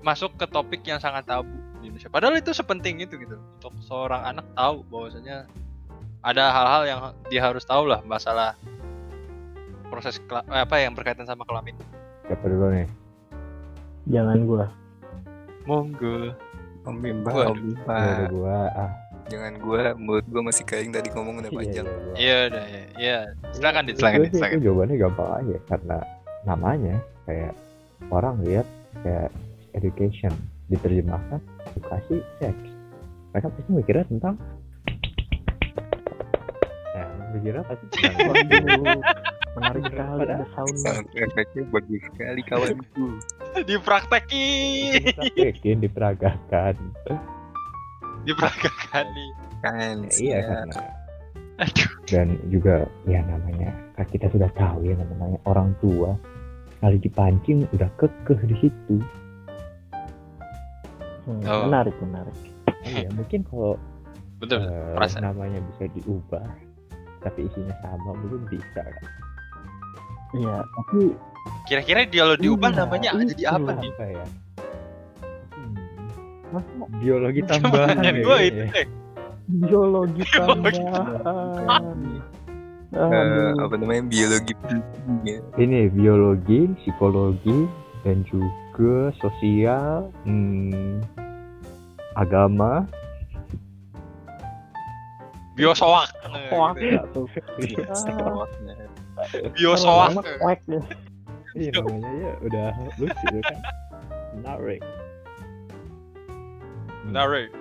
masuk 0.00 0.38
ke 0.38 0.46
topik 0.46 0.86
yang 0.86 1.02
sangat 1.02 1.26
tabu 1.26 1.50
di 1.82 1.90
Indonesia? 1.90 2.06
Padahal 2.06 2.38
itu 2.38 2.54
sepenting 2.54 3.02
itu 3.02 3.18
gitu 3.18 3.34
untuk 3.34 3.74
seorang 3.82 4.22
anak 4.22 4.46
tahu 4.54 4.86
bahwasanya 4.86 5.50
ada 6.22 6.44
hal-hal 6.48 6.82
yang 6.86 7.00
dia 7.26 7.42
harus 7.42 7.66
tahu 7.66 7.90
lah 7.90 8.00
masalah 8.06 8.54
proses 9.90 10.22
kela- 10.24 10.46
eh, 10.46 10.62
apa 10.62 10.78
yang 10.78 10.94
berkaitan 10.94 11.26
sama 11.26 11.42
kelamin. 11.42 11.74
Siapa 12.24 12.46
dulu 12.46 12.70
nih? 12.70 12.86
Jangan 14.08 14.38
gua. 14.46 14.66
Monggo. 15.64 16.32
Om 16.84 16.96
Bimba, 17.00 17.30
Waduh. 17.32 17.50
Om 17.50 17.58
Bimba. 17.58 17.94
Ya 17.96 18.04
udah 18.04 18.28
gua 18.28 18.58
ah. 18.76 18.90
Jangan 19.24 19.52
gua, 19.56 19.82
mulut 19.96 20.26
gua 20.28 20.42
masih 20.44 20.64
kering 20.64 20.92
tadi 20.92 21.08
ngomong 21.08 21.40
udah 21.40 21.48
Iya, 21.48 21.56
panjang. 21.56 21.86
iya, 21.86 21.96
gua. 21.96 22.14
Iya 22.14 22.36
udah 22.44 22.64
ya. 22.66 22.82
Iya, 22.94 23.18
silakan 23.50 23.82
silakan 23.88 24.20
silakan. 24.28 24.52
itu 24.52 24.62
jawabannya 24.62 24.96
gampang 24.98 25.30
aja 25.34 25.56
karena 25.64 25.96
namanya 26.44 26.94
kayak 27.24 27.52
orang 28.12 28.36
lihat 28.44 28.66
kayak 29.00 29.32
education 29.72 30.32
diterjemahkan 30.68 31.40
edukasi 31.72 32.20
seks. 32.36 32.68
Mereka 33.32 33.48
pasti 33.48 33.70
mikirnya 33.72 34.04
tentang 34.06 34.34
Nah, 36.94 37.08
mikirnya 37.32 37.64
pasti 37.64 37.84
tentang 37.90 38.28
menarik 39.54 39.82
sekali 39.86 40.20
ada 40.24 40.36
sound. 40.52 41.06
Efeknya 41.14 41.62
bagus 41.68 42.02
sekali 42.04 42.40
kawanku. 42.42 43.06
Dipraktekin, 43.68 45.00
dipraktekin, 45.06 45.76
diperagakan. 45.80 46.74
dipraktekin 48.24 49.06
nih. 49.10 49.30
Kan, 49.64 49.96
Ya, 50.04 50.20
iya 50.20 50.38
karena 50.44 50.80
Aduh. 51.56 51.88
dan 52.04 52.28
juga 52.50 52.84
ya 53.06 53.24
namanya 53.24 53.72
kan 53.94 54.04
kita 54.06 54.28
sudah 54.28 54.50
tahu 54.52 54.84
ya 54.84 54.92
namanya 54.92 55.40
orang 55.46 55.72
tua 55.78 56.12
kali 56.78 57.00
dipancing 57.00 57.64
udah 57.72 57.88
kekeh 57.96 58.40
di 58.44 58.56
situ. 58.60 58.96
Hmm, 61.24 61.40
Oh. 61.42 61.64
Menarik 61.64 61.96
menarik. 62.02 62.36
Iya, 62.84 63.08
mungkin 63.16 63.40
kalau 63.48 63.80
Betul. 64.36 64.60
perasaan. 64.92 65.24
namanya 65.24 65.56
bisa 65.72 65.88
diubah 65.96 66.44
tapi 67.24 67.48
isinya 67.48 67.72
sama 67.80 68.12
belum 68.20 68.44
bisa 68.52 68.84
kan? 68.84 69.08
Iya 70.34 70.56
tapi 70.66 71.14
Kira-kira 71.64 72.04
dia 72.04 72.24
lo 72.24 72.36
diubah 72.36 72.72
Iya, 72.72 72.78
namanya 72.84 73.10
itu. 73.14 73.30
jadi 73.36 73.44
apa 73.52 73.70
nih? 73.78 73.92
apa 73.92 74.04
ya 74.06 74.24
Hmm, 75.54 75.74
masa 76.50 76.72
biologi 76.98 77.40
tambahan 77.44 77.96
ya 78.00 78.12
gua 78.20 78.36
kayaknya 78.36 78.44
itu 78.44 78.58
ya. 78.58 78.66
deh. 78.74 78.86
biologi 79.64 80.22
tambahan. 80.32 81.98
Eh, 82.94 83.00
Aduh. 83.00 83.54
apa 83.58 83.74
namanya 83.74 84.02
biologi 84.06 84.54
ya. 85.26 85.38
ini 85.58 85.90
biologi 85.90 86.60
psikologi 86.80 87.66
dan 88.06 88.22
juga 88.28 89.10
sosial 89.18 90.08
hmm, 90.24 91.02
agama 92.14 92.84
Biosoak. 95.54 96.10
Hoak 96.50 96.74
Gitu. 96.76 96.98
nggak 96.98 97.06
tuh? 97.14 97.26
Ah, 97.30 97.54
Biosoak. 97.62 98.50
Kuek 99.14 100.60
deh. 100.66 100.84
ini 101.54 101.70
namanya 101.70 102.10
ya 102.12 102.32
udah 102.42 102.68
lucu 102.98 103.26
kan 103.40 103.58
menarik 104.34 104.82
Menarik. 107.04 107.52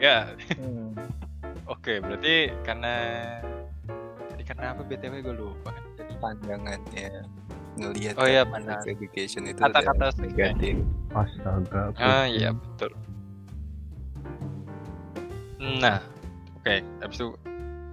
Ya, 0.00 0.32
Hmm. 0.56 0.96
oke. 1.72 2.00
Berarti 2.00 2.48
karena 2.64 2.94
tadi 4.32 4.42
karena 4.42 4.72
apa 4.72 4.82
BTW 4.82 5.20
gue 5.20 5.36
lupa 5.36 5.68
kan. 5.68 5.84
Jadi 6.00 6.12
pandangannya 6.16 7.08
ngelihat 7.76 8.14
Oh 8.16 8.24
iya, 8.24 8.42
pandangan. 8.42 8.88
education 8.88 9.44
itu 9.44 9.60
Kata-kata 9.60 10.16
negatif. 10.16 10.80
astaga 11.12 11.92
Ah 12.00 12.24
iya 12.24 12.56
betul. 12.56 12.90
Nah, 15.60 16.00
oke. 16.56 16.74
Habis 17.04 17.16
itu 17.20 17.28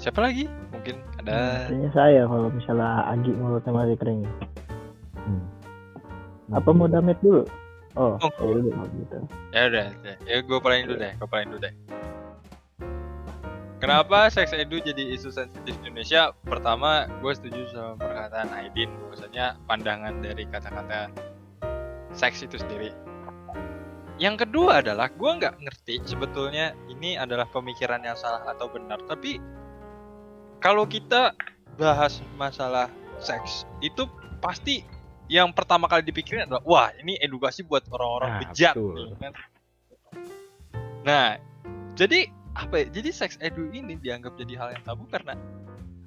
siapa 0.02 0.20
lagi? 0.26 0.50
Mungkin 0.74 0.98
ada. 1.22 1.70
Kayaknya 1.70 1.90
saya 1.94 2.22
kalau 2.26 2.50
misalnya 2.50 2.90
Agi 3.06 3.32
mulutnya 3.38 3.72
masih 3.72 3.96
kering. 4.02 4.22
Hmm. 5.14 5.44
Apa 6.58 6.70
mau 6.74 6.90
damit 6.90 7.22
dulu? 7.22 7.46
Oh, 7.94 8.18
Oh. 8.18 8.32
ya 8.40 8.56
udah 8.56 8.88
gitu. 8.98 9.18
Ya 9.52 9.62
udah, 9.68 9.88
ya, 10.02 10.14
ya 10.26 10.38
gue 10.42 10.58
pelain 10.64 10.88
dulu 10.88 10.98
deh, 10.98 11.12
gue 11.14 11.28
pelain 11.28 11.48
dulu 11.52 11.60
deh. 11.62 11.74
Kenapa 13.82 14.30
seks 14.30 14.54
edu 14.54 14.78
jadi 14.78 15.18
isu 15.18 15.34
sensitif 15.34 15.74
di 15.82 15.90
Indonesia? 15.90 16.32
Pertama, 16.46 17.10
gue 17.20 17.34
setuju 17.34 17.66
sama 17.74 17.98
perkataan 17.98 18.54
Aidin, 18.54 18.94
maksudnya 19.10 19.58
pandangan 19.66 20.22
dari 20.22 20.46
kata-kata 20.48 21.10
seks 22.14 22.46
itu 22.46 22.62
sendiri. 22.62 22.94
Yang 24.22 24.46
kedua 24.46 24.86
adalah 24.86 25.10
gue 25.10 25.32
nggak 25.34 25.66
ngerti 25.66 25.98
sebetulnya 26.06 26.78
ini 26.94 27.18
adalah 27.18 27.50
pemikiran 27.50 28.06
yang 28.06 28.14
salah 28.14 28.46
atau 28.46 28.70
benar, 28.70 29.02
tapi 29.10 29.42
kalau 30.62 30.86
kita 30.86 31.34
bahas 31.76 32.22
masalah 32.38 32.88
seks 33.18 33.66
itu 33.82 34.06
pasti 34.40 34.86
yang 35.26 35.50
pertama 35.50 35.88
kali 35.88 36.04
dipikirin 36.04 36.46
adalah 36.46 36.62
wah 36.64 36.88
ini 36.96 37.18
edukasi 37.18 37.64
buat 37.64 37.82
orang-orang 37.90 38.30
Nah, 38.30 38.40
bejat 38.46 38.74
betul. 38.76 38.94
nih, 38.94 39.08
kan? 39.18 39.34
Nah, 41.02 41.28
jadi 41.96 42.20
apa 42.54 42.76
ya? 42.78 42.86
Jadi 42.92 43.10
seks 43.10 43.40
edu 43.40 43.72
ini 43.72 43.96
dianggap 43.96 44.36
jadi 44.36 44.54
hal 44.60 44.68
yang 44.76 44.84
tabu 44.84 45.08
karena 45.08 45.34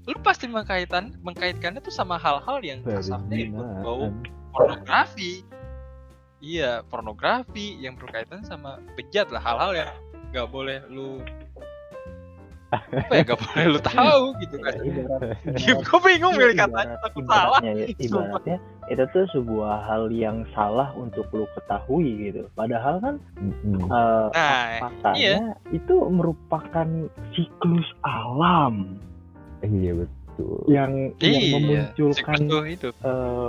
lu 0.04 0.20
pasti 0.20 0.44
mengkaitan 0.44 1.16
mengkaitkannya 1.24 1.80
tuh 1.80 1.88
sama 1.88 2.20
hal-hal 2.20 2.60
yang 2.60 2.84
kasarnya 2.84 3.48
itu 3.48 3.56
bau 3.80 4.12
Perzinahan. 4.12 4.52
pornografi. 4.52 5.32
Iya, 6.38 6.84
pornografi 6.84 7.80
yang 7.80 7.96
berkaitan 7.96 8.44
sama 8.44 8.76
bejat 8.94 9.32
lah 9.32 9.40
hal-hal 9.40 9.72
yang 9.72 9.90
nggak 10.28 10.48
boleh 10.52 10.84
lu 10.92 11.24
apa 12.76 13.12
ya 13.12 13.22
nggak 13.22 13.38
boleh 13.38 13.64
lu 13.66 13.80
tahu 13.80 14.22
gitu 14.38 14.56
kan. 14.58 14.72
Ibarat, 14.76 15.20
gue 15.80 16.00
bingung 16.02 16.32
milih 16.32 16.54
kata 16.54 16.70
ibarat- 16.74 17.00
takut 17.00 17.22
salah. 17.24 17.60
ibaratnya 17.60 17.72
ya, 17.74 17.86
ibaratnya 17.98 18.56
itu 18.84 19.04
tuh 19.08 19.24
sebuah 19.30 19.74
hal 19.82 20.02
yang 20.08 20.36
salah 20.50 20.92
untuk 20.92 21.24
lu 21.30 21.44
ketahui 21.52 22.08
gitu. 22.24 22.46
Padahal 22.52 22.98
kan 22.98 23.14
Mm-mm. 23.36 23.80
eh, 23.82 24.26
Nah, 24.30 24.64
faktanya 24.80 25.16
iya. 25.16 25.38
itu 25.70 25.94
merupakan 26.06 26.88
siklus 27.30 27.88
alam 28.00 29.00
iya 29.60 29.96
betul 29.96 30.60
yang 30.66 30.92
yang 31.16 31.40
Iya, 31.40 31.52
memunculkan 31.54 32.36
siklus 32.36 32.50
tuh 32.50 32.64
itu. 32.66 32.88
eh, 32.92 33.48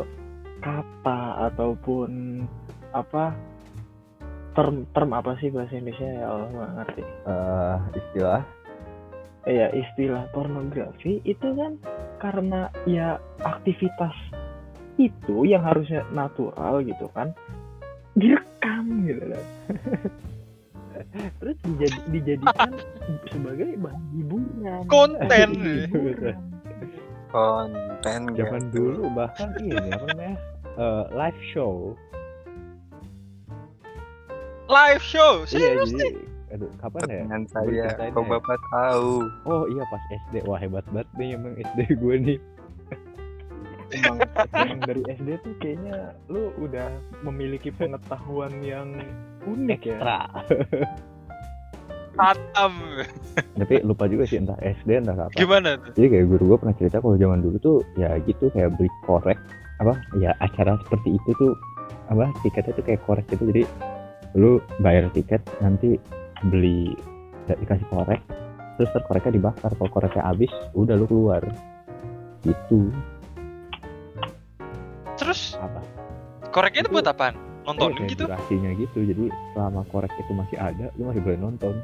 kata 0.58 1.20
ataupun 1.46 2.42
apa 2.90 3.36
term 4.54 4.88
term 4.90 5.12
apa 5.12 5.36
sih 5.36 5.52
bahasa 5.52 5.76
Indonesia 5.76 6.08
ya 6.08 6.26
Allah 6.26 6.48
nggak 6.48 6.72
ngerti. 6.74 7.04
Eh, 7.04 7.76
istilah 7.94 8.42
ya 9.46 9.70
istilah 9.72 10.26
pornografi 10.34 11.22
itu 11.22 11.48
kan 11.54 11.78
karena 12.18 12.74
ya 12.90 13.22
aktivitas 13.46 14.14
itu 14.98 15.46
yang 15.46 15.62
harusnya 15.62 16.02
natural 16.10 16.82
gitu 16.82 17.06
kan 17.14 17.30
direkam 18.18 19.06
gitu 19.06 19.24
kan. 19.30 19.46
Terus 21.44 21.58
dijadi, 21.68 22.00
dijadikan 22.08 22.72
sebagai 23.28 23.76
bahan 23.76 24.04
hiburan. 24.16 24.82
Konten. 24.88 25.50
Konten 27.36 28.22
zaman 28.32 28.64
gitu. 28.72 28.80
dulu 28.80 29.12
bahkan 29.12 29.52
ini 29.60 29.76
apa 29.76 30.08
namanya 30.08 30.38
eh, 30.80 31.06
live 31.12 31.42
show. 31.52 31.94
Live 34.66 35.04
show, 35.04 35.46
iya 35.54 35.78
serius 35.78 35.94
jadi 35.94 36.35
aduh 36.56 36.72
kapan 36.80 37.02
ya? 37.12 37.22
Dengan 37.28 37.42
saya 37.52 37.68
ceritain 37.68 38.12
kok 38.16 38.24
ya. 38.24 38.30
bapak 38.40 38.60
tahu? 38.72 39.12
Oh 39.44 39.64
iya 39.68 39.84
pas 39.92 40.04
SD 40.28 40.36
wah 40.48 40.60
hebat 40.60 40.86
banget 40.90 41.10
nih 41.20 41.30
emang 41.36 41.54
SD 41.60 41.80
gue 42.00 42.16
nih. 42.18 42.40
Emang, 43.94 44.18
emang 44.50 44.82
dari 44.82 45.02
SD 45.08 45.30
tuh 45.46 45.54
kayaknya 45.62 46.16
lu 46.32 46.50
udah 46.58 46.90
memiliki 47.22 47.70
pengetahuan 47.70 48.52
yang 48.64 48.98
unik 49.46 49.82
ya. 49.86 49.98
Ekstra. 50.00 50.20
Hatam. 52.16 52.74
tapi 53.60 53.84
lupa 53.84 54.08
juga 54.08 54.24
sih 54.24 54.40
entah 54.40 54.56
SD 54.64 55.04
entah 55.04 55.20
kapan 55.20 55.36
Gimana 55.36 55.70
tuh? 55.76 55.92
jadi 56.00 56.08
kayak 56.16 56.26
guru 56.32 56.44
gue 56.56 56.58
pernah 56.64 56.76
cerita 56.80 57.04
kalau 57.04 57.20
zaman 57.20 57.44
dulu 57.44 57.58
tuh 57.60 57.78
ya 58.00 58.16
gitu 58.24 58.48
kayak 58.56 58.72
beli 58.80 58.88
korek 59.04 59.36
apa 59.84 60.00
ya 60.24 60.32
acara 60.40 60.80
seperti 60.88 61.20
itu 61.20 61.30
tuh 61.36 61.52
apa 62.08 62.32
tiketnya 62.40 62.72
tuh 62.72 62.86
kayak 62.88 63.02
korek 63.04 63.26
gitu. 63.28 63.44
Jadi 63.52 63.64
lu 64.36 64.60
bayar 64.84 65.12
tiket 65.12 65.44
nanti 65.60 66.00
beli 66.44 66.92
ya, 67.48 67.56
dikasih 67.56 67.88
korek 67.88 68.22
terus 68.76 68.92
ntar 68.92 69.04
koreknya 69.08 69.34
dibakar. 69.40 69.72
Kalau 69.72 69.92
koreknya 69.92 70.24
habis 70.28 70.52
udah 70.76 70.96
lu 71.00 71.08
keluar. 71.08 71.42
Gitu. 72.44 72.92
Terus? 75.16 75.56
Apa? 75.58 75.80
Koreknya 76.52 76.84
itu 76.84 76.92
Itu- 76.92 76.98
buat 77.00 77.08
apaan? 77.08 77.36
Iya, 77.36 77.64
Nontonin 77.66 77.98
kayak 77.98 78.12
gitu? 78.14 78.24
durasinya 78.30 78.72
gitu. 78.78 79.00
Jadi 79.10 79.26
selama 79.56 79.82
korek 79.90 80.14
itu 80.22 80.32
masih 80.38 80.58
ada 80.60 80.86
lu 81.00 81.10
masih 81.10 81.22
boleh 81.24 81.40
nonton. 81.40 81.76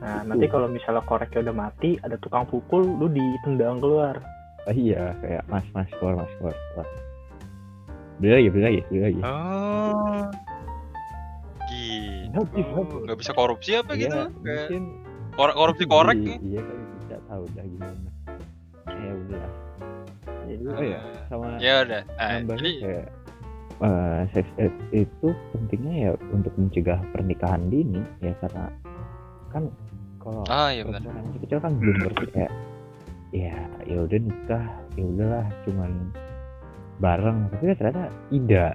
Nah 0.00 0.24
nanti 0.24 0.48
kalau 0.48 0.64
misalnya 0.64 1.04
koreknya 1.04 1.50
udah 1.50 1.56
mati 1.68 2.00
ada 2.00 2.16
tukang 2.16 2.48
pukul 2.48 2.80
lu 2.80 3.04
ditendang 3.12 3.76
keluar. 3.84 4.16
Ah, 4.64 4.72
iya 4.72 5.12
kayak 5.20 5.44
mas 5.50 5.66
mas 5.76 5.90
keluar 6.00 6.24
mas 6.24 6.32
keluar, 6.40 6.56
keluar. 6.72 6.88
beli 8.20 8.30
lagi 8.32 8.48
beli 8.48 8.62
lagi 8.64 8.80
beli 8.88 9.00
lagi. 9.02 9.20
Oh. 9.24 10.24
Gitu. 11.70 12.40
Nggak 13.06 13.18
bisa 13.18 13.32
korupsi 13.32 13.70
apa 13.74 13.92
gitu? 13.94 14.10
Iya, 14.10 14.26
Kayak 14.42 14.66
kor- 15.34 15.56
korupsi 15.56 15.84
korek 15.86 16.16
Iya, 16.16 16.26
nih. 16.26 16.38
Iya 16.42 16.60
kali 16.62 16.82
bisa 16.96 17.16
tahu 17.24 17.44
dah 17.54 17.64
gimana. 17.64 18.10
Ya 18.90 19.12
udah. 19.16 19.46
jadi 20.44 20.62
Oh 20.66 20.82
iya, 20.82 21.00
sama 21.26 21.46
Ya 21.58 21.74
udah. 21.82 22.02
Nambahin 22.10 22.58
jadi 22.58 22.70
kayak 22.80 23.06
eh, 23.80 24.20
sex 24.34 24.46
ed 24.56 24.74
itu 24.92 25.28
pentingnya 25.52 25.94
ya 25.96 26.10
untuk 26.30 26.52
mencegah 26.54 27.00
pernikahan 27.10 27.62
dini 27.66 28.02
ya 28.20 28.34
karena 28.38 28.66
kan 29.48 29.64
kalau 30.20 30.44
ah 30.52 30.68
iya 30.68 30.84
benar. 30.84 31.00
perempuan 31.00 31.24
masih 31.26 31.40
kecil 31.42 31.58
kan 31.58 31.72
belum 31.80 31.96
kayak 32.28 32.52
ya 33.32 33.56
ya 33.86 33.98
udah 34.04 34.18
nikah 34.20 34.64
ya 34.94 35.04
udahlah 35.06 35.46
cuman 35.64 35.90
bareng 37.00 37.38
tapi 37.48 37.62
kan 37.72 37.76
ternyata 37.78 38.02
tidak 38.28 38.72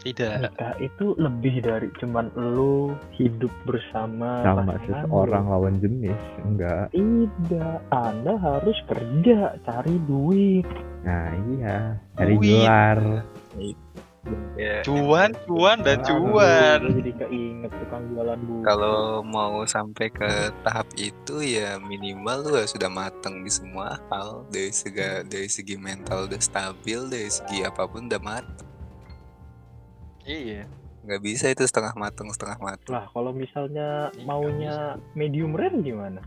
Tidak. 0.00 0.32
nikah 0.48 0.74
itu 0.80 1.12
lebih 1.20 1.60
dari 1.60 1.88
cuman 2.00 2.32
lu 2.36 2.96
hidup 3.20 3.52
bersama 3.68 4.40
sama 4.40 4.80
seseorang 4.88 5.44
lu. 5.44 5.52
lawan 5.52 5.74
jenis 5.80 6.20
enggak. 6.44 6.88
Tidak. 6.96 7.76
Anda 7.92 8.34
harus 8.40 8.78
kerja 8.88 9.60
cari 9.60 9.96
duit. 10.08 10.64
Nah 11.04 11.28
iya. 11.56 11.76
Cari 12.16 12.34
Duit. 12.40 12.64
gelar. 12.64 12.98
Ya 14.52 14.84
Cuan, 14.84 15.32
cuan 15.48 15.80
dan 15.80 16.04
cuan. 16.04 16.92
jadi 16.92 17.12
keinget 17.24 17.72
tukang 17.72 18.04
jualan 18.12 18.36
buku 18.36 18.60
kalau 18.68 19.24
mau 19.24 19.64
sampai 19.64 20.12
ke 20.12 20.52
tahap 20.60 20.84
itu 21.00 21.40
ya 21.40 21.80
minimal 21.80 22.44
lu 22.44 22.60
harus 22.60 22.76
sudah 22.76 22.92
matang 22.92 23.40
di 23.40 23.48
semua 23.48 23.96
hal. 24.12 24.44
Dari 24.52 24.68
segi 24.76 25.24
dari 25.24 25.48
segi 25.48 25.80
mental 25.80 26.28
udah 26.28 26.36
stabil 26.36 27.00
dari 27.08 27.32
segi 27.32 27.64
apa 27.64 27.88
pun 27.88 28.12
udah 28.12 28.20
matang 28.20 28.69
Iya. 30.30 30.62
nggak 31.00 31.20
bisa 31.20 31.48
itu 31.48 31.64
setengah 31.64 31.90
matang 31.94 32.30
setengah 32.30 32.60
matang 32.60 32.92
lah 32.92 33.10
kalau 33.10 33.32
misalnya 33.32 34.12
Iya, 34.12 34.22
maunya 34.22 34.74
medium 35.12 35.52
rare 35.52 35.74
gimana 35.76 36.22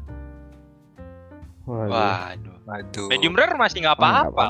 Waduh. 1.63 1.95
Waduh. 1.95 2.57
waduh 2.67 3.07
Medium 3.07 3.31
rare 3.33 3.55
masih 3.55 3.79
nggak 3.79 3.95
Oh, 3.95 4.03
apa-apa. 4.03 4.45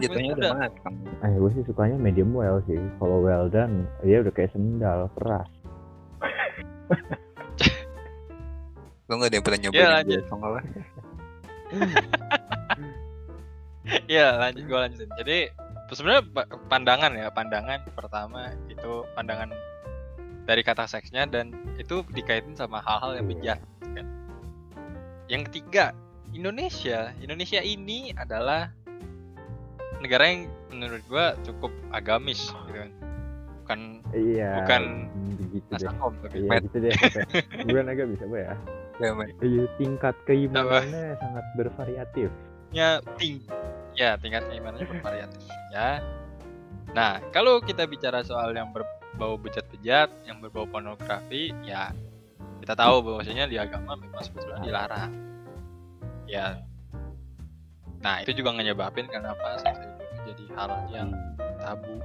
jatuhnya 0.00 0.32
Udah. 0.32 0.52
matang 0.56 0.94
Eh, 1.20 1.36
gue 1.36 1.50
sih 1.52 1.62
sukanya 1.64 1.96
medium 1.96 2.32
well 2.32 2.64
sih. 2.64 2.80
Kalau 2.96 3.20
well 3.20 3.44
done, 3.46 3.84
dia 4.00 4.24
udah 4.24 4.32
kayak 4.32 4.48
sendal 4.50 5.12
keras. 5.12 5.44
lu 9.04 9.12
nggak 9.14 9.28
ada 9.28 9.36
yang 9.36 9.44
pernah 9.44 9.60
nyobain 9.60 9.84
Ya, 9.84 9.88
apa 9.92 10.60
Iya 14.08 14.26
lanjut 14.40 14.64
gue 14.64 14.78
lanjutin. 14.78 15.10
Jadi 15.20 15.38
sebenarnya 15.94 16.24
pa- 16.28 16.48
pandangan 16.66 17.12
ya 17.12 17.28
pandangan 17.28 17.80
pertama 17.90 18.40
itu 18.66 18.92
pandangan 19.12 19.50
dari 20.44 20.60
kata 20.60 20.84
seksnya 20.84 21.24
dan 21.24 21.50
itu 21.74 22.04
dikaitin 22.08 22.52
sama 22.52 22.78
hal-hal 22.78 23.16
yang 23.16 23.24
Iya. 23.24 23.32
bejat. 23.32 23.58
Kan. 23.90 24.06
Yang 25.26 25.42
ketiga 25.48 25.84
Indonesia. 26.30 26.98
Indonesia 27.16 27.60
ini 27.60 28.12
adalah 28.12 28.68
negara 29.98 30.24
yang 30.26 30.40
menurut 30.68 31.00
gua 31.06 31.32
cukup 31.40 31.72
agamis 31.90 32.50
gitu 32.50 32.72
kan. 32.76 32.90
Bukan 33.56 33.80
Iya. 34.12 34.50
Bukan 34.60 34.82
begitu 35.40 35.64
deh. 35.70 35.80
nasakom 35.80 36.12
tapi 36.20 36.36
Iya 36.38 36.56
gitu 36.60 36.76
deh. 36.78 36.94
Bukan 37.64 37.84
agak 37.94 38.06
bisa 38.12 38.24
gue 38.26 38.40
ya. 38.42 38.54
ya 38.94 39.08
Iya 39.40 39.64
tingkat 39.74 40.14
keimanannya 40.24 41.16
sangat 41.16 41.44
bervariatif. 41.54 42.28
nya 42.68 42.98
ting 43.16 43.38
ya 43.94 44.18
tingkat 44.18 44.42
keimanannya 44.46 44.86
bervariatif 44.88 45.42
ya 45.70 46.02
nah 46.90 47.18
kalau 47.30 47.58
kita 47.58 47.84
bicara 47.84 48.20
soal 48.20 48.50
yang 48.50 48.70
berbau 48.70 49.34
bejat-bejat 49.36 50.10
yang 50.24 50.38
berbau 50.38 50.64
pornografi 50.64 51.50
ya 51.62 51.90
kita 52.58 52.74
tahu 52.74 53.02
bahwasanya 53.02 53.44
di 53.44 53.56
agama 53.56 53.94
memang 53.94 54.22
sebetulnya 54.22 54.62
dilarang 54.62 55.12
ya 56.26 56.58
nah 57.98 58.20
itu 58.20 58.32
juga 58.32 58.52
nyebabin 58.52 59.06
kenapa 59.06 59.58
seks 59.58 59.80
jadi 60.24 60.44
hal 60.54 60.70
yang 60.88 61.10
tabu 61.58 62.00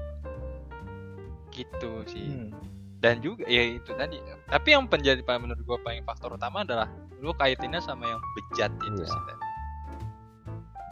gitu 1.49 2.03
sih 2.05 2.29
Hmm. 2.29 2.51
dan 2.99 3.19
juga 3.19 3.43
ya 3.47 3.75
itu 3.75 3.91
tadi 3.93 4.19
tapi 4.45 4.67
yang 4.71 4.85
menjadi 4.85 5.21
paling 5.21 5.47
menurut 5.47 5.63
gue 5.63 5.77
paling 5.81 6.03
faktor 6.03 6.35
utama 6.35 6.63
adalah 6.63 6.87
lu 7.19 7.31
kaitinnya 7.33 7.79
sama 7.79 8.07
yang 8.07 8.21
bejat 8.33 8.71
itu 8.79 9.01
Iya. 9.01 9.07
sih 9.07 9.21
tadi. 9.27 9.43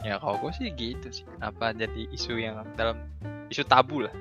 Ya 0.06 0.20
kalau 0.22 0.38
gue 0.38 0.52
sih 0.54 0.70
gitu 0.74 1.08
sih. 1.10 1.26
Kenapa 1.26 1.74
jadi 1.74 2.02
isu 2.14 2.38
yang 2.38 2.62
dalam 2.78 2.98
isu 3.50 3.64
tabu 3.66 4.04
lah 4.06 4.14